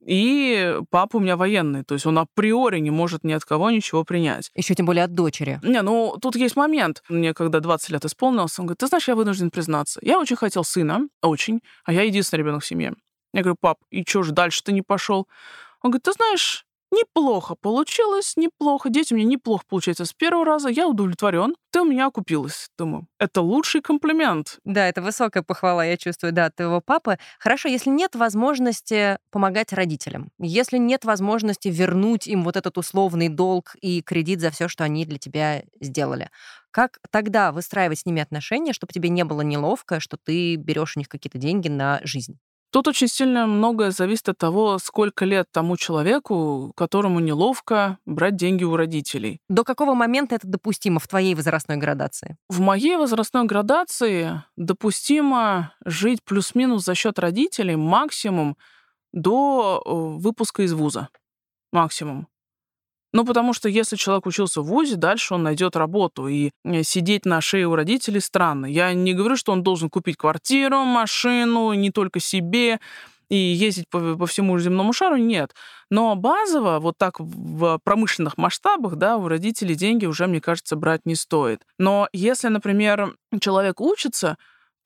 И 0.00 0.78
папа 0.90 1.16
у 1.16 1.20
меня 1.20 1.36
военный, 1.36 1.84
то 1.84 1.92
есть 1.92 2.06
он 2.06 2.18
априори 2.18 2.78
не 2.78 2.90
может 2.90 3.24
ни 3.24 3.32
от 3.32 3.44
кого 3.44 3.70
ничего 3.70 4.04
принять. 4.04 4.50
Еще 4.54 4.74
тем 4.74 4.86
более 4.86 5.04
от 5.04 5.12
дочери. 5.12 5.60
Не, 5.62 5.82
ну 5.82 6.16
тут 6.22 6.36
есть 6.36 6.56
момент. 6.56 7.02
Мне 7.08 7.34
когда 7.34 7.60
20 7.60 7.90
лет 7.90 8.04
исполнилось, 8.04 8.58
он 8.58 8.66
говорит, 8.66 8.78
ты 8.78 8.86
знаешь, 8.86 9.08
я 9.08 9.16
вынужден 9.16 9.50
признаться, 9.50 10.00
я 10.02 10.18
очень 10.18 10.36
хотел 10.36 10.64
сына, 10.64 11.08
очень, 11.20 11.60
а 11.84 11.92
я 11.92 12.02
единственный 12.02 12.38
ребенок 12.38 12.62
в 12.62 12.66
семье. 12.66 12.94
Я 13.34 13.42
говорю, 13.42 13.56
пап, 13.60 13.78
и 13.90 14.02
что 14.08 14.22
же 14.22 14.32
дальше 14.32 14.62
ты 14.62 14.72
не 14.72 14.82
пошел? 14.82 15.28
Он 15.82 15.90
говорит, 15.90 16.04
ты 16.04 16.12
знаешь, 16.12 16.64
Неплохо 16.90 17.54
получилось, 17.54 18.32
неплохо. 18.36 18.88
Дети 18.88 19.12
у 19.12 19.16
меня 19.16 19.28
неплохо 19.28 19.62
получается 19.68 20.06
с 20.06 20.14
первого 20.14 20.46
раза. 20.46 20.70
Я 20.70 20.88
удовлетворен. 20.88 21.54
Ты 21.70 21.82
у 21.82 21.84
меня 21.84 22.06
окупилась. 22.06 22.70
Думаю, 22.78 23.06
это 23.18 23.42
лучший 23.42 23.82
комплимент. 23.82 24.58
Да, 24.64 24.86
это 24.88 25.02
высокая 25.02 25.42
похвала, 25.42 25.84
я 25.84 25.98
чувствую, 25.98 26.32
да, 26.32 26.46
от 26.46 26.56
твоего 26.56 26.80
папы. 26.80 27.18
Хорошо, 27.38 27.68
если 27.68 27.90
нет 27.90 28.14
возможности 28.14 29.18
помогать 29.30 29.74
родителям, 29.74 30.30
если 30.38 30.78
нет 30.78 31.04
возможности 31.04 31.68
вернуть 31.68 32.26
им 32.26 32.42
вот 32.42 32.56
этот 32.56 32.78
условный 32.78 33.28
долг 33.28 33.76
и 33.82 34.00
кредит 34.00 34.40
за 34.40 34.50
все, 34.50 34.66
что 34.66 34.84
они 34.84 35.04
для 35.04 35.18
тебя 35.18 35.64
сделали, 35.80 36.30
как 36.70 37.00
тогда 37.10 37.52
выстраивать 37.52 37.98
с 37.98 38.06
ними 38.06 38.22
отношения, 38.22 38.72
чтобы 38.72 38.94
тебе 38.94 39.10
не 39.10 39.24
было 39.24 39.42
неловко, 39.42 40.00
что 40.00 40.16
ты 40.16 40.56
берешь 40.56 40.96
у 40.96 41.00
них 41.00 41.08
какие-то 41.10 41.36
деньги 41.36 41.68
на 41.68 42.00
жизнь? 42.02 42.38
Тут 42.70 42.86
очень 42.88 43.08
сильно 43.08 43.46
многое 43.46 43.90
зависит 43.90 44.28
от 44.28 44.38
того, 44.38 44.78
сколько 44.78 45.24
лет 45.24 45.46
тому 45.50 45.76
человеку, 45.76 46.72
которому 46.76 47.18
неловко 47.18 47.98
брать 48.04 48.36
деньги 48.36 48.64
у 48.64 48.76
родителей. 48.76 49.40
До 49.48 49.64
какого 49.64 49.94
момента 49.94 50.34
это 50.34 50.46
допустимо 50.46 51.00
в 51.00 51.08
твоей 51.08 51.34
возрастной 51.34 51.78
градации? 51.78 52.36
В 52.48 52.60
моей 52.60 52.96
возрастной 52.96 53.44
градации 53.44 54.42
допустимо 54.56 55.72
жить 55.84 56.22
плюс-минус 56.24 56.84
за 56.84 56.94
счет 56.94 57.18
родителей 57.18 57.76
максимум 57.76 58.56
до 59.12 59.82
э, 59.84 59.90
выпуска 60.20 60.62
из 60.62 60.74
вуза. 60.74 61.08
Максимум. 61.72 62.28
Ну, 63.12 63.24
потому 63.24 63.54
что 63.54 63.68
если 63.68 63.96
человек 63.96 64.26
учился 64.26 64.60
в 64.60 64.66
ВУЗе, 64.66 64.96
дальше 64.96 65.34
он 65.34 65.42
найдет 65.42 65.76
работу. 65.76 66.28
И 66.28 66.50
э, 66.64 66.82
сидеть 66.82 67.24
на 67.24 67.40
шее 67.40 67.66
у 67.66 67.74
родителей 67.74 68.20
странно. 68.20 68.66
Я 68.66 68.92
не 68.92 69.14
говорю, 69.14 69.36
что 69.36 69.52
он 69.52 69.62
должен 69.62 69.88
купить 69.88 70.16
квартиру, 70.16 70.84
машину, 70.84 71.72
не 71.72 71.90
только 71.90 72.20
себе, 72.20 72.80
и 73.30 73.36
ездить 73.36 73.88
по, 73.90 74.16
по 74.16 74.26
всему 74.26 74.58
земному 74.58 74.92
шару, 74.92 75.16
нет. 75.16 75.54
Но 75.90 76.14
базово, 76.16 76.78
вот 76.80 76.96
так 76.98 77.18
в 77.18 77.78
промышленных 77.84 78.38
масштабах, 78.38 78.96
да, 78.96 79.16
у 79.16 79.28
родителей 79.28 79.74
деньги 79.74 80.06
уже, 80.06 80.26
мне 80.26 80.40
кажется, 80.40 80.76
брать 80.76 81.02
не 81.04 81.14
стоит. 81.14 81.62
Но 81.78 82.08
если, 82.12 82.48
например, 82.48 83.16
человек 83.40 83.80
учится, 83.80 84.36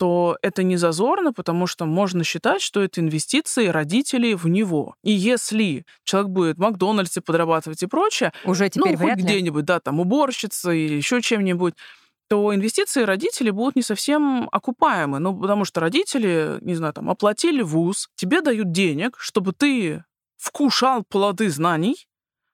то 0.03 0.37
это 0.43 0.65
не 0.65 0.77
зазорно, 0.79 1.33
потому 1.33 1.69
что 1.69 1.85
можно 1.85 2.25
считать, 2.25 2.61
что 2.61 2.83
это 2.83 3.01
инвестиции 3.01 3.69
родителей 3.69 4.35
в 4.35 4.49
него. 4.49 4.97
И 5.05 5.12
если 5.12 5.87
человек 6.03 6.31
будет 6.31 6.57
в 6.57 6.61
Макдональдсе 6.61 7.21
подрабатывать 7.21 7.85
и 7.85 7.87
прочее, 7.87 8.33
уже 8.45 8.69
теперь 8.69 8.99
ну, 8.99 8.99
хоть 8.99 9.15
где-нибудь, 9.15 9.65
да, 9.65 9.79
там 9.79 10.01
уборщица 10.01 10.73
или 10.73 10.95
еще 10.95 11.23
чем-нибудь, 11.23 11.75
то 12.29 12.53
инвестиции 12.53 13.05
родителей 13.05 13.53
будут 13.53 13.77
не 13.77 13.83
совсем 13.83 14.49
окупаемы. 14.51 15.21
Ну, 15.21 15.38
потому 15.38 15.65
что 15.65 15.79
родители, 15.79 16.59
не 16.62 16.75
знаю, 16.75 16.95
там, 16.95 17.09
оплатили 17.09 17.62
вуз, 17.62 18.09
тебе 18.17 18.41
дают 18.41 18.73
денег, 18.73 19.17
чтобы 19.21 19.53
ты 19.53 20.03
вкушал 20.37 21.05
плоды 21.05 21.49
знаний, 21.49 22.09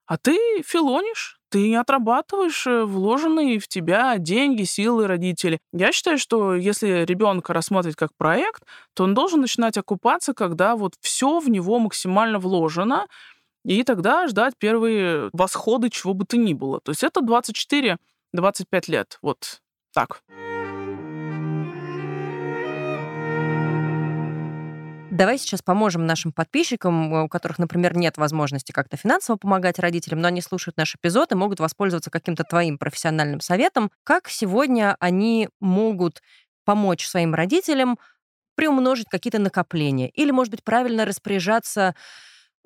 а 0.05 0.19
ты 0.19 0.37
филонишь, 0.67 1.38
ты 1.51 1.75
отрабатываешь 1.77 2.67
э, 2.67 2.85
вложенные 2.85 3.59
в 3.59 3.69
тебя 3.69 4.17
деньги, 4.19 4.65
силы 4.65 5.07
родителей. 5.07 5.59
Я 5.73 5.93
считаю, 5.93 6.19
что 6.19 6.55
если 6.55 7.05
ребенка 7.05 7.53
рассматривать 7.53 7.97
как 7.97 8.11
проект, 8.17 8.65
то 8.95 9.05
он 9.05 9.15
должен 9.15 9.41
начинать 9.41 9.77
окупаться, 9.77 10.35
когда 10.35 10.77
вот 10.77 10.95
все 11.01 11.41
в 11.41 11.49
него 11.49 11.79
максимально 11.79 12.39
вложено, 12.39 13.07
и 13.65 13.83
тогда 13.83 14.27
ждать 14.29 14.55
первые 14.59 15.31
восходы 15.33 15.91
чего 15.91 16.15
бы 16.15 16.25
то 16.25 16.37
ни 16.37 16.55
было. 16.55 16.81
То 16.81 16.93
есть 16.93 17.03
это 17.03 17.21
24-25 17.21 17.99
лет. 18.89 19.19
Вот 19.23 19.61
так. 19.93 20.23
Давай 25.19 25.37
сейчас 25.37 25.63
поможем 25.63 26.07
нашим 26.07 26.31
подписчикам, 26.31 27.13
э, 27.13 27.23
у 27.25 27.29
которых, 27.29 27.59
например, 27.59 27.97
нет 27.97 28.17
возможности 28.19 28.71
как-то 28.71 28.97
финансово 28.97 29.37
помогать 29.37 29.81
родителям, 29.81 30.21
но 30.21 30.29
они 30.29 30.41
слушают 30.41 30.77
наш 30.77 30.95
эпизод 30.95 31.33
и 31.33 31.35
могут 31.35 31.59
воспользоваться 31.59 32.09
каким-то 32.09 32.45
твоим 32.45 32.79
профессиональным 32.79 33.41
советом. 33.41 33.91
Как 34.05 34.29
сегодня 34.29 34.97
они 35.01 35.49
могут 35.59 36.23
помочь 36.65 37.05
своим 37.05 37.35
родителям 37.35 37.99
приумножить 38.57 39.09
какие-то 39.11 39.41
накопления? 39.41 40.11
Или, 40.11 40.31
может 40.31 40.53
быть, 40.53 40.65
правильно 40.65 41.05
распоряжаться, 41.05 41.97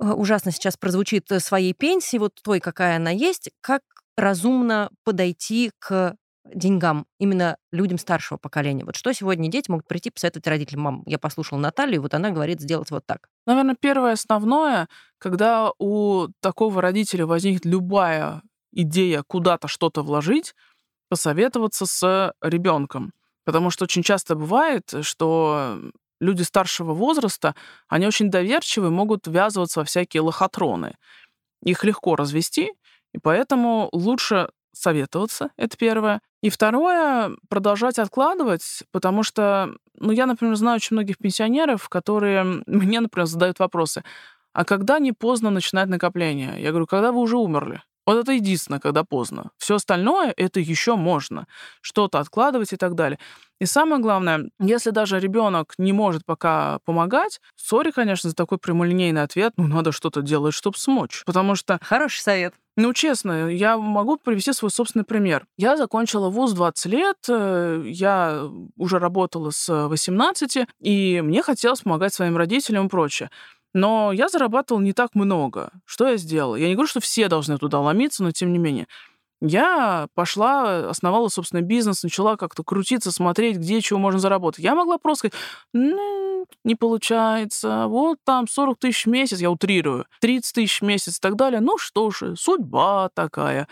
э, 0.00 0.04
ужасно 0.10 0.52
сейчас 0.52 0.76
прозвучит, 0.76 1.32
э, 1.32 1.40
своей 1.40 1.74
пенсии, 1.74 2.18
вот 2.18 2.34
той, 2.42 2.60
какая 2.60 2.96
она 2.96 3.10
есть, 3.10 3.50
как 3.62 3.82
разумно 4.16 4.90
подойти 5.04 5.72
к 5.78 6.16
деньгам 6.44 7.06
именно 7.18 7.56
людям 7.70 7.98
старшего 7.98 8.38
поколения? 8.38 8.84
Вот 8.84 8.96
что 8.96 9.12
сегодня 9.12 9.48
дети 9.50 9.70
могут 9.70 9.86
прийти 9.86 10.10
посоветовать 10.10 10.46
родителям? 10.46 10.82
Мам, 10.82 11.02
я 11.06 11.18
послушала 11.18 11.58
Наталью, 11.58 12.02
вот 12.02 12.14
она 12.14 12.30
говорит 12.30 12.60
сделать 12.60 12.90
вот 12.90 13.04
так. 13.06 13.28
Наверное, 13.46 13.76
первое 13.78 14.12
основное, 14.12 14.88
когда 15.18 15.72
у 15.78 16.28
такого 16.40 16.82
родителя 16.82 17.26
возникнет 17.26 17.64
любая 17.64 18.42
идея 18.72 19.22
куда-то 19.26 19.68
что-то 19.68 20.02
вложить, 20.02 20.54
посоветоваться 21.08 21.86
с 21.86 22.32
ребенком. 22.40 23.12
Потому 23.44 23.70
что 23.70 23.84
очень 23.84 24.02
часто 24.02 24.34
бывает, 24.34 24.92
что 25.02 25.78
люди 26.20 26.42
старшего 26.42 26.94
возраста, 26.94 27.54
они 27.88 28.06
очень 28.06 28.30
доверчивы, 28.30 28.90
могут 28.90 29.26
ввязываться 29.26 29.80
во 29.80 29.84
всякие 29.84 30.22
лохотроны. 30.22 30.96
Их 31.62 31.84
легко 31.84 32.16
развести, 32.16 32.72
и 33.12 33.18
поэтому 33.18 33.88
лучше 33.92 34.48
советоваться, 34.72 35.50
это 35.56 35.76
первое. 35.76 36.20
И 36.42 36.50
второе, 36.50 37.36
продолжать 37.48 37.98
откладывать, 37.98 38.82
потому 38.90 39.22
что, 39.22 39.74
ну, 39.98 40.10
я, 40.10 40.26
например, 40.26 40.56
знаю 40.56 40.76
очень 40.76 40.96
многих 40.96 41.18
пенсионеров, 41.18 41.88
которые 41.88 42.62
мне, 42.66 43.00
например, 43.00 43.26
задают 43.26 43.58
вопросы, 43.58 44.02
а 44.52 44.64
когда 44.64 44.98
не 44.98 45.12
поздно 45.12 45.50
начинать 45.50 45.88
накопление? 45.88 46.60
Я 46.60 46.70
говорю, 46.70 46.86
когда 46.86 47.12
вы 47.12 47.20
уже 47.20 47.36
умерли? 47.36 47.82
Вот 48.04 48.18
это 48.18 48.32
единственное, 48.32 48.80
когда 48.80 49.04
поздно. 49.04 49.52
Все 49.58 49.76
остальное 49.76 50.34
это 50.36 50.58
еще 50.58 50.96
можно. 50.96 51.46
Что-то 51.80 52.18
откладывать 52.18 52.72
и 52.72 52.76
так 52.76 52.96
далее. 52.96 53.18
И 53.60 53.64
самое 53.64 54.02
главное, 54.02 54.50
если 54.58 54.90
даже 54.90 55.20
ребенок 55.20 55.74
не 55.78 55.92
может 55.92 56.26
пока 56.26 56.80
помогать, 56.84 57.40
сори, 57.54 57.92
конечно, 57.92 58.28
за 58.28 58.34
такой 58.34 58.58
прямолинейный 58.58 59.22
ответ, 59.22 59.52
ну, 59.56 59.68
надо 59.68 59.92
что-то 59.92 60.20
делать, 60.20 60.52
чтобы 60.52 60.76
смочь. 60.78 61.22
Потому 61.24 61.54
что... 61.54 61.78
Хороший 61.80 62.22
совет. 62.22 62.54
Ну, 62.76 62.94
честно, 62.94 63.48
я 63.48 63.76
могу 63.76 64.16
привести 64.16 64.52
свой 64.54 64.70
собственный 64.70 65.04
пример. 65.04 65.46
Я 65.58 65.76
закончила 65.76 66.30
вуз 66.30 66.52
20 66.52 66.86
лет, 66.86 67.16
э, 67.28 67.82
я 67.86 68.48
уже 68.76 68.98
работала 68.98 69.50
с 69.50 69.88
18, 69.88 70.66
и 70.80 71.20
мне 71.22 71.42
хотелось 71.42 71.80
помогать 71.80 72.14
своим 72.14 72.36
родителям 72.38 72.86
и 72.86 72.88
прочее. 72.88 73.30
Но 73.74 74.10
я 74.12 74.28
зарабатывал 74.28 74.80
не 74.80 74.94
так 74.94 75.14
много. 75.14 75.70
Что 75.84 76.08
я 76.08 76.16
сделала? 76.16 76.56
Я 76.56 76.68
не 76.68 76.74
говорю, 76.74 76.88
что 76.88 77.00
все 77.00 77.28
должны 77.28 77.58
туда 77.58 77.80
ломиться, 77.80 78.22
но 78.22 78.30
тем 78.30 78.52
не 78.52 78.58
менее. 78.58 78.86
Я 79.44 80.06
пошла, 80.14 80.88
основала 80.88 81.28
собственный 81.28 81.62
бизнес, 81.62 82.04
начала 82.04 82.36
как-то 82.36 82.62
крутиться, 82.62 83.10
смотреть, 83.10 83.56
где 83.56 83.80
чего 83.80 83.98
можно 83.98 84.20
заработать. 84.20 84.64
Я 84.64 84.74
могла 84.76 84.98
просто 84.98 85.28
сказать, 85.28 85.34
ну, 85.72 86.46
не 86.64 86.76
получается, 86.76 87.86
вот 87.88 88.18
там 88.24 88.46
40 88.46 88.78
тысяч 88.78 89.06
в 89.06 89.10
месяц, 89.10 89.40
я 89.40 89.50
утрирую, 89.50 90.06
30 90.20 90.54
тысяч 90.54 90.80
в 90.80 90.84
месяц 90.84 91.16
и 91.16 91.20
так 91.20 91.34
далее. 91.36 91.60
Ну 91.60 91.76
что 91.76 92.10
ж, 92.10 92.36
судьба 92.36 93.10
такая. 93.14 93.66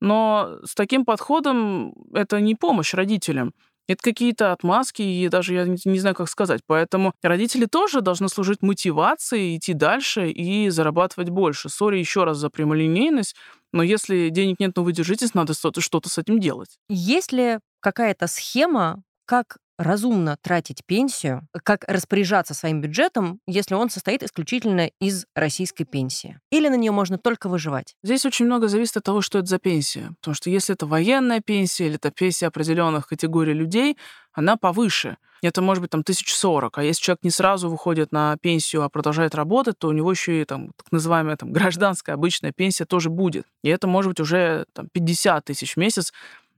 Но 0.00 0.58
с 0.64 0.74
таким 0.74 1.04
подходом 1.04 1.94
это 2.12 2.40
не 2.40 2.56
помощь 2.56 2.92
родителям. 2.92 3.54
Это 3.88 4.02
какие-то 4.02 4.52
отмазки, 4.52 5.02
и 5.02 5.28
даже 5.28 5.54
я 5.54 5.64
не 5.66 5.98
знаю, 5.98 6.14
как 6.14 6.28
сказать. 6.28 6.62
Поэтому 6.66 7.14
родители 7.22 7.66
тоже 7.66 8.00
должны 8.00 8.28
служить 8.28 8.62
мотивацией 8.62 9.56
идти 9.56 9.74
дальше 9.74 10.30
и 10.30 10.68
зарабатывать 10.70 11.30
больше. 11.30 11.68
Сори 11.68 11.98
еще 11.98 12.24
раз 12.24 12.38
за 12.38 12.48
прямолинейность, 12.48 13.36
но 13.72 13.82
если 13.82 14.28
денег 14.28 14.60
нет, 14.60 14.72
но 14.76 14.84
вы 14.84 14.92
держитесь, 14.92 15.34
надо 15.34 15.54
что-то 15.54 16.08
с 16.08 16.18
этим 16.18 16.40
делать. 16.40 16.78
Есть 16.88 17.32
ли 17.32 17.58
какая-то 17.80 18.26
схема, 18.26 19.02
как 19.26 19.56
разумно 19.78 20.36
тратить 20.40 20.84
пенсию, 20.86 21.46
как 21.64 21.84
распоряжаться 21.88 22.54
своим 22.54 22.80
бюджетом, 22.80 23.40
если 23.46 23.74
он 23.74 23.90
состоит 23.90 24.22
исключительно 24.22 24.90
из 25.00 25.26
российской 25.34 25.84
пенсии? 25.84 26.38
Или 26.50 26.68
на 26.68 26.76
нее 26.76 26.92
можно 26.92 27.18
только 27.18 27.48
выживать? 27.48 27.94
Здесь 28.02 28.24
очень 28.24 28.46
много 28.46 28.68
зависит 28.68 28.96
от 28.98 29.04
того, 29.04 29.20
что 29.20 29.38
это 29.38 29.48
за 29.48 29.58
пенсия. 29.58 30.10
Потому 30.20 30.34
что 30.34 30.50
если 30.50 30.74
это 30.74 30.86
военная 30.86 31.40
пенсия 31.40 31.86
или 31.86 31.96
это 31.96 32.10
пенсия 32.10 32.46
определенных 32.46 33.08
категорий 33.08 33.54
людей, 33.54 33.96
она 34.32 34.56
повыше. 34.56 35.16
Это 35.42 35.60
может 35.60 35.80
быть 35.80 35.90
там 35.90 36.02
1040. 36.02 36.78
А 36.78 36.84
если 36.84 37.02
человек 37.02 37.24
не 37.24 37.30
сразу 37.30 37.68
выходит 37.68 38.12
на 38.12 38.36
пенсию, 38.36 38.84
а 38.84 38.88
продолжает 38.88 39.34
работать, 39.34 39.76
то 39.76 39.88
у 39.88 39.92
него 39.92 40.12
еще 40.12 40.40
и 40.40 40.44
там 40.44 40.70
так 40.76 40.92
называемая 40.92 41.36
там, 41.36 41.52
гражданская 41.52 42.14
обычная 42.14 42.52
пенсия 42.52 42.84
тоже 42.84 43.10
будет. 43.10 43.46
И 43.64 43.68
это 43.68 43.88
может 43.88 44.10
быть 44.10 44.20
уже 44.20 44.66
там, 44.72 44.88
50 44.92 45.44
тысяч 45.44 45.74
в 45.74 45.76
месяц, 45.78 46.12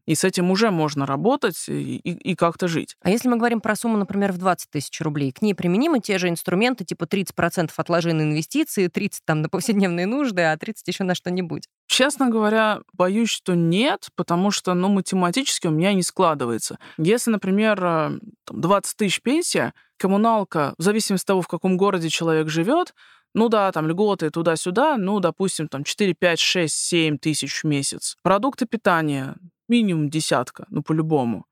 и 0.06 0.14
с 0.14 0.24
этим 0.24 0.50
уже 0.50 0.70
можно 0.70 1.06
работать 1.06 1.68
и, 1.68 1.96
и, 1.96 2.32
и 2.32 2.34
как-то 2.34 2.68
жить. 2.68 2.96
А 3.02 3.10
если 3.10 3.28
мы 3.28 3.36
говорим 3.36 3.60
про 3.60 3.76
сумму, 3.76 3.96
например, 3.96 4.32
в 4.32 4.38
20 4.38 4.70
тысяч 4.70 5.00
рублей, 5.00 5.32
к 5.32 5.42
ней 5.42 5.54
применимы 5.54 6.00
те 6.00 6.18
же 6.18 6.28
инструменты, 6.28 6.84
типа 6.84 7.04
30% 7.04 7.70
отложи 7.76 8.12
на 8.12 8.22
инвестиции, 8.22 8.88
30% 8.88 9.10
там 9.24 9.42
на 9.42 9.48
повседневные 9.48 10.06
нужды, 10.06 10.42
а 10.42 10.56
30% 10.56 10.72
еще 10.86 11.04
на 11.04 11.14
что-нибудь? 11.14 11.68
Честно 11.86 12.28
говоря, 12.28 12.80
боюсь, 12.92 13.30
что 13.30 13.54
нет, 13.54 14.08
потому 14.16 14.50
что, 14.50 14.74
ну, 14.74 14.88
математически 14.88 15.66
у 15.66 15.70
меня 15.70 15.92
не 15.92 16.02
складывается. 16.02 16.78
Если, 16.98 17.30
например, 17.30 18.20
20 18.50 18.92
э, 18.92 18.96
тысяч 18.96 19.22
пенсия, 19.22 19.74
коммуналка, 19.96 20.74
в 20.78 20.82
зависимости 20.82 21.24
от 21.24 21.28
того, 21.28 21.42
в 21.42 21.48
каком 21.48 21.76
городе 21.76 22.08
человек 22.08 22.48
живет, 22.48 22.94
ну 23.34 23.48
да, 23.48 23.70
там 23.72 23.88
льготы 23.88 24.30
туда-сюда, 24.30 24.96
ну, 24.96 25.18
допустим, 25.18 25.68
там 25.68 25.84
4, 25.84 26.14
5, 26.14 26.38
6, 26.38 26.74
7 26.74 27.18
тысяч 27.18 27.62
в 27.62 27.64
месяц. 27.64 28.16
Продукты 28.22 28.66
питания, 28.66 29.34
минимум 29.68 30.10
десятка, 30.10 30.66
ну, 30.70 30.82
по-любому. 30.82 31.46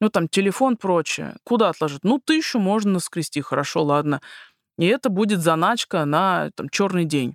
Ну, 0.00 0.08
там, 0.08 0.28
телефон, 0.28 0.76
прочее. 0.76 1.36
Куда 1.44 1.68
отложить? 1.68 2.04
Ну, 2.04 2.18
тысячу 2.18 2.58
можно 2.58 2.92
наскрести, 2.92 3.40
хорошо, 3.42 3.84
ладно. 3.84 4.20
И 4.78 4.86
это 4.86 5.10
будет 5.10 5.40
заначка 5.40 6.04
на 6.06 6.50
там, 6.54 6.68
черный 6.70 7.04
день. 7.04 7.34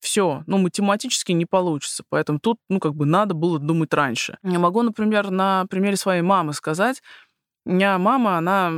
Все, 0.00 0.42
ну, 0.46 0.58
математически 0.58 1.32
не 1.32 1.46
получится. 1.46 2.02
Поэтому 2.08 2.40
тут, 2.40 2.58
ну, 2.68 2.80
как 2.80 2.94
бы 2.94 3.06
надо 3.06 3.34
было 3.34 3.58
думать 3.58 3.94
раньше. 3.94 4.38
Я 4.42 4.58
могу, 4.58 4.82
например, 4.82 5.30
на 5.30 5.66
примере 5.66 5.96
своей 5.96 6.22
мамы 6.22 6.52
сказать, 6.52 7.02
у 7.66 7.72
меня 7.72 7.98
мама, 7.98 8.38
она 8.38 8.72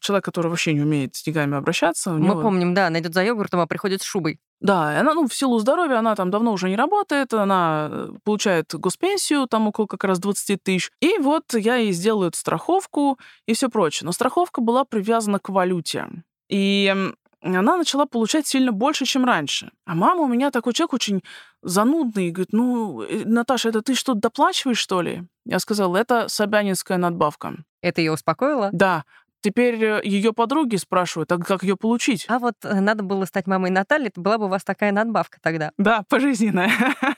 человек, 0.00 0.24
который 0.24 0.48
вообще 0.48 0.72
не 0.72 0.80
умеет 0.80 1.16
с 1.16 1.22
деньгами 1.24 1.56
обращаться. 1.56 2.12
Мы 2.12 2.20
него... 2.20 2.40
помним, 2.40 2.72
да, 2.72 2.86
она 2.86 3.00
идет 3.00 3.14
за 3.14 3.24
йогуртом, 3.24 3.60
а 3.60 3.66
приходит 3.66 4.00
с 4.00 4.04
шубой. 4.04 4.38
Да, 4.62 5.00
она, 5.00 5.12
ну, 5.14 5.26
в 5.26 5.34
силу 5.34 5.58
здоровья, 5.58 5.98
она 5.98 6.14
там 6.14 6.30
давно 6.30 6.52
уже 6.52 6.68
не 6.68 6.76
работает, 6.76 7.34
она 7.34 7.88
э, 7.90 8.08
получает 8.24 8.72
госпенсию, 8.74 9.48
там 9.48 9.66
около 9.66 9.86
как 9.86 10.04
раз 10.04 10.20
20 10.20 10.62
тысяч. 10.62 10.90
И 11.00 11.18
вот 11.18 11.52
я 11.54 11.76
ей 11.76 11.92
сделаю 11.92 12.28
эту 12.28 12.38
страховку 12.38 13.18
и 13.46 13.54
все 13.54 13.68
прочее. 13.68 14.06
Но 14.06 14.12
страховка 14.12 14.60
была 14.60 14.84
привязана 14.84 15.40
к 15.40 15.48
валюте. 15.48 16.06
И 16.48 16.94
она 17.42 17.76
начала 17.76 18.06
получать 18.06 18.46
сильно 18.46 18.70
больше, 18.70 19.04
чем 19.04 19.24
раньше. 19.24 19.72
А 19.84 19.94
мама 19.96 20.22
у 20.22 20.28
меня 20.28 20.52
такой 20.52 20.72
человек 20.74 20.92
очень 20.92 21.22
занудный. 21.62 22.30
Говорит, 22.30 22.52
ну, 22.52 23.02
э, 23.02 23.22
Наташа, 23.24 23.70
это 23.70 23.82
ты 23.82 23.94
что-то 23.94 24.20
доплачиваешь, 24.20 24.78
что 24.78 25.02
ли? 25.02 25.24
Я 25.44 25.58
сказала, 25.58 25.96
это 25.96 26.28
собянинская 26.28 26.98
надбавка. 26.98 27.56
Это 27.80 28.00
ее 28.00 28.12
успокоило? 28.12 28.70
Да. 28.72 29.04
Теперь 29.42 29.82
э, 29.82 30.00
ее 30.04 30.32
подруги 30.32 30.76
спрашивают, 30.76 31.32
а 31.32 31.38
как 31.38 31.64
ее 31.64 31.76
получить? 31.76 32.24
А 32.28 32.38
вот 32.38 32.54
э, 32.62 32.80
надо 32.80 33.02
было 33.02 33.24
стать 33.24 33.48
мамой 33.48 33.70
Натальи, 33.70 34.06
это 34.06 34.20
была 34.20 34.38
бы 34.38 34.44
у 34.46 34.48
вас 34.48 34.62
такая 34.62 34.92
надбавка 34.92 35.38
тогда. 35.42 35.72
Да, 35.78 36.04
пожизненная. 36.08 36.70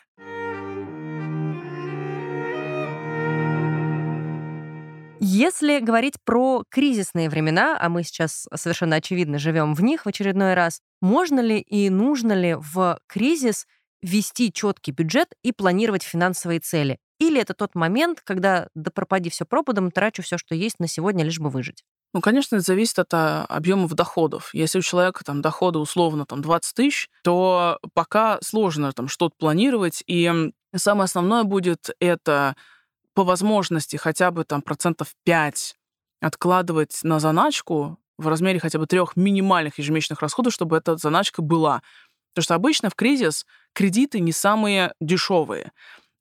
Если 5.20 5.80
говорить 5.80 6.14
про 6.24 6.64
кризисные 6.70 7.28
времена, 7.28 7.78
а 7.80 7.88
мы 7.88 8.02
сейчас 8.04 8.46
совершенно 8.54 8.96
очевидно 8.96 9.38
живем 9.38 9.74
в 9.74 9.82
них 9.82 10.04
в 10.04 10.08
очередной 10.08 10.54
раз, 10.54 10.80
можно 11.00 11.40
ли 11.40 11.60
и 11.60 11.90
нужно 11.90 12.32
ли 12.32 12.56
в 12.58 12.98
кризис 13.06 13.66
вести 14.02 14.52
четкий 14.52 14.92
бюджет 14.92 15.28
и 15.42 15.52
планировать 15.52 16.02
финансовые 16.02 16.60
цели? 16.60 16.98
Или 17.18 17.40
это 17.40 17.54
тот 17.54 17.74
момент, 17.74 18.20
когда 18.22 18.68
да 18.74 18.90
пропади 18.90 19.30
все 19.30 19.44
пропадом, 19.44 19.90
трачу 19.90 20.22
все, 20.22 20.36
что 20.36 20.54
есть 20.54 20.78
на 20.78 20.88
сегодня, 20.88 21.24
лишь 21.24 21.40
бы 21.40 21.48
выжить? 21.48 21.84
Ну, 22.14 22.20
конечно, 22.20 22.54
это 22.54 22.64
зависит 22.64 23.00
от 23.00 23.12
а, 23.12 23.44
объемов 23.46 23.92
доходов. 23.94 24.50
Если 24.54 24.78
у 24.78 24.82
человека 24.82 25.24
там 25.24 25.42
доходы 25.42 25.80
условно 25.80 26.24
там 26.24 26.42
20 26.42 26.74
тысяч, 26.74 27.10
то 27.24 27.80
пока 27.92 28.38
сложно 28.40 28.92
там 28.92 29.08
что-то 29.08 29.34
планировать. 29.36 30.04
И 30.06 30.32
самое 30.76 31.04
основное 31.06 31.42
будет 31.42 31.90
это 31.98 32.54
по 33.14 33.24
возможности 33.24 33.96
хотя 33.96 34.30
бы 34.30 34.44
там 34.44 34.62
процентов 34.62 35.08
5 35.24 35.74
откладывать 36.20 37.00
на 37.02 37.18
заначку 37.18 37.98
в 38.16 38.28
размере 38.28 38.60
хотя 38.60 38.78
бы 38.78 38.86
трех 38.86 39.16
минимальных 39.16 39.78
ежемесячных 39.78 40.22
расходов, 40.22 40.52
чтобы 40.52 40.76
эта 40.76 40.96
заначка 40.96 41.42
была. 41.42 41.82
Потому 42.32 42.44
что 42.44 42.54
обычно 42.54 42.90
в 42.90 42.94
кризис 42.94 43.44
кредиты 43.72 44.20
не 44.20 44.30
самые 44.30 44.94
дешевые. 45.00 45.72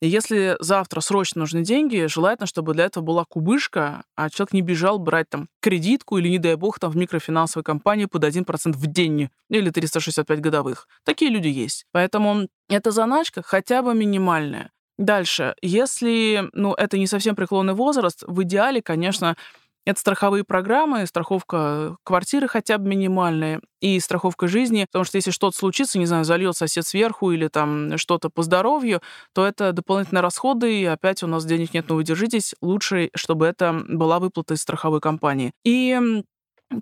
И 0.03 0.07
если 0.09 0.57
завтра 0.59 0.99
срочно 0.99 1.39
нужны 1.39 1.63
деньги, 1.63 2.07
желательно, 2.07 2.45
чтобы 2.45 2.73
для 2.73 2.83
этого 2.83 3.01
была 3.05 3.23
кубышка, 3.23 4.03
а 4.17 4.29
человек 4.29 4.51
не 4.51 4.61
бежал 4.61 4.99
брать 4.99 5.29
там 5.29 5.47
кредитку 5.61 6.17
или, 6.17 6.27
не 6.27 6.39
дай 6.39 6.55
бог, 6.55 6.77
там 6.77 6.91
в 6.91 6.97
микрофинансовой 6.97 7.63
компании 7.63 8.03
под 8.03 8.25
1% 8.25 8.73
в 8.73 8.87
день 8.87 9.29
или 9.49 9.69
365 9.69 10.41
годовых. 10.41 10.89
Такие 11.05 11.31
люди 11.31 11.47
есть. 11.47 11.85
Поэтому 11.93 12.49
эта 12.67 12.91
заначка 12.91 13.43
хотя 13.43 13.81
бы 13.81 13.95
минимальная. 13.95 14.71
Дальше, 14.97 15.55
если 15.61 16.49
ну, 16.51 16.73
это 16.73 16.97
не 16.97 17.07
совсем 17.07 17.33
преклонный 17.33 17.73
возраст, 17.73 18.25
в 18.27 18.43
идеале, 18.43 18.81
конечно, 18.81 19.37
это 19.85 19.99
страховые 19.99 20.43
программы, 20.43 21.05
страховка 21.05 21.97
квартиры 22.03 22.47
хотя 22.47 22.77
бы 22.77 22.87
минимальная 22.87 23.61
и 23.81 23.99
страховка 23.99 24.47
жизни, 24.47 24.85
потому 24.85 25.05
что 25.05 25.17
если 25.17 25.31
что-то 25.31 25.57
случится, 25.57 25.99
не 25.99 26.05
знаю, 26.05 26.23
зальет 26.23 26.55
сосед 26.55 26.85
сверху 26.85 27.31
или 27.31 27.47
там 27.47 27.97
что-то 27.97 28.29
по 28.29 28.43
здоровью, 28.43 29.01
то 29.33 29.45
это 29.45 29.73
дополнительные 29.73 30.21
расходы, 30.21 30.81
и 30.81 30.85
опять 30.85 31.23
у 31.23 31.27
нас 31.27 31.45
денег 31.45 31.73
нет, 31.73 31.89
но 31.89 31.95
вы 31.95 32.03
держитесь, 32.03 32.55
лучше, 32.61 33.09
чтобы 33.15 33.45
это 33.45 33.83
была 33.89 34.19
выплата 34.19 34.53
из 34.53 34.61
страховой 34.61 35.01
компании. 35.01 35.51
И 35.65 36.23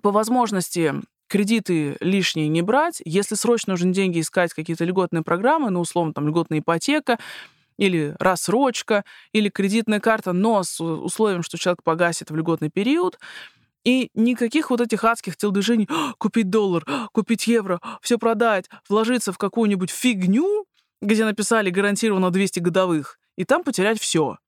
по 0.02 0.10
возможности 0.10 0.94
кредиты 1.28 1.96
лишние 2.00 2.48
не 2.48 2.60
брать. 2.60 3.00
Если 3.06 3.34
срочно 3.34 3.72
нужны 3.72 3.92
деньги, 3.92 4.20
искать 4.20 4.52
какие-то 4.52 4.84
льготные 4.84 5.22
программы, 5.22 5.70
ну, 5.70 5.80
условно, 5.80 6.12
там, 6.12 6.28
льготная 6.28 6.58
ипотека, 6.58 7.18
или 7.82 8.14
рассрочка, 8.20 9.04
или 9.32 9.48
кредитная 9.48 9.98
карта, 9.98 10.32
но 10.32 10.62
с 10.62 10.80
условием, 10.80 11.42
что 11.42 11.58
человек 11.58 11.82
погасит 11.82 12.30
в 12.30 12.36
льготный 12.36 12.70
период. 12.70 13.18
И 13.84 14.10
никаких 14.14 14.70
вот 14.70 14.80
этих 14.80 15.02
адских 15.02 15.36
телодвижений 15.36 15.88
купить 16.18 16.48
доллар, 16.48 16.84
купить 17.10 17.48
евро, 17.48 17.80
все 18.00 18.18
продать, 18.18 18.66
вложиться 18.88 19.32
в 19.32 19.38
какую-нибудь 19.38 19.90
фигню, 19.90 20.66
где 21.00 21.24
написали 21.24 21.70
гарантированно 21.70 22.30
200 22.30 22.60
годовых, 22.60 23.18
и 23.36 23.44
там 23.44 23.64
потерять 23.64 24.00
все. 24.00 24.38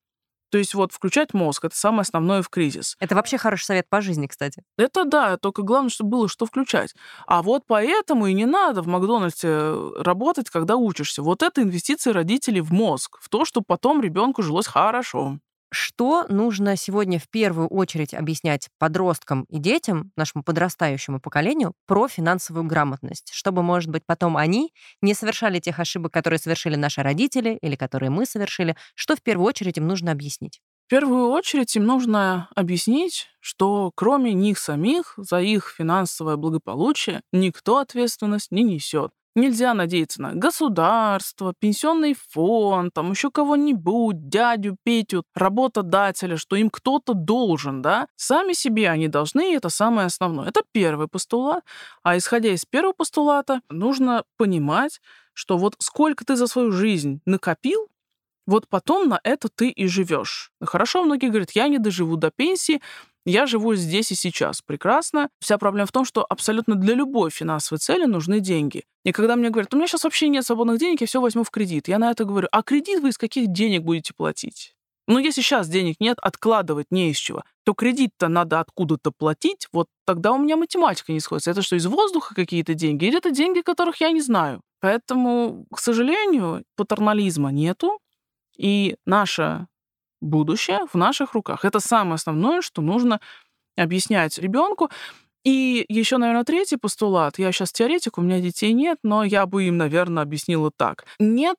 То 0.51 0.59
есть 0.59 0.75
вот 0.75 0.93
включать 0.93 1.35
мозг— 1.35 1.65
это 1.67 1.77
самое 1.77 2.03
основное 2.03 2.43
в 2.43 2.49
кризис. 2.49 2.97
Это 3.01 3.15
вообще 3.15 3.39
хороший 3.39 3.65
совет 3.65 3.89
по 3.89 4.01
жизни, 4.01 4.27
кстати. 4.27 4.63
Это 4.77 5.05
да, 5.05 5.37
только 5.37 5.63
главное, 5.63 5.91
чтобы 5.91 6.11
было 6.11 6.29
что 6.29 6.47
включать. 6.47 6.95
А 7.27 7.43
вот 7.43 7.65
поэтому 7.67 8.27
и 8.27 8.35
не 8.35 8.47
надо 8.47 8.83
в 8.83 8.87
Макдональдсе 8.87 9.49
э, 9.49 9.93
работать, 9.99 10.51
когда 10.51 10.77
учишься. 10.77 11.23
Вот 11.23 11.43
это 11.43 11.63
инвестиции 11.63 12.11
родителей 12.11 12.61
в 12.61 12.73
мозг, 12.73 13.19
в 13.21 13.29
то, 13.29 13.45
чтобы 13.45 13.65
потом 13.67 14.01
ребенку 14.01 14.43
жилось 14.43 14.67
хорошо. 14.67 15.39
Что 15.75 16.25
нужно 16.29 16.77
сегодня 16.77 17.19
в 17.19 17.29
первую 17.29 17.67
очередь 17.67 18.15
объяснять 18.15 18.69
подросткам 18.79 19.43
и 19.49 19.59
детям, 19.59 20.13
нашему 20.17 20.45
подрастающему 20.45 21.19
поколению, 21.21 21.75
про 21.87 22.07
финансовую 22.07 22.65
грамотность, 22.65 23.33
чтобы, 23.33 23.65
может 23.65 23.91
быть, 23.91 24.05
потом 24.07 24.37
они 24.37 24.73
не 25.03 25.15
совершали 25.15 25.59
тех 25.59 25.81
ошибок, 25.81 26.13
которые 26.13 26.39
совершили 26.39 26.77
наши 26.77 27.03
родители 27.03 27.59
или 27.61 27.75
которые 27.75 28.11
мы 28.11 28.25
совершили, 28.25 28.77
что 28.95 29.17
в 29.17 29.23
первую 29.23 29.49
очередь 29.49 29.77
им 29.77 29.89
нужно 29.89 30.13
объяснить? 30.13 30.61
В 30.87 30.91
первую 30.91 31.31
очередь 31.31 31.75
им 31.75 31.87
нужно 31.87 32.49
объяснить, 32.55 33.27
что 33.41 33.91
кроме 33.97 34.33
них 34.33 34.61
самих 34.61 35.15
за 35.17 35.41
их 35.41 35.75
финансовое 35.77 36.37
благополучие 36.37 37.23
никто 37.33 37.79
ответственность 37.79 38.53
не 38.53 38.63
несет. 38.63 39.11
Нельзя 39.37 39.75
надеяться 39.75 40.23
на 40.23 40.33
государство, 40.35 41.55
пенсионный 41.59 42.15
фонд, 42.31 42.95
там 42.95 43.11
еще 43.11 43.33
кого-нибудь, 43.33 44.29
дядю, 44.29 44.77
Петю, 44.85 45.25
работодателя, 45.35 46.37
что 46.37 46.55
им 46.55 46.71
кто-то 46.71 47.15
должен, 47.15 47.83
да? 47.83 48.07
Сами 48.15 48.53
себе 48.53 48.89
они 48.89 49.09
должны, 49.09 49.57
это 49.57 49.71
самое 49.71 50.07
основное. 50.07 50.49
Это 50.49 50.63
первый 50.71 51.09
постулат. 51.09 51.65
А 52.05 52.17
исходя 52.17 52.51
из 52.51 52.65
первого 52.65 52.93
постулата, 52.93 53.61
нужно 53.71 54.23
понимать, 54.37 55.01
что 55.33 55.59
вот 55.59 55.75
сколько 55.81 56.25
ты 56.25 56.37
за 56.37 56.47
свою 56.47 56.71
жизнь 56.71 57.21
накопил, 57.27 57.89
вот 58.47 58.69
потом 58.69 59.09
на 59.09 59.21
это 59.25 59.49
ты 59.49 59.71
и 59.71 59.87
живешь. 59.87 60.53
Хорошо, 60.63 61.03
многие 61.05 61.29
говорят, 61.29 61.53
я 61.53 61.67
не 61.69 61.79
доживу 61.79 62.17
до 62.17 62.31
пенсии, 62.31 62.81
я 63.25 63.47
живу 63.47 63.75
здесь 63.75 64.13
и 64.13 64.15
сейчас. 64.15 64.61
Прекрасно. 64.63 65.29
Вся 65.41 65.59
проблема 65.59 65.87
в 65.87 65.93
том, 65.93 66.05
что 66.05 66.25
абсолютно 66.29 66.75
для 66.75 66.95
любой 66.95 67.31
финансовой 67.31 67.79
цели 67.79 68.05
нужны 68.05 68.41
деньги. 68.41 68.85
И 69.05 69.13
когда 69.13 69.37
мне 69.37 69.51
говорят, 69.51 69.73
у 69.73 69.77
меня 69.77 69.87
сейчас 69.87 70.05
вообще 70.05 70.29
нет 70.29 70.45
свободных 70.45 70.79
денег, 70.79 71.01
я 71.01 71.07
все 71.07 71.21
возьму 71.21 71.45
в 71.45 71.51
кредит. 71.51 71.89
Я 71.89 71.99
на 71.99 72.11
это 72.11 72.25
говорю, 72.25 72.49
а 72.53 72.63
кредит 72.63 73.01
вы 73.01 73.11
из 73.11 73.19
каких 73.19 73.53
денег 73.53 73.83
будете 73.83 74.13
платить? 74.15 74.75
Ну, 75.07 75.19
если 75.19 75.43
сейчас 75.43 75.69
денег 75.69 75.97
нет, 76.01 76.19
откладывать 76.23 76.87
не 76.91 77.11
из 77.11 77.19
чего, 77.19 77.43
то 77.65 77.75
кредит-то 77.75 78.29
надо 78.29 78.61
откуда-то 78.61 79.11
платить, 79.11 79.69
вот 79.71 79.89
тогда 80.07 80.33
у 80.33 80.39
меня 80.39 80.57
математика 80.57 81.13
не 81.13 81.21
сходится. 81.21 81.51
Это 81.51 81.61
что, 81.61 81.77
из 81.77 81.87
воздуха 81.87 82.35
какие-то 82.35 82.73
деньги? 82.75 83.05
Или 83.05 83.19
это 83.19 83.31
деньги, 83.31 83.61
которых 83.61 84.01
я 84.01 84.11
не 84.13 84.23
знаю? 84.23 84.63
Поэтому, 84.81 85.67
к 85.75 85.79
сожалению, 85.79 86.65
патернализма 86.77 87.53
нету, 87.53 87.99
и 88.57 88.97
наше 89.05 89.67
будущее 90.25 90.81
в 90.93 90.97
наших 90.97 91.35
руках. 91.35 91.65
Это 91.65 91.81
самое 91.81 92.15
основное, 92.15 92.63
что 92.63 92.83
нужно 92.83 93.21
объяснять 93.77 94.39
ребенку. 94.39 94.91
И 95.45 95.85
еще, 95.89 96.17
наверное, 96.17 96.45
третий 96.45 96.77
постулат. 96.77 97.39
Я 97.39 97.53
сейчас 97.53 97.71
теоретик, 97.73 98.17
у 98.17 98.23
меня 98.23 98.41
детей 98.41 98.73
нет, 98.73 98.99
но 99.03 99.25
я 99.25 99.45
бы 99.47 99.65
им, 99.65 99.77
наверное, 99.77 100.23
объяснила 100.23 100.71
так. 100.75 101.05
Нет 101.19 101.59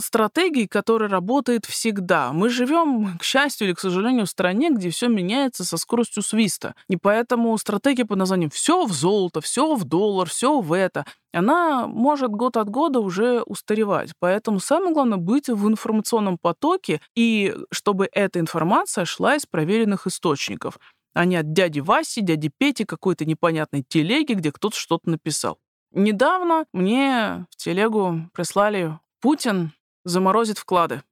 стратегии, 0.00 0.66
которая 0.66 1.08
работает 1.08 1.66
всегда. 1.66 2.32
Мы 2.32 2.48
живем, 2.48 3.18
к 3.18 3.22
счастью 3.22 3.68
или 3.68 3.74
к 3.74 3.80
сожалению, 3.80 4.26
в 4.26 4.30
стране, 4.30 4.70
где 4.70 4.90
все 4.90 5.08
меняется 5.08 5.64
со 5.64 5.76
скоростью 5.76 6.22
свиста. 6.22 6.74
И 6.88 6.96
поэтому 6.96 7.56
стратегия 7.58 8.04
под 8.04 8.18
названием 8.18 8.50
«все 8.50 8.84
в 8.84 8.92
золото», 8.92 9.40
«все 9.40 9.74
в 9.74 9.84
доллар», 9.84 10.28
«все 10.28 10.60
в 10.60 10.72
это», 10.72 11.04
она 11.32 11.86
может 11.86 12.30
год 12.30 12.56
от 12.56 12.68
года 12.68 13.00
уже 13.00 13.42
устаревать. 13.42 14.12
Поэтому 14.18 14.58
самое 14.58 14.92
главное 14.92 15.18
быть 15.18 15.48
в 15.48 15.68
информационном 15.68 16.38
потоке 16.38 17.00
и 17.14 17.54
чтобы 17.70 18.08
эта 18.10 18.40
информация 18.40 19.04
шла 19.04 19.36
из 19.36 19.46
проверенных 19.46 20.06
источников 20.06 20.78
а 21.12 21.24
не 21.24 21.36
от 21.36 21.52
дяди 21.52 21.80
Васи, 21.80 22.20
дяди 22.20 22.50
Пети, 22.56 22.84
какой-то 22.84 23.24
непонятной 23.24 23.82
телеги, 23.82 24.34
где 24.34 24.52
кто-то 24.52 24.76
что-то 24.76 25.10
написал. 25.10 25.58
Недавно 25.92 26.66
мне 26.72 27.46
в 27.50 27.56
телегу 27.56 28.30
прислали 28.32 28.98
Путин 29.20 29.72
заморозит 30.04 30.58
вклады. 30.58 31.02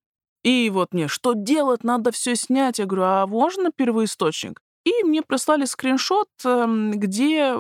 И 0.44 0.70
вот 0.70 0.92
мне, 0.92 1.08
что 1.08 1.34
делать, 1.34 1.84
надо 1.84 2.12
все 2.12 2.36
снять. 2.36 2.78
Я 2.78 2.86
говорю, 2.86 3.04
а 3.04 3.26
можно 3.26 3.70
первоисточник? 3.70 4.60
И 4.84 5.04
мне 5.04 5.22
прислали 5.22 5.64
скриншот, 5.64 6.28
эм, 6.44 6.92
где 6.92 7.54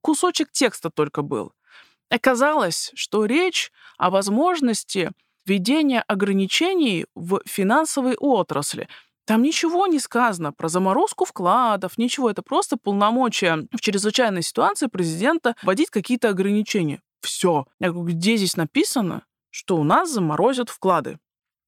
кусочек 0.00 0.50
текста 0.52 0.90
только 0.90 1.22
был. 1.22 1.52
Оказалось, 2.08 2.92
что 2.94 3.24
речь 3.24 3.70
о 3.98 4.10
возможности 4.10 5.10
введения 5.44 6.02
ограничений 6.02 7.06
в 7.14 7.40
финансовой 7.46 8.16
отрасли. 8.16 8.88
Там 9.26 9.42
ничего 9.42 9.86
не 9.86 10.00
сказано 10.00 10.52
про 10.52 10.68
заморозку 10.68 11.24
вкладов, 11.24 11.98
ничего. 11.98 12.30
Это 12.30 12.42
просто 12.42 12.76
полномочия 12.76 13.68
в 13.72 13.80
чрезвычайной 13.80 14.42
ситуации 14.42 14.86
президента 14.86 15.54
вводить 15.62 15.90
какие-то 15.90 16.30
ограничения. 16.30 17.00
Все. 17.20 17.66
Я 17.78 17.92
говорю, 17.92 18.14
где 18.14 18.36
здесь 18.36 18.56
написано, 18.56 19.22
что 19.50 19.76
у 19.76 19.84
нас 19.84 20.10
заморозят 20.10 20.70
вклады. 20.70 21.18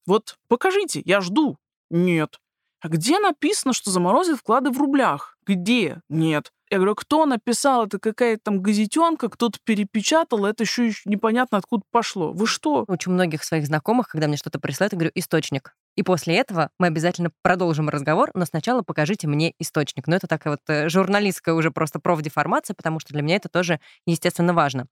Вот 0.07 0.37
покажите, 0.49 1.03
я 1.05 1.21
жду. 1.21 1.59
Нет. 1.91 2.39
А 2.81 2.89
где 2.89 3.21
написано, 3.21 3.73
что 3.73 3.91
заморозят 3.91 4.41
вклады 4.41 4.71
в 4.71 4.79
рублях? 4.79 5.37
Где? 5.47 6.01
Нет. 6.09 6.51
Я 6.69 6.79
говорю, 6.79 6.95
кто 6.95 7.27
написал? 7.27 7.87
Это 7.87 7.99
какая-то 7.99 8.43
там 8.45 8.63
газетенка, 8.63 9.29
кто-то 9.29 9.59
перепечатал, 9.63 10.47
это 10.47 10.65
еще 10.65 10.91
непонятно 11.05 11.59
откуда 11.59 11.85
пошло. 11.91 12.33
Вы 12.33 12.47
что? 12.47 12.85
Очень 12.89 13.13
многих 13.13 13.45
своих 13.45 13.67
знакомых, 13.67 14.09
когда 14.09 14.27
мне 14.27 14.37
что-то 14.37 14.59
присылают, 14.59 14.95
я 14.95 14.99
говорю, 14.99 15.13
источник. 15.15 15.77
И 15.97 16.03
после 16.03 16.37
этого 16.37 16.71
мы 16.79 16.87
обязательно 16.87 17.31
продолжим 17.43 17.89
разговор, 17.89 18.31
но 18.35 18.47
сначала 18.47 18.83
покажите 18.83 19.29
мне 19.29 19.53
источник. 19.59 20.07
Но 20.07 20.17
это 20.17 20.27
такая 20.27 20.55
вот 20.55 20.61
э, 20.69 20.89
журналистская 20.89 21.55
уже 21.55 21.71
просто 21.71 22.01
профдеформация, 22.01 22.75
потому 22.75 22.99
что 22.99 23.13
для 23.13 23.23
меня 23.23 23.37
это 23.37 23.51
тоже, 23.51 23.79
естественно, 24.07 24.55
важно. 24.55 24.87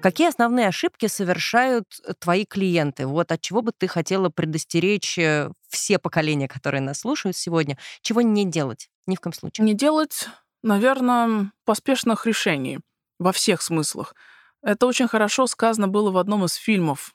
Какие 0.00 0.28
основные 0.28 0.68
ошибки 0.68 1.06
совершают 1.06 1.86
э, 2.04 2.12
твои 2.18 2.44
клиенты? 2.44 3.06
Вот 3.06 3.32
от 3.32 3.40
чего 3.40 3.62
бы 3.62 3.72
ты 3.76 3.88
хотела 3.88 4.28
предостеречь 4.28 5.18
э, 5.18 5.50
все 5.68 5.98
поколения, 5.98 6.46
которые 6.46 6.80
нас 6.80 7.00
слушают 7.00 7.36
сегодня? 7.36 7.76
Чего 8.02 8.20
не 8.22 8.44
делать? 8.44 8.88
Ни 9.06 9.16
в 9.16 9.20
коем 9.20 9.32
случае. 9.32 9.64
Не 9.64 9.74
делать, 9.74 10.28
наверное, 10.62 11.50
поспешных 11.64 12.26
решений 12.26 12.78
во 13.18 13.32
всех 13.32 13.60
смыслах. 13.60 14.14
Это 14.62 14.86
очень 14.86 15.08
хорошо 15.08 15.48
сказано 15.48 15.88
было 15.88 16.12
в 16.12 16.18
одном 16.18 16.44
из 16.44 16.54
фильмов 16.54 17.12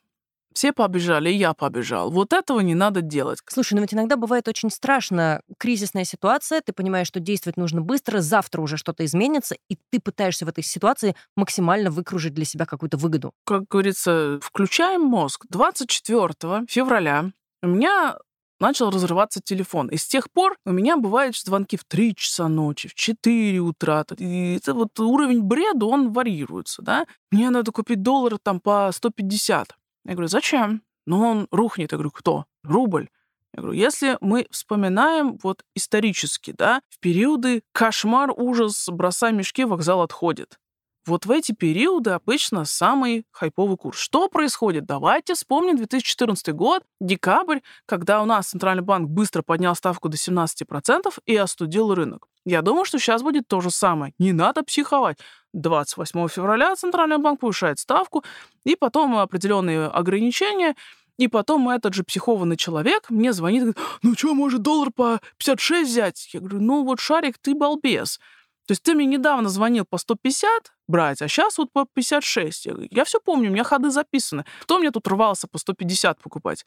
все 0.54 0.74
побежали, 0.74 1.30
и 1.30 1.36
я 1.36 1.54
побежал. 1.54 2.12
Вот 2.12 2.34
этого 2.34 2.60
не 2.62 2.76
надо 2.76 3.02
делать. 3.02 3.40
Слушай, 3.48 3.76
ну 3.76 3.82
ведь 3.82 3.94
иногда 3.94 4.16
бывает 4.16 4.48
очень 4.48 4.70
страшно. 4.70 5.42
Кризисная 5.58 6.04
ситуация, 6.04 6.62
ты 6.62 6.74
понимаешь, 6.74 7.08
что 7.08 7.20
действовать 7.20 7.58
нужно 7.58 7.82
быстро, 7.82 8.22
завтра 8.22 8.62
уже 8.62 8.78
что-то 8.78 9.06
изменится, 9.06 9.56
и 9.70 9.78
ты 9.92 10.00
пытаешься 10.00 10.46
в 10.46 10.50
этой 10.50 10.64
ситуации 10.64 11.16
максимально 11.36 11.92
выкружить 11.92 12.34
для 12.34 12.46
себя 12.46 12.66
какую-то 12.66 12.98
выгоду. 12.98 13.34
Как 13.46 13.68
говорится, 13.68 14.40
включаем 14.42 15.02
мозг. 15.02 15.46
24 15.50 16.66
февраля 16.68 17.32
у 17.62 17.68
меня 17.68 18.18
начал 18.64 18.90
разрываться 18.90 19.42
телефон. 19.44 19.90
И 19.90 19.98
с 19.98 20.08
тех 20.08 20.32
пор 20.32 20.56
у 20.66 20.72
меня 20.72 20.98
бывают 20.98 21.38
звонки 21.38 21.78
в 21.78 21.84
3 21.84 22.16
часа 22.16 22.48
ночи, 22.48 22.88
в 22.88 22.94
4 22.94 23.60
утра. 23.60 24.06
И 24.18 24.56
это 24.56 24.74
вот 24.74 24.98
уровень 25.00 25.42
бреда, 25.42 25.86
он 25.86 26.14
варьируется, 26.14 26.82
да. 26.82 27.06
Мне 27.32 27.50
надо 27.50 27.72
купить 27.72 28.02
доллары 28.02 28.38
там 28.42 28.60
по 28.60 28.90
150. 28.92 29.76
Я 30.06 30.14
говорю, 30.14 30.28
зачем? 30.28 30.82
Ну, 31.06 31.26
он 31.26 31.48
рухнет. 31.52 31.92
Я 31.92 31.98
говорю, 31.98 32.12
кто? 32.12 32.46
Рубль. 32.64 33.10
Я 33.56 33.62
говорю, 33.62 33.78
если 33.78 34.18
мы 34.20 34.48
вспоминаем 34.50 35.38
вот 35.44 35.64
исторически, 35.76 36.54
да, 36.58 36.82
в 36.90 37.00
периоды 37.00 37.64
кошмар, 37.72 38.32
ужас, 38.36 38.90
бросай 38.90 39.32
мешки, 39.32 39.64
вокзал 39.64 40.02
отходит. 40.02 40.58
Вот 41.06 41.26
в 41.26 41.32
эти 41.32 41.52
периоды 41.52 42.12
обычно 42.12 42.64
самый 42.64 43.26
хайповый 43.32 43.76
курс. 43.76 44.00
Что 44.00 44.30
происходит? 44.30 44.86
Давайте 44.86 45.34
вспомним 45.34 45.76
2014 45.76 46.54
год, 46.54 46.84
декабрь, 47.02 47.60
когда 47.86 48.22
у 48.22 48.26
нас 48.26 48.48
Центральный 48.48 48.84
банк 48.84 49.10
быстро 49.10 49.42
поднял 49.42 49.76
ставку 49.76 50.08
до 50.08 50.16
17% 50.16 51.14
и 51.26 51.36
остудил 51.36 51.94
рынок. 51.94 52.28
Я 52.46 52.62
думаю, 52.62 52.86
что 52.86 53.00
сейчас 53.00 53.22
будет 53.22 53.48
то 53.48 53.60
же 53.60 53.70
самое. 53.70 54.14
Не 54.18 54.32
надо 54.32 54.64
психовать. 54.64 55.18
28 55.54 56.28
февраля 56.28 56.76
Центральный 56.76 57.18
банк 57.18 57.40
повышает 57.40 57.80
ставку, 57.80 58.24
и 58.64 58.76
потом 58.76 59.18
определенные 59.18 59.88
ограничения, 59.88 60.76
и 61.18 61.28
потом 61.28 61.70
этот 61.70 61.94
же 61.94 62.04
психованный 62.04 62.58
человек 62.58 63.10
мне 63.10 63.34
звонит 63.34 63.64
говорит, 63.64 63.80
ну 64.02 64.16
что, 64.16 64.34
может 64.34 64.62
доллар 64.62 64.92
по 64.92 65.22
56 65.38 65.90
взять? 65.90 66.30
Я 66.34 66.40
говорю, 66.40 66.60
ну 66.60 66.84
вот, 66.84 67.00
Шарик, 67.00 67.38
ты 67.38 67.54
балбес. 67.54 68.20
То 68.66 68.72
есть 68.72 68.82
ты 68.82 68.94
мне 68.96 69.06
недавно 69.06 69.50
звонил 69.50 69.86
по 69.86 69.98
150 69.98 70.72
брать, 70.88 71.22
а 71.22 71.28
сейчас 71.28 71.58
вот 71.58 71.72
по 71.72 71.86
56. 71.86 72.66
Я, 72.66 72.74
я 72.90 73.04
все 73.04 73.20
помню, 73.20 73.50
у 73.50 73.54
меня 73.54 73.64
ходы 73.64 73.92
записаны. 73.92 74.46
Кто 74.62 74.80
мне 74.80 74.90
тут 74.90 75.08
рвался 75.08 75.48
по 75.48 75.58
150 75.58 76.20
покупать? 76.20 76.66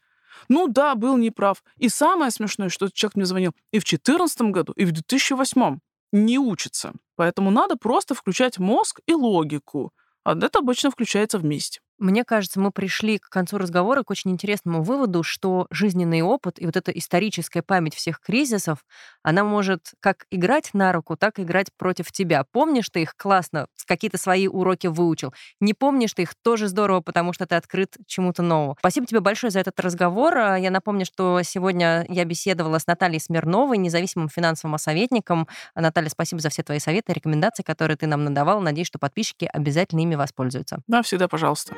Ну 0.49 0.69
да, 0.69 0.95
был 0.95 1.17
неправ. 1.17 1.65
И 1.79 1.89
самое 1.89 2.31
смешное, 2.31 2.69
что 2.69 2.87
этот 2.87 2.97
человек 2.97 3.17
мне 3.17 3.25
звонил 3.25 3.53
и 3.73 3.79
в 3.79 3.85
2014 3.85 4.43
году, 4.43 4.73
и 4.73 4.85
в 4.85 4.93
2008 4.93 5.79
не 6.13 6.39
учится. 6.39 6.93
Поэтому 7.17 7.51
надо 7.51 7.77
просто 7.77 8.15
включать 8.15 8.59
мозг 8.59 9.01
и 9.07 9.15
логику. 9.15 9.93
А 10.25 10.35
это 10.37 10.59
обычно 10.59 10.91
включается 10.91 11.39
вместе. 11.39 11.81
Мне 11.99 12.25
кажется, 12.25 12.61
мы 12.61 12.71
пришли 12.71 13.19
к 13.19 13.29
концу 13.31 13.57
разговора 13.57 14.03
к 14.03 14.11
очень 14.11 14.31
интересному 14.31 14.83
выводу, 14.83 15.23
что 15.23 15.67
жизненный 15.71 16.21
опыт 16.21 16.61
и 16.61 16.67
вот 16.67 16.77
эта 16.77 16.91
историческая 16.91 17.63
память 17.63 17.95
всех 17.95 18.21
кризисов, 18.21 18.85
она 19.23 19.45
может 19.45 19.93
как 20.01 20.27
играть 20.31 20.71
на 20.75 20.93
руку, 20.93 21.17
так 21.17 21.39
и 21.39 21.43
играть 21.43 21.69
против 21.79 22.13
тебя. 22.13 22.45
Помнишь 22.53 22.91
ты 22.91 23.03
их 23.03 23.17
классно, 23.17 23.67
какие-то 23.87 24.19
свои 24.19 24.47
уроки 24.47 24.89
выучил. 24.89 25.33
Не 25.61 25.73
помнишь 25.73 26.13
ты 26.13 26.23
их 26.23 26.35
тоже 26.43 26.69
здорово, 26.69 27.01
потому 27.01 27.33
что 27.33 27.47
ты 27.47 27.55
открыт 27.55 27.97
чему-то 28.07 28.43
новому. 28.43 28.77
Спасибо 28.79 29.07
тебе 29.07 29.21
большое 29.21 29.51
за 29.51 29.61
этот 29.61 29.79
разговор. 29.81 30.37
А, 30.37 30.59
я 30.59 30.71
напомню, 30.71 31.07
что 31.07 31.41
сегодня 31.43 32.05
я 32.09 32.25
беседовала 32.25 32.79
с 32.79 32.87
Натальей 32.87 33.21
Смирновой, 33.21 33.79
независимым 33.79 34.29
финансовым 34.29 34.77
советником. 34.79 35.49
Наталья, 35.75 36.11
спасибо 36.11 36.43
за 36.43 36.51
все 36.51 36.63
твои 36.63 36.79
советы, 36.79 37.13
рекомендации, 37.13 37.63
которые 37.63 37.97
ты 37.97 38.07
нам 38.07 38.25
надавала. 38.25 38.61
Надеюсь, 38.61 38.89
что 38.89 38.99
подписчики 38.99 39.49
обязательно 39.51 40.01
ими 40.01 40.15
воспользуются. 40.15 40.81
Да, 40.87 41.03
всегда 41.03 41.29
пожалуйста. 41.29 41.75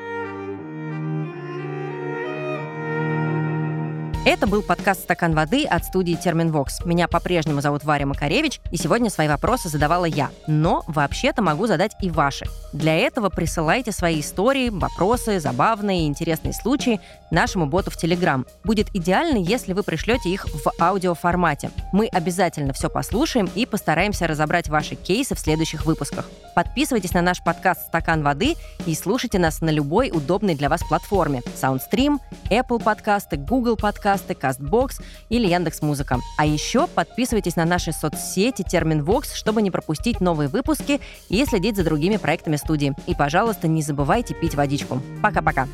Это 4.31 4.45
был 4.45 4.61
подкаст 4.61 5.01
«Стакан 5.01 5.33
воды» 5.33 5.65
от 5.65 5.85
студии 5.85 6.13
«Терминвокс». 6.13 6.85
Меня 6.85 7.07
по-прежнему 7.07 7.61
зовут 7.61 7.83
Варя 7.83 8.05
Макаревич, 8.05 8.61
и 8.69 8.77
сегодня 8.77 9.09
свои 9.09 9.27
вопросы 9.27 9.69
задавала 9.69 10.05
я. 10.05 10.29
Но 10.45 10.83
вообще-то 10.85 11.41
могу 11.41 11.65
задать 11.65 11.93
и 11.99 12.11
ваши. 12.11 12.45
Для 12.71 12.95
этого 12.95 13.29
присылайте 13.29 13.91
свои 13.91 14.19
истории, 14.19 14.69
вопросы, 14.69 15.39
забавные 15.39 16.03
и 16.03 16.05
интересные 16.05 16.53
случаи 16.53 17.01
нашему 17.31 17.65
боту 17.65 17.89
в 17.89 17.97
Телеграм. 17.97 18.45
Будет 18.63 18.95
идеально, 18.95 19.37
если 19.37 19.73
вы 19.73 19.81
пришлете 19.81 20.29
их 20.29 20.45
в 20.45 20.71
аудиоформате. 20.79 21.71
Мы 21.91 22.05
обязательно 22.05 22.73
все 22.73 22.87
послушаем 22.87 23.49
и 23.55 23.65
постараемся 23.65 24.27
разобрать 24.27 24.69
ваши 24.69 24.93
кейсы 24.93 25.33
в 25.33 25.39
следующих 25.39 25.87
выпусках. 25.87 26.29
Подписывайтесь 26.53 27.13
на 27.13 27.21
наш 27.21 27.43
подкаст 27.43 27.87
«Стакан 27.87 28.21
воды» 28.21 28.55
и 28.85 28.93
слушайте 28.93 29.39
нас 29.39 29.61
на 29.61 29.71
любой 29.71 30.11
удобной 30.13 30.53
для 30.53 30.69
вас 30.69 30.83
платформе. 30.83 31.41
Soundstream, 31.59 32.19
Apple 32.51 32.83
подкасты, 32.83 33.37
Google 33.37 33.75
подкасты, 33.75 34.18
CastBox 34.27 35.01
или 35.29 35.47
Яндекс 35.47 35.81
Музыка. 35.81 36.19
А 36.37 36.45
еще 36.45 36.87
подписывайтесь 36.87 37.55
на 37.55 37.65
наши 37.65 37.91
соцсети 37.91 38.63
Терминвокс, 38.63 39.33
чтобы 39.33 39.61
не 39.61 39.71
пропустить 39.71 40.21
новые 40.21 40.49
выпуски 40.49 40.99
и 41.29 41.45
следить 41.45 41.75
за 41.75 41.83
другими 41.83 42.17
проектами 42.17 42.55
студии. 42.55 42.93
И, 43.07 43.15
пожалуйста, 43.15 43.67
не 43.67 43.81
забывайте 43.81 44.33
пить 44.33 44.55
водичку. 44.55 45.01
Пока-пока. 45.21 45.67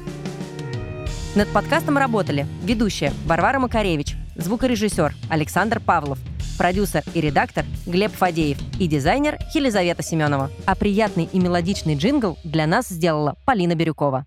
Над 1.36 1.50
подкастом 1.50 1.98
работали 1.98 2.48
ведущая 2.64 3.12
Варвара 3.26 3.60
Макаревич, 3.60 4.16
звукорежиссер 4.38 5.14
Александр 5.30 5.82
Павлов, 5.82 6.18
продюсер 6.58 7.04
и 7.14 7.20
редактор 7.20 7.66
Глеб 7.86 8.14
Фадеев 8.14 8.58
и 8.80 8.88
дизайнер 8.88 9.38
Елизавета 9.54 10.02
Семенова. 10.02 10.50
А 10.66 10.76
приятный 10.76 11.30
и 11.32 11.40
мелодичный 11.40 11.96
джингл 11.96 12.38
для 12.44 12.66
нас 12.68 12.88
сделала 12.88 13.36
Полина 13.46 13.76
Бирюкова. 13.76 14.26